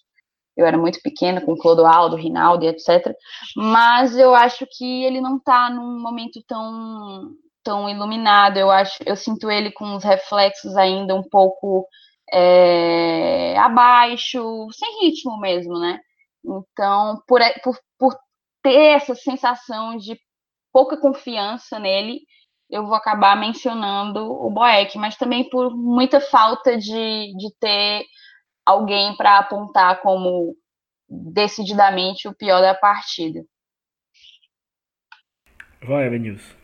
Eu 0.56 0.66
era 0.66 0.78
muito 0.78 1.02
pequena, 1.02 1.42
com 1.42 1.58
Clodoaldo, 1.58 2.16
Rinaldo, 2.16 2.66
etc. 2.66 3.16
Mas 3.56 4.18
eu 4.18 4.36
acho 4.36 4.66
que 4.70 5.04
ele 5.06 5.22
não 5.22 5.38
está 5.38 5.70
num 5.70 6.00
momento 6.02 6.44
tão 6.48 7.32
tão 7.64 7.89
iluminado. 7.89 8.58
Eu 8.58 8.72
acho, 8.72 8.98
eu 9.06 9.16
sinto 9.16 9.50
ele 9.50 9.72
com 9.72 9.96
os 9.96 10.04
reflexos 10.04 10.76
ainda 10.76 11.16
um 11.16 11.24
pouco 11.24 11.88
é, 12.34 13.58
abaixo, 13.58 14.68
sem 14.72 15.06
ritmo 15.06 15.39
mesmo, 15.39 15.80
né? 15.80 16.00
Então, 16.44 17.22
por, 17.28 17.42
por, 17.64 17.78
por 17.98 18.16
ter 18.64 18.96
essa 18.96 19.16
sensação 19.16 19.98
de 19.98 20.20
pouca 20.72 20.98
confiança 20.98 21.80
nele, 21.80 22.22
eu 22.70 22.86
vou 22.86 22.96
acabar 22.96 23.36
mencionando 23.36 24.20
o 24.32 24.50
Boeck, 24.50 24.98
mas 24.98 25.18
também 25.18 25.50
por 25.50 25.76
muita 25.76 26.22
falta 26.22 26.78
de, 26.78 27.36
de 27.38 27.54
ter 27.60 28.06
alguém 28.66 29.16
para 29.18 29.39
apontar 29.39 30.02
como 30.02 30.56
decididamente 31.10 32.28
o 32.28 32.36
pior 32.36 32.62
da 32.62 32.74
partida. 32.74 33.44
Vai, 35.84 36.06
Evanilson. 36.06 36.56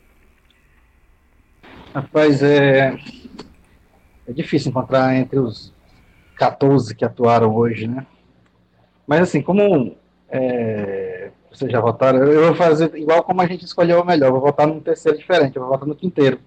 Rapaz, 1.94 2.42
é, 2.42 2.94
é 4.28 4.32
difícil 4.32 4.70
encontrar 4.70 5.16
entre 5.16 5.40
os 5.40 5.74
14 6.36 6.96
que 6.96 7.04
atuaram 7.04 7.54
hoje, 7.54 7.88
né? 7.88 8.06
Mas 9.08 9.22
assim, 9.22 9.42
como 9.42 9.96
é, 10.30 11.32
vocês 11.50 11.72
já 11.72 11.80
votaram, 11.80 12.20
eu 12.20 12.48
vou 12.48 12.56
fazer 12.56 12.94
igual 12.96 13.24
como 13.24 13.42
a 13.42 13.48
gente 13.48 13.64
escolheu 13.64 14.02
o 14.02 14.06
melhor, 14.06 14.32
vou 14.32 14.42
votar 14.42 14.68
num 14.68 14.82
terceiro 14.82 15.18
diferente, 15.18 15.56
eu 15.56 15.64
vou 15.64 15.72
votar 15.72 15.88
no 15.88 15.96
quinteiro. 15.96 16.40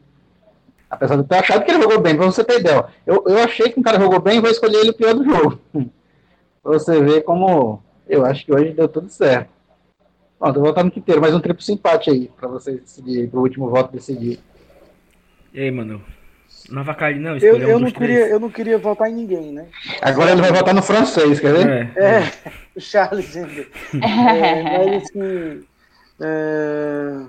Apesar 0.91 1.15
de 1.15 1.23
eu 1.23 1.27
ter 1.27 1.37
achado 1.37 1.65
que 1.65 1.71
ele 1.71 1.83
jogou 1.83 2.01
bem, 2.01 2.17
pra 2.17 2.27
você 2.27 2.45
ter 2.45 2.61
ideia. 2.61 2.87
Eu, 3.07 3.25
eu 3.27 3.39
achei 3.39 3.71
que 3.71 3.81
um 3.81 3.83
cara 3.83 3.99
jogou 3.99 4.21
bem 4.21 4.41
vou 4.41 4.51
escolher 4.51 4.79
ele 4.79 4.91
o 4.91 4.95
pior 4.95 5.15
do 5.15 5.25
jogo. 5.25 5.59
pra 6.63 6.73
você 6.73 7.01
ver 7.03 7.23
como 7.23 7.83
eu 8.09 8.27
acho 8.27 8.45
que 8.45 8.53
hoje 8.53 8.73
deu 8.73 8.89
tudo 8.89 9.09
certo. 9.09 9.51
Pronto, 10.39 10.57
eu 10.57 10.61
vou 10.61 10.71
votar 10.71 10.85
no 10.85 10.91
quinteiro, 10.91 11.21
mais 11.21 11.35
um 11.35 11.41
triplo 11.41 11.65
empate 11.69 12.11
aí, 12.11 12.31
pra 12.37 12.49
vocês 12.49 12.81
decidirem, 12.81 13.29
pro 13.29 13.41
último 13.41 13.71
voto 13.71 13.93
decidir. 13.93 14.41
E 15.53 15.61
aí, 15.61 15.71
mano? 15.71 16.03
Não 16.69 16.83
avacalhe, 16.83 17.19
não. 17.19 17.37
Eu, 17.39 17.57
eu, 17.57 17.77
um 17.77 17.81
não 17.81 17.91
queria, 17.91 18.29
eu 18.29 18.41
não 18.41 18.51
queria 18.51 18.79
votar 18.79 19.09
em 19.09 19.15
ninguém, 19.15 19.53
né? 19.53 19.67
Agora 20.01 20.33
ele 20.33 20.41
vai 20.41 20.53
votar 20.53 20.75
no 20.75 20.83
francês, 20.83 21.41
quer 21.41 21.53
ver? 21.53 21.91
É, 21.97 22.03
é 22.03 22.53
o 22.77 22.81
Charles 22.81 23.37
ainda. 23.37 23.67
é, 23.95 24.63
mas 24.63 25.03
assim, 25.03 25.65
é, 26.21 27.27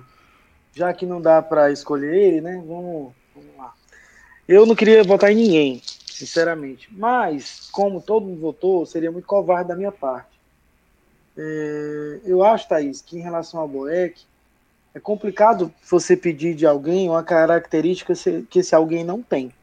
já 0.74 0.94
que 0.94 1.06
não 1.06 1.22
dá 1.22 1.42
para 1.42 1.72
escolher 1.72 2.14
ele, 2.14 2.42
né? 2.42 2.62
Vamos, 2.66 3.14
vamos 3.36 3.58
lá. 3.58 3.74
Eu 4.48 4.66
não 4.66 4.76
queria 4.76 5.04
votar 5.04 5.32
em 5.32 5.36
ninguém, 5.36 5.82
sinceramente. 6.06 6.90
Mas, 6.92 7.70
como 7.72 8.02
todo 8.02 8.26
mundo 8.26 8.42
votou, 8.42 8.86
seria 8.86 9.12
muito 9.12 9.28
covarde 9.28 9.70
da 9.70 9.76
minha 9.76 9.92
parte. 9.92 10.30
É, 11.38 12.20
eu 12.26 12.44
acho, 12.44 12.68
Thaís, 12.68 13.02
que 13.02 13.18
em 13.18 13.22
relação 13.22 13.60
ao 13.60 13.68
Boeck, 13.68 14.22
é 14.94 15.00
complicado 15.00 15.74
você 15.90 16.18
pedir 16.18 16.54
de 16.54 16.66
alguém 16.66 17.10
uma 17.10 17.24
característica 17.24 18.14
que 18.50 18.60
esse 18.60 18.76
alguém 18.76 19.04
não 19.04 19.22
tem. 19.22 19.54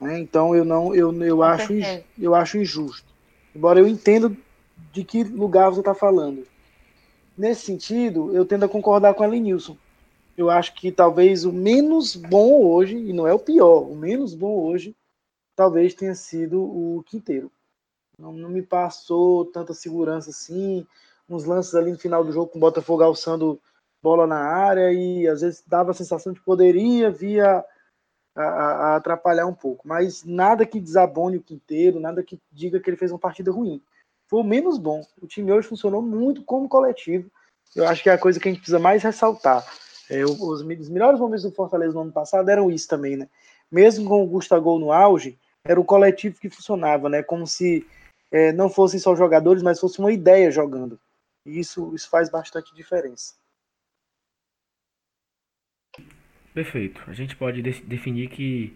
Né? 0.00 0.18
Então 0.18 0.54
eu 0.54 0.64
não, 0.64 0.94
eu, 0.94 1.12
eu 1.22 1.42
acho, 1.42 1.72
eu 2.18 2.34
acho 2.34 2.58
injusto. 2.58 3.06
Embora 3.54 3.78
eu 3.78 3.86
entenda 3.86 4.34
de 4.92 5.04
que 5.04 5.22
lugar 5.22 5.70
você 5.70 5.80
está 5.80 5.94
falando. 5.94 6.46
Nesse 7.36 7.66
sentido, 7.66 8.34
eu 8.34 8.44
tendo 8.44 8.64
a 8.64 8.68
concordar 8.68 9.14
com 9.14 9.22
a 9.22 9.26
Lenilson. 9.26 9.76
Eu 10.36 10.50
acho 10.50 10.74
que 10.74 10.90
talvez 10.90 11.44
o 11.44 11.52
menos 11.52 12.16
bom 12.16 12.64
hoje, 12.64 12.96
e 12.96 13.12
não 13.12 13.26
é 13.26 13.32
o 13.34 13.38
pior, 13.38 13.82
o 13.82 13.94
menos 13.94 14.34
bom 14.34 14.58
hoje, 14.64 14.96
talvez 15.54 15.94
tenha 15.94 16.14
sido 16.14 16.62
o 16.62 17.02
Quinteiro. 17.06 17.50
Não, 18.18 18.32
não 18.32 18.48
me 18.48 18.62
passou 18.62 19.44
tanta 19.44 19.74
segurança 19.74 20.30
assim. 20.30 20.86
Uns 21.28 21.44
lances 21.44 21.74
ali 21.74 21.92
no 21.92 21.98
final 21.98 22.24
do 22.24 22.32
jogo 22.32 22.48
com 22.48 22.58
o 22.58 22.60
Botafogo 22.60 23.02
alçando 23.02 23.60
bola 24.02 24.26
na 24.26 24.38
área 24.38 24.92
e 24.92 25.26
às 25.28 25.40
vezes 25.40 25.62
dava 25.66 25.92
a 25.92 25.94
sensação 25.94 26.32
de 26.32 26.40
poderia 26.40 27.10
via 27.10 27.64
a, 28.34 28.42
a, 28.42 28.96
atrapalhar 28.96 29.46
um 29.46 29.54
pouco, 29.54 29.86
mas 29.86 30.24
nada 30.24 30.66
que 30.66 30.80
desabone 30.80 31.36
o 31.36 31.42
quinteiro, 31.42 32.00
nada 32.00 32.22
que 32.22 32.40
diga 32.50 32.80
que 32.80 32.90
ele 32.90 32.96
fez 32.96 33.12
uma 33.12 33.18
partida 33.18 33.52
ruim. 33.52 33.80
Foi 34.28 34.40
o 34.40 34.44
menos 34.44 34.78
bom. 34.78 35.02
O 35.20 35.26
time 35.26 35.52
hoje 35.52 35.68
funcionou 35.68 36.00
muito 36.00 36.42
como 36.42 36.68
coletivo. 36.68 37.30
Eu 37.76 37.86
acho 37.86 38.02
que 38.02 38.08
é 38.08 38.14
a 38.14 38.18
coisa 38.18 38.40
que 38.40 38.48
a 38.48 38.50
gente 38.50 38.60
precisa 38.60 38.78
mais 38.78 39.02
ressaltar. 39.02 39.64
É, 40.10 40.24
os, 40.24 40.40
os, 40.40 40.62
melhores 40.62 41.20
momentos 41.20 41.44
do 41.44 41.52
Fortaleza 41.52 41.94
no 41.94 42.00
ano 42.00 42.12
passado 42.12 42.48
eram 42.48 42.70
isso 42.70 42.88
também, 42.88 43.16
né? 43.16 43.28
Mesmo 43.70 44.08
com 44.08 44.22
o 44.22 44.26
Gustavo 44.26 44.78
no 44.78 44.90
auge, 44.90 45.38
era 45.64 45.80
o 45.80 45.84
coletivo 45.84 46.40
que 46.40 46.50
funcionava, 46.50 47.08
né? 47.08 47.22
Como 47.22 47.46
se 47.46 47.86
é, 48.30 48.52
não 48.52 48.68
fossem 48.68 48.98
só 48.98 49.14
jogadores, 49.14 49.62
mas 49.62 49.78
fosse 49.78 49.98
uma 49.98 50.12
ideia 50.12 50.50
jogando. 50.50 50.98
E 51.46 51.60
isso, 51.60 51.94
isso 51.94 52.08
faz 52.08 52.30
bastante 52.30 52.74
diferença. 52.74 53.34
Perfeito. 56.54 57.02
A 57.06 57.12
gente 57.12 57.34
pode 57.34 57.62
de 57.62 57.80
definir 57.82 58.28
que 58.28 58.72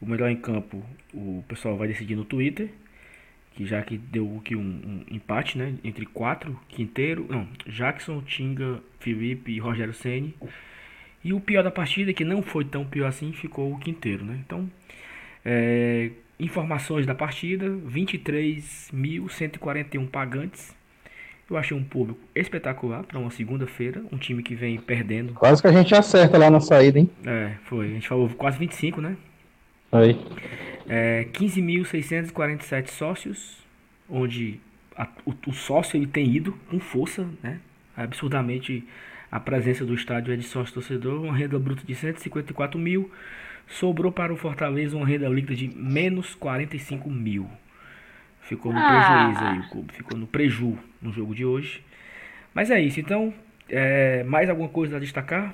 o 0.00 0.06
melhor 0.06 0.30
em 0.30 0.36
campo 0.36 0.84
o 1.14 1.44
pessoal 1.48 1.76
vai 1.76 1.88
decidir 1.88 2.14
no 2.16 2.24
Twitter, 2.24 2.70
que 3.54 3.64
já 3.64 3.80
que 3.82 3.96
deu 3.96 4.42
que 4.44 4.56
um, 4.56 4.60
um, 4.60 5.04
empate, 5.10 5.56
né, 5.56 5.74
entre 5.82 6.04
quatro, 6.04 6.60
Quinteiro, 6.68 7.26
não, 7.28 7.48
Jackson, 7.66 8.20
Tinga, 8.22 8.82
Felipe 9.00 9.50
e 9.52 9.58
Rogério 9.58 9.94
Ceni. 9.94 10.34
E 11.24 11.32
o 11.32 11.40
pior 11.40 11.62
da 11.62 11.70
partida, 11.70 12.12
que 12.12 12.24
não 12.24 12.42
foi 12.42 12.64
tão 12.64 12.84
pior 12.84 13.06
assim, 13.06 13.32
ficou 13.32 13.72
o 13.72 13.78
Quinteiro, 13.78 14.24
né? 14.24 14.38
Então, 14.44 14.68
é, 15.44 16.10
informações 16.38 17.06
da 17.06 17.14
partida: 17.14 17.68
23.141 17.68 20.08
pagantes, 20.08 20.76
eu 21.48 21.56
achei 21.56 21.76
um 21.76 21.84
público 21.84 22.18
espetacular 22.34 23.04
para 23.04 23.18
uma 23.18 23.30
segunda-feira, 23.30 24.02
um 24.10 24.18
time 24.18 24.42
que 24.42 24.54
vem 24.54 24.78
perdendo. 24.78 25.32
Quase 25.34 25.62
que 25.62 25.68
a 25.68 25.72
gente 25.72 25.94
acerta 25.94 26.36
lá 26.36 26.50
na 26.50 26.60
saída, 26.60 26.98
hein? 26.98 27.08
É, 27.24 27.52
foi. 27.64 27.86
A 27.86 27.90
gente 27.90 28.08
falou 28.08 28.28
quase 28.30 28.58
25, 28.58 29.00
né? 29.00 29.16
Foi. 29.90 30.18
É, 30.88 31.26
15.647 31.32 32.88
sócios, 32.88 33.58
onde 34.08 34.60
a, 34.96 35.06
o, 35.24 35.32
o, 35.46 35.52
sócio 35.52 35.96
ele 35.96 36.06
tem 36.06 36.34
ido 36.34 36.52
com 36.68 36.80
força, 36.80 37.28
né? 37.42 37.60
Absurdamente 37.96 38.84
a 39.30 39.38
presença 39.38 39.84
do 39.84 39.94
estádio 39.94 40.34
é 40.34 40.36
de 40.36 40.44
sócio 40.44 40.74
torcedor, 40.74 41.22
uma 41.22 41.34
renda 41.34 41.58
bruta 41.58 41.82
de 41.84 41.94
154 41.94 42.78
mil, 42.78 43.10
sobrou 43.68 44.10
para 44.10 44.32
o 44.32 44.36
Fortaleza 44.36 44.96
uma 44.96 45.06
renda 45.06 45.28
líquida 45.28 45.54
de 45.54 45.68
menos 45.68 46.34
45 46.34 47.08
mil. 47.10 47.48
Ficou 48.46 48.72
no 48.72 48.78
ah. 48.78 48.88
prejuízo 48.88 49.44
aí 49.44 49.58
o 49.58 49.68
clube, 49.70 49.92
ficou 49.92 50.16
no 50.16 50.26
preju 50.26 50.78
no 51.02 51.12
jogo 51.12 51.34
de 51.34 51.44
hoje. 51.44 51.84
Mas 52.54 52.70
é 52.70 52.80
isso, 52.80 53.00
então, 53.00 53.34
é, 53.68 54.22
mais 54.22 54.48
alguma 54.48 54.68
coisa 54.68 54.96
a 54.96 55.00
destacar? 55.00 55.52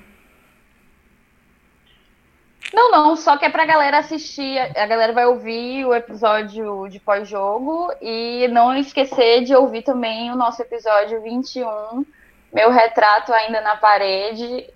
Não, 2.71 2.91
não, 2.91 3.15
só 3.15 3.35
que 3.37 3.45
é 3.45 3.49
pra 3.49 3.65
galera 3.65 3.97
assistir, 3.99 4.57
a 4.57 4.85
galera 4.85 5.11
vai 5.11 5.25
ouvir 5.25 5.85
o 5.85 5.93
episódio 5.93 6.87
de 6.87 6.99
pós-jogo 6.99 7.91
e 8.01 8.47
não 8.49 8.75
esquecer 8.75 9.43
de 9.43 9.55
ouvir 9.55 9.83
também 9.83 10.31
o 10.31 10.35
nosso 10.35 10.61
episódio 10.61 11.21
21, 11.21 12.05
meu 12.53 12.71
retrato 12.71 13.33
ainda 13.33 13.59
na 13.61 13.75
parede, 13.75 14.67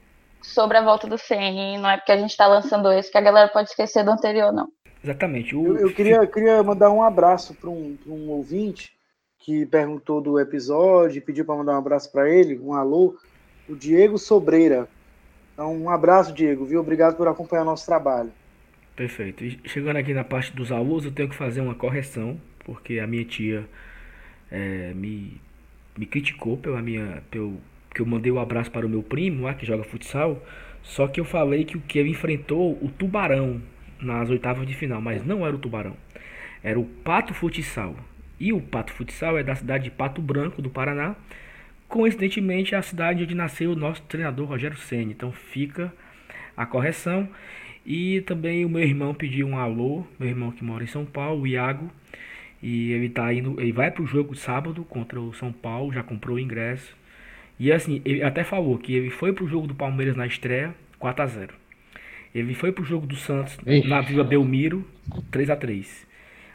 sobre 0.41 0.77
a 0.77 0.81
volta 0.81 1.07
do 1.07 1.17
CN. 1.17 1.77
Não 1.77 1.89
é 1.89 1.97
porque 1.97 2.11
a 2.11 2.17
gente 2.17 2.35
tá 2.35 2.47
lançando 2.47 2.91
esse 2.91 3.11
que 3.11 3.17
a 3.17 3.21
galera 3.21 3.47
pode 3.49 3.69
esquecer 3.69 4.03
do 4.03 4.11
anterior, 4.11 4.51
não. 4.51 4.69
Exatamente. 5.07 5.55
O... 5.55 5.65
Eu, 5.65 5.77
eu, 5.77 5.93
queria, 5.93 6.27
queria 6.27 6.61
mandar 6.61 6.91
um 6.91 7.01
abraço 7.01 7.53
para 7.53 7.69
um, 7.69 7.97
um 8.05 8.29
ouvinte 8.29 8.93
que 9.39 9.65
perguntou 9.65 10.19
do 10.19 10.37
episódio, 10.37 11.21
pediu 11.21 11.45
para 11.45 11.55
mandar 11.55 11.75
um 11.75 11.79
abraço 11.79 12.11
para 12.11 12.29
ele, 12.29 12.59
um 12.59 12.73
alô, 12.73 13.17
o 13.69 13.75
Diego 13.75 14.17
Sobreira. 14.17 14.89
Então, 15.53 15.75
um 15.75 15.89
abraço, 15.89 16.33
Diego, 16.33 16.65
viu? 16.65 16.81
Obrigado 16.81 17.15
por 17.15 17.27
acompanhar 17.27 17.63
nosso 17.63 17.85
trabalho. 17.85 18.31
Perfeito. 18.95 19.45
E 19.45 19.59
chegando 19.65 19.97
aqui 19.97 20.13
na 20.13 20.23
parte 20.23 20.53
dos 20.53 20.71
alôs, 20.71 21.05
eu 21.05 21.11
tenho 21.11 21.29
que 21.29 21.35
fazer 21.35 21.61
uma 21.61 21.75
correção, 21.75 22.39
porque 22.65 22.99
a 22.99 23.07
minha 23.07 23.23
tia 23.23 23.65
é, 24.51 24.91
me, 24.93 25.39
me 25.97 26.05
criticou 26.05 26.57
pela 26.57 26.81
minha, 26.81 27.23
pelo 27.31 27.57
que 27.95 28.01
eu 28.01 28.05
mandei 28.05 28.31
um 28.31 28.39
abraço 28.39 28.69
para 28.69 28.85
o 28.85 28.89
meu 28.89 29.01
primo 29.01 29.43
lá 29.43 29.53
que 29.53 29.65
joga 29.65 29.83
futsal. 29.83 30.43
Só 30.83 31.07
que 31.07 31.19
eu 31.19 31.25
falei 31.25 31.63
que 31.63 31.77
o 31.77 31.81
Kevin 31.81 32.11
enfrentou 32.11 32.73
o 32.81 32.89
Tubarão 32.89 33.61
nas 34.01 34.29
oitavas 34.29 34.67
de 34.67 34.73
final, 34.73 35.01
mas 35.01 35.25
não 35.25 35.45
era 35.45 35.55
o 35.55 35.59
Tubarão. 35.59 35.95
Era 36.63 36.79
o 36.79 36.85
Pato 36.85 37.33
Futsal. 37.33 37.95
E 38.39 38.53
o 38.53 38.61
Pato 38.61 38.93
Futsal 38.93 39.37
é 39.37 39.43
da 39.43 39.55
cidade 39.55 39.85
de 39.85 39.91
Pato 39.91 40.21
Branco, 40.21 40.61
do 40.61 40.69
Paraná. 40.69 41.15
Coincidentemente, 41.87 42.75
é 42.75 42.77
a 42.77 42.81
cidade 42.81 43.23
onde 43.23 43.33
nasceu 43.33 43.71
o 43.71 43.75
nosso 43.75 44.01
treinador 44.03 44.47
Rogério 44.47 44.77
Senna. 44.77 45.11
Então 45.11 45.31
fica 45.31 45.93
a 46.55 46.65
correção. 46.65 47.27
E 47.85 48.21
também 48.21 48.65
o 48.65 48.69
meu 48.69 48.83
irmão 48.83 49.13
pediu 49.13 49.47
um 49.47 49.57
alô, 49.57 50.05
meu 50.19 50.27
irmão 50.27 50.51
que 50.51 50.63
mora 50.63 50.83
em 50.83 50.87
São 50.87 51.05
Paulo, 51.05 51.43
o 51.43 51.47
Iago. 51.47 51.89
E 52.61 52.91
ele 52.91 53.09
tá 53.09 53.33
indo, 53.33 53.59
ele 53.61 53.71
vai 53.71 53.91
pro 53.91 54.05
jogo 54.05 54.35
sábado 54.35 54.83
contra 54.83 55.19
o 55.21 55.33
São 55.33 55.53
Paulo, 55.53 55.93
já 55.93 56.03
comprou 56.03 56.35
o 56.37 56.39
ingresso. 56.39 56.95
E 57.59 57.71
assim, 57.71 58.01
ele 58.05 58.23
até 58.23 58.43
falou 58.43 58.77
que 58.77 58.93
ele 58.93 59.09
foi 59.09 59.31
pro 59.33 59.47
jogo 59.47 59.67
do 59.67 59.75
Palmeiras 59.75 60.15
na 60.15 60.27
estreia, 60.27 60.75
4 60.99 61.23
a 61.23 61.27
0. 61.27 61.53
Ele 62.33 62.53
foi 62.53 62.71
pro 62.71 62.83
jogo 62.83 63.05
do 63.05 63.15
Santos 63.15 63.57
Ixi. 63.65 63.87
na 63.87 64.01
Vila 64.01 64.23
Belmiro, 64.23 64.85
3 65.31 65.49
a 65.49 65.55
3. 65.55 66.07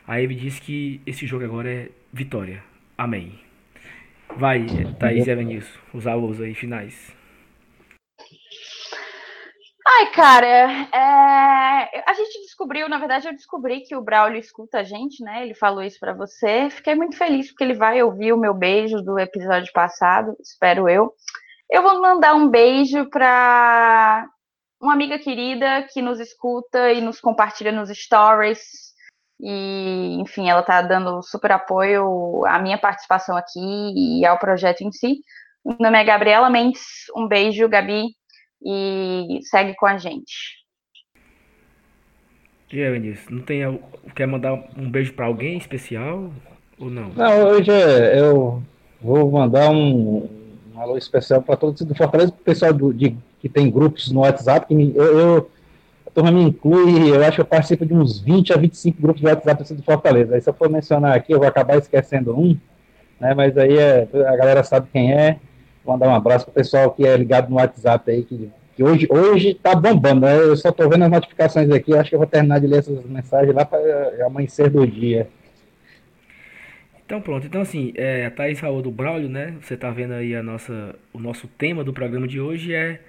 Aí 0.07 0.25
ele 0.25 0.35
disse 0.35 0.61
que 0.61 1.01
esse 1.07 1.27
jogo 1.27 1.45
agora 1.45 1.73
é 1.73 1.89
vitória. 2.13 2.63
Amém. 2.97 3.39
Vai, 4.37 4.67
Thaís 4.99 5.27
e 5.27 5.31
Evanilson, 5.31 5.79
os 5.93 6.07
alôs 6.07 6.41
aí 6.41 6.55
finais. 6.55 7.15
Ai, 9.87 10.11
cara, 10.13 10.47
é... 10.47 12.03
a 12.07 12.15
gente 12.15 12.41
descobriu, 12.43 12.89
na 12.89 12.99
verdade, 12.99 13.27
eu 13.27 13.33
descobri 13.33 13.81
que 13.81 13.95
o 13.97 14.01
Braulio 14.01 14.39
escuta 14.39 14.79
a 14.79 14.83
gente, 14.83 15.23
né? 15.23 15.43
Ele 15.43 15.55
falou 15.55 15.83
isso 15.83 15.99
para 15.99 16.15
você. 16.15 16.71
Fiquei 16.71 16.95
muito 16.95 17.17
feliz 17.17 17.49
porque 17.49 17.65
ele 17.65 17.75
vai 17.75 18.03
ouvir 18.03 18.33
o 18.33 18.39
meu 18.39 18.55
beijo 18.55 19.03
do 19.03 19.19
episódio 19.19 19.73
passado, 19.73 20.37
espero 20.41 20.89
eu. 20.89 21.13
Eu 21.71 21.83
vou 21.83 22.01
mandar 22.01 22.35
um 22.35 22.49
beijo 22.49 23.09
para 23.11 24.27
uma 24.83 24.95
amiga 24.95 25.17
querida 25.17 25.87
que 25.93 26.03
nos 26.03 26.19
escuta 26.19 26.93
e 26.93 27.01
nos 27.01 27.21
compartilha 27.21 27.71
nos 27.71 27.89
stories 27.89 28.93
e, 29.41 30.19
enfim, 30.21 30.51
ela 30.51 30.61
está 30.61 30.83
dando 30.83 31.23
super 31.23 31.53
apoio 31.53 32.45
à 32.47 32.59
minha 32.59 32.77
participação 32.77 33.37
aqui 33.37 33.61
e 33.61 34.27
ao 34.27 34.39
projeto 34.39 34.81
em 34.81 34.91
si. 34.91 35.21
Meu 35.65 35.77
nome 35.79 35.99
é 35.99 36.05
Gabriela 36.05 36.51
Mendes. 36.51 36.83
Um 37.17 37.29
beijo, 37.29 37.69
Gabi, 37.69 38.07
e 38.61 39.39
segue 39.43 39.75
com 39.77 39.87
a 39.87 39.97
gente. 39.97 40.61
E 42.73 42.83
aí, 42.83 42.93
Vinícius, 42.93 43.29
não 43.31 43.43
tem. 43.43 43.81
Quer 44.17 44.27
mandar 44.27 44.55
um 44.77 44.91
beijo 44.91 45.13
para 45.13 45.27
alguém 45.27 45.59
especial 45.59 46.33
ou 46.79 46.91
não? 46.91 47.11
Não, 47.11 47.45
hoje 47.51 47.71
é, 47.71 48.19
eu 48.19 48.63
vou 49.01 49.31
mandar 49.31 49.71
um, 49.71 50.29
um 50.75 50.81
alô 50.81 50.97
especial 50.97 51.41
para 51.41 51.57
todos 51.57 51.83
do 51.83 51.95
Fortaleza, 51.95 52.33
para 52.33 52.41
o 52.41 52.45
pessoal 52.45 52.73
do, 52.73 52.93
de, 52.93 53.17
que 53.43 53.49
tem 53.49 53.69
grupos 53.69 54.11
no 54.13 54.21
WhatsApp. 54.21 54.67
Que 54.69 54.75
me, 54.75 54.93
eu, 54.95 55.19
eu 55.19 55.51
turma 56.15 56.31
me 56.31 56.43
inclui, 56.43 57.11
eu 57.11 57.23
acho 57.25 57.37
que 57.37 57.41
eu 57.41 57.47
participo 57.47 57.85
de 57.85 57.93
uns 57.93 58.21
20 58.21 58.53
a 58.53 58.57
25 58.57 59.01
grupos 59.01 59.21
de 59.21 59.27
WhatsApp 59.27 59.75
do 59.75 59.83
Fortaleza. 59.83 60.35
Aí 60.35 60.41
se 60.41 60.49
eu 60.49 60.55
for 60.55 60.71
mencionar 60.71 61.17
aqui, 61.17 61.33
eu 61.33 61.39
vou 61.39 61.49
acabar 61.49 61.77
esquecendo 61.77 62.39
um, 62.39 62.57
né? 63.19 63.35
Mas 63.35 63.57
aí 63.59 63.77
é, 63.77 64.07
a 64.29 64.37
galera 64.37 64.63
sabe 64.63 64.89
quem 64.93 65.13
é. 65.13 65.39
Vou 65.85 65.95
mandar 65.95 66.09
um 66.09 66.15
abraço 66.15 66.45
pro 66.45 66.55
pessoal 66.55 66.93
que 66.93 67.05
é 67.05 67.17
ligado 67.17 67.49
no 67.49 67.57
WhatsApp 67.57 68.09
aí, 68.09 68.23
que, 68.23 68.51
que 68.77 68.85
hoje, 68.85 69.09
hoje 69.11 69.55
tá 69.55 69.75
bombando, 69.75 70.21
né? 70.27 70.37
Eu 70.37 70.57
só 70.57 70.71
tô 70.71 70.89
vendo 70.89 71.05
as 71.05 71.11
notificações 71.11 71.69
aqui, 71.71 71.97
acho 71.97 72.11
que 72.11 72.15
eu 72.15 72.21
vou 72.21 72.29
terminar 72.29 72.61
de 72.61 72.67
ler 72.69 72.79
essas 72.79 73.05
mensagens 73.05 73.55
lá 73.55 73.65
para 73.65 73.81
amanhecer 74.25 74.71
do 74.71 74.87
dia. 74.87 75.29
Então 77.05 77.21
pronto, 77.21 77.47
então 77.47 77.61
assim, 77.61 77.93
é, 77.95 78.25
a 78.25 78.31
Thaís 78.31 78.61
falou 78.61 78.81
do 78.81 78.91
Braulio, 78.91 79.29
né? 79.29 79.55
Você 79.61 79.77
tá 79.77 79.91
vendo 79.91 80.13
aí 80.13 80.35
a 80.37 80.43
nossa, 80.43 80.95
o 81.13 81.19
nosso 81.19 81.47
tema 81.47 81.83
do 81.83 81.93
programa 81.93 82.29
de 82.29 82.41
hoje 82.41 82.73
é 82.73 83.01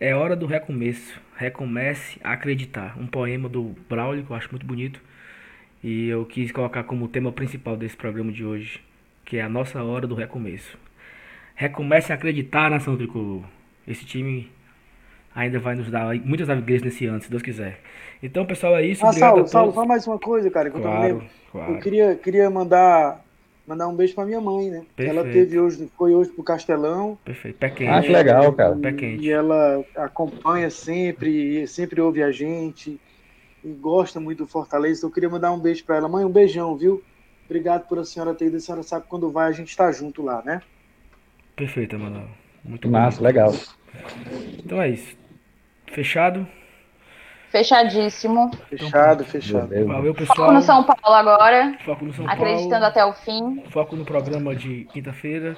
é 0.00 0.14
hora 0.14 0.36
do 0.36 0.46
recomeço. 0.46 1.20
Recomece 1.36 2.18
a 2.22 2.32
acreditar. 2.32 2.96
Um 2.98 3.06
poema 3.06 3.48
do 3.48 3.74
Braulio 3.88 4.24
que 4.24 4.30
eu 4.30 4.36
acho 4.36 4.48
muito 4.50 4.66
bonito. 4.66 5.00
E 5.82 6.08
eu 6.08 6.24
quis 6.24 6.50
colocar 6.50 6.84
como 6.84 7.08
tema 7.08 7.30
principal 7.30 7.76
desse 7.76 7.96
programa 7.96 8.32
de 8.32 8.44
hoje, 8.44 8.80
que 9.24 9.36
é 9.36 9.42
a 9.42 9.48
nossa 9.48 9.82
hora 9.82 10.06
do 10.06 10.14
recomeço. 10.14 10.78
Recomece 11.54 12.12
a 12.12 12.14
acreditar, 12.14 12.70
nação 12.70 12.96
tricolor. 12.96 13.42
Esse 13.86 14.04
time 14.04 14.50
ainda 15.34 15.58
vai 15.58 15.74
nos 15.74 15.90
dar 15.90 16.14
muitas 16.24 16.48
alegrias 16.48 16.82
nesse 16.82 17.06
ano, 17.06 17.20
se 17.20 17.30
Deus 17.30 17.42
quiser. 17.42 17.80
Então, 18.22 18.46
pessoal, 18.46 18.76
é 18.76 18.86
isso. 18.86 19.06
Ah, 19.06 19.12
Saulo, 19.12 19.46
Saulo, 19.46 19.72
só 19.72 19.84
mais 19.84 20.06
uma 20.06 20.18
coisa, 20.18 20.50
cara, 20.50 20.70
que 20.70 20.80
claro, 20.80 21.06
eu 21.06 21.20
tô 21.20 21.26
claro. 21.52 21.72
Eu 21.74 21.78
queria, 21.78 22.14
queria 22.16 22.50
mandar 22.50 23.22
mandar 23.66 23.88
um 23.88 23.96
beijo 23.96 24.14
pra 24.14 24.24
minha 24.24 24.40
mãe, 24.40 24.70
né? 24.70 24.84
Perfeito. 24.94 25.18
Ela 25.18 25.30
teve 25.30 25.58
hoje, 25.58 25.90
foi 25.96 26.14
hoje 26.14 26.30
pro 26.30 26.44
Castelão. 26.44 27.18
Perfeito, 27.24 27.58
pé 27.58 27.70
quente. 27.70 27.90
Ah, 27.90 28.00
que 28.00 28.08
legal, 28.08 28.52
cara. 28.52 28.76
Pé 28.76 28.92
quente. 28.92 29.24
E 29.24 29.30
ela 29.30 29.84
acompanha 29.96 30.70
sempre, 30.70 31.66
sempre 31.66 32.00
ouve 32.00 32.22
a 32.22 32.30
gente 32.30 33.00
e 33.64 33.68
gosta 33.72 34.20
muito 34.20 34.44
do 34.44 34.48
Fortaleza. 34.48 35.00
Então 35.00 35.10
eu 35.10 35.14
queria 35.14 35.28
mandar 35.28 35.52
um 35.52 35.58
beijo 35.58 35.84
para 35.84 35.96
ela. 35.96 36.08
Mãe, 36.08 36.24
um 36.24 36.30
beijão, 36.30 36.76
viu? 36.76 37.02
Obrigado 37.44 37.86
por 37.88 37.98
a 37.98 38.04
senhora 38.04 38.34
ter 38.34 38.46
ido. 38.46 38.56
A 38.56 38.60
senhora 38.60 38.82
sabe 38.82 39.04
que 39.04 39.10
quando 39.10 39.30
vai 39.30 39.48
a 39.48 39.52
gente 39.52 39.76
tá 39.76 39.90
junto 39.90 40.22
lá, 40.22 40.42
né? 40.44 40.62
Perfeito, 41.54 41.96
Emanuel. 41.96 42.28
Muito 42.64 42.88
massa, 42.88 43.22
legal. 43.22 43.54
Então 44.58 44.80
é 44.80 44.90
isso. 44.90 45.16
Fechado? 45.92 46.46
Fechadíssimo. 47.50 48.50
Fechado, 48.68 49.24
fechado. 49.24 49.86
Valeu, 49.86 50.14
pessoal. 50.14 50.36
Foco 50.36 50.52
no 50.52 50.62
São 50.62 50.84
Paulo 50.84 51.16
agora. 51.16 51.78
Foco 51.84 52.04
no 52.04 52.12
São 52.12 52.28
acreditando 52.28 52.70
Paulo. 52.70 52.86
até 52.86 53.04
o 53.04 53.12
fim. 53.12 53.62
Foco 53.70 53.96
no 53.96 54.04
programa 54.04 54.54
de 54.54 54.84
quinta-feira, 54.92 55.56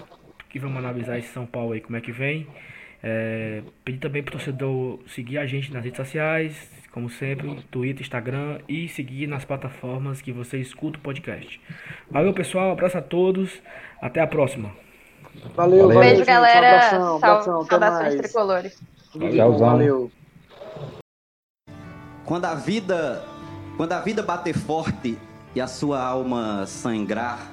que 0.49 0.59
vamos 0.59 0.78
analisar 0.78 1.18
esse 1.18 1.28
São 1.28 1.47
Paulo 1.47 1.72
aí, 1.72 1.80
como 1.80 1.97
é 1.97 2.01
que 2.01 2.12
vem. 2.12 2.47
É, 3.03 3.62
pedir 3.84 3.99
também 3.99 4.22
para 4.22 4.30
o 4.30 4.32
torcedor 4.32 4.99
seguir 5.07 5.39
a 5.39 5.47
gente 5.47 5.72
nas 5.72 5.84
redes 5.84 5.97
sociais, 5.97 6.70
como 6.93 7.09
sempre, 7.09 7.62
Twitter, 7.70 8.03
Instagram 8.03 8.59
e 8.68 8.89
seguir 8.89 9.26
nas 9.26 9.45
plataformas 9.45 10.20
que 10.20 10.32
você 10.32 10.59
escuta 10.59 10.99
o 10.99 11.03
podcast. 11.03 11.61
Valeu, 12.11 12.32
pessoal. 12.32 12.72
abraço 12.72 12.99
a 12.99 13.03
todos. 13.03 13.62
Até 14.01 14.20
a 14.20 14.26
próxima. 14.26 14.72
Valeu, 15.55 15.89
valeu. 15.89 16.01
Beijo, 16.01 16.24
galera. 16.24 16.66
Um 16.66 16.70
abração, 16.70 17.16
abração, 17.16 17.64
Saudações 17.64 18.14
tricolores. 18.16 18.82
Valeu. 19.14 19.59
valeu. 19.59 20.12
Quando 22.28 22.44
a 22.44 22.54
vida, 22.54 23.24
quando 23.78 23.92
a 23.92 24.00
vida 24.00 24.22
bater 24.22 24.52
forte 24.52 25.16
e 25.54 25.62
a 25.62 25.66
sua 25.66 25.98
alma 25.98 26.66
sangrar, 26.66 27.50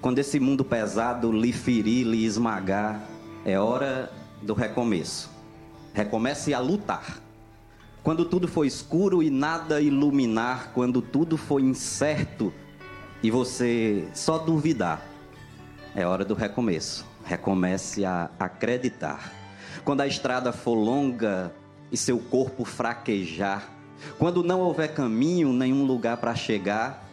quando 0.00 0.18
esse 0.18 0.40
mundo 0.40 0.64
pesado 0.64 1.30
lhe 1.30 1.52
ferir, 1.52 2.06
lhe 2.06 2.24
esmagar, 2.24 3.02
é 3.44 3.58
hora 3.58 4.10
do 4.40 4.54
recomeço. 4.54 5.28
Recomece 5.92 6.54
a 6.54 6.58
lutar. 6.58 7.20
Quando 8.02 8.24
tudo 8.24 8.48
for 8.48 8.64
escuro 8.64 9.22
e 9.22 9.28
nada 9.28 9.78
iluminar, 9.78 10.70
quando 10.72 11.02
tudo 11.02 11.36
for 11.36 11.60
incerto 11.60 12.50
e 13.22 13.30
você 13.30 14.08
só 14.14 14.38
duvidar, 14.38 15.02
é 15.94 16.06
hora 16.06 16.24
do 16.24 16.32
recomeço. 16.32 17.04
Recomece 17.26 18.06
a 18.06 18.30
acreditar. 18.40 19.34
Quando 19.84 20.00
a 20.00 20.06
estrada 20.06 20.50
for 20.50 20.72
longa 20.72 21.52
e 21.92 21.96
seu 21.98 22.18
corpo 22.18 22.64
fraquejar, 22.64 23.76
quando 24.18 24.42
não 24.42 24.60
houver 24.60 24.94
caminho, 24.94 25.52
nenhum 25.52 25.84
lugar 25.84 26.16
para 26.16 26.34
chegar, 26.34 27.08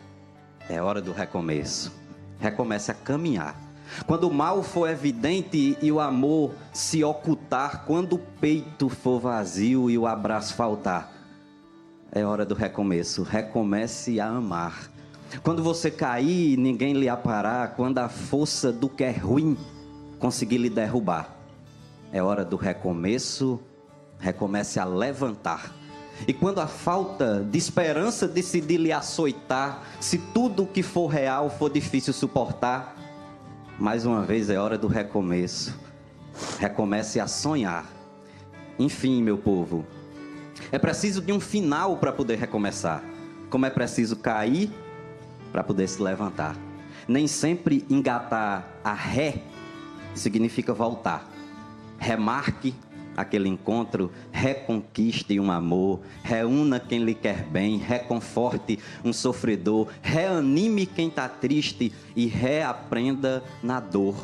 é 0.69 0.81
hora 0.81 1.01
do 1.01 1.11
recomeço. 1.11 1.91
Recomece 2.39 2.91
a 2.91 2.93
caminhar. 2.93 3.55
Quando 4.05 4.27
o 4.27 4.33
mal 4.33 4.63
for 4.63 4.89
evidente 4.89 5.77
e 5.81 5.91
o 5.91 5.99
amor 5.99 6.53
se 6.73 7.03
ocultar, 7.03 7.85
quando 7.85 8.13
o 8.13 8.19
peito 8.19 8.89
for 8.89 9.19
vazio 9.19 9.89
e 9.89 9.97
o 9.97 10.07
abraço 10.07 10.55
faltar, 10.55 11.11
é 12.11 12.25
hora 12.25 12.45
do 12.45 12.55
recomeço. 12.55 13.23
Recomece 13.23 14.19
a 14.19 14.27
amar. 14.27 14.89
Quando 15.43 15.63
você 15.63 15.91
cair 15.91 16.53
e 16.53 16.57
ninguém 16.57 16.93
lhe 16.93 17.09
aparar, 17.09 17.75
quando 17.75 17.97
a 17.99 18.09
força 18.09 18.71
do 18.71 18.87
que 18.87 19.03
é 19.03 19.11
ruim 19.11 19.57
conseguir 20.17 20.57
lhe 20.57 20.69
derrubar, 20.69 21.35
é 22.11 22.23
hora 22.23 22.45
do 22.45 22.55
recomeço. 22.55 23.59
Recomece 24.17 24.79
a 24.79 24.85
levantar. 24.85 25.73
E 26.27 26.33
quando 26.33 26.59
a 26.59 26.67
falta 26.67 27.45
de 27.49 27.57
esperança 27.57 28.27
decidir 28.27 28.77
lhe 28.77 28.91
açoitar, 28.91 29.83
se 29.99 30.17
tudo 30.17 30.63
o 30.63 30.67
que 30.67 30.81
for 30.81 31.07
real 31.07 31.49
for 31.49 31.69
difícil 31.69 32.13
suportar, 32.13 32.95
mais 33.77 34.05
uma 34.05 34.23
vez 34.23 34.49
é 34.49 34.57
hora 34.57 34.77
do 34.77 34.87
recomeço. 34.87 35.77
Recomece 36.59 37.19
a 37.19 37.27
sonhar. 37.27 37.85
Enfim, 38.79 39.21
meu 39.21 39.37
povo, 39.37 39.85
é 40.71 40.79
preciso 40.79 41.21
de 41.21 41.31
um 41.31 41.39
final 41.39 41.97
para 41.97 42.11
poder 42.11 42.37
recomeçar, 42.37 43.03
como 43.49 43.65
é 43.65 43.69
preciso 43.69 44.15
cair 44.15 44.71
para 45.51 45.63
poder 45.63 45.87
se 45.87 46.01
levantar. 46.01 46.55
Nem 47.07 47.27
sempre 47.27 47.85
engatar 47.89 48.67
a 48.83 48.93
ré 48.93 49.41
significa 50.13 50.73
voltar. 50.73 51.29
Remarque 51.97 52.73
aquele 53.15 53.49
encontro, 53.49 54.11
reconquiste 54.31 55.39
um 55.39 55.51
amor, 55.51 56.01
reúna 56.23 56.79
quem 56.79 57.03
lhe 57.03 57.15
quer 57.15 57.43
bem, 57.43 57.77
reconforte 57.77 58.79
um 59.03 59.13
sofredor, 59.13 59.87
reanime 60.01 60.85
quem 60.85 61.07
está 61.07 61.27
triste 61.29 61.93
e 62.15 62.25
reaprenda 62.27 63.43
na 63.63 63.79
dor. 63.79 64.15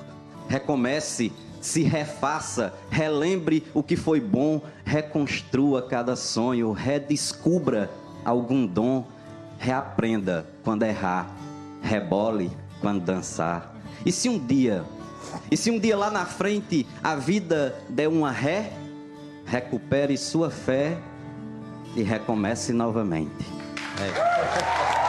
Recomece 0.47 1.31
se 1.61 1.83
refaça, 1.83 2.73
relembre 2.89 3.63
o 3.73 3.83
que 3.83 3.95
foi 3.95 4.19
bom, 4.19 4.61
reconstrua 4.83 5.83
cada 5.83 6.15
sonho, 6.15 6.71
redescubra 6.71 7.89
algum 8.25 8.65
dom, 8.65 9.05
reaprenda 9.59 10.47
quando 10.63 10.83
errar, 10.83 11.31
rebole 11.81 12.51
quando 12.81 13.03
dançar. 13.03 13.75
E 14.03 14.11
se 14.11 14.27
um 14.27 14.39
dia, 14.39 14.83
e 15.51 15.55
se 15.55 15.69
um 15.69 15.77
dia 15.77 15.95
lá 15.95 16.09
na 16.09 16.25
frente 16.25 16.87
a 17.03 17.15
vida 17.15 17.79
der 17.87 18.09
uma 18.09 18.31
ré, 18.31 18.73
recupere 19.51 20.15
sua 20.15 20.49
fé 20.49 20.97
e 21.93 22.01
recomece 22.01 22.71
novamente. 22.71 23.45
É. 23.99 25.00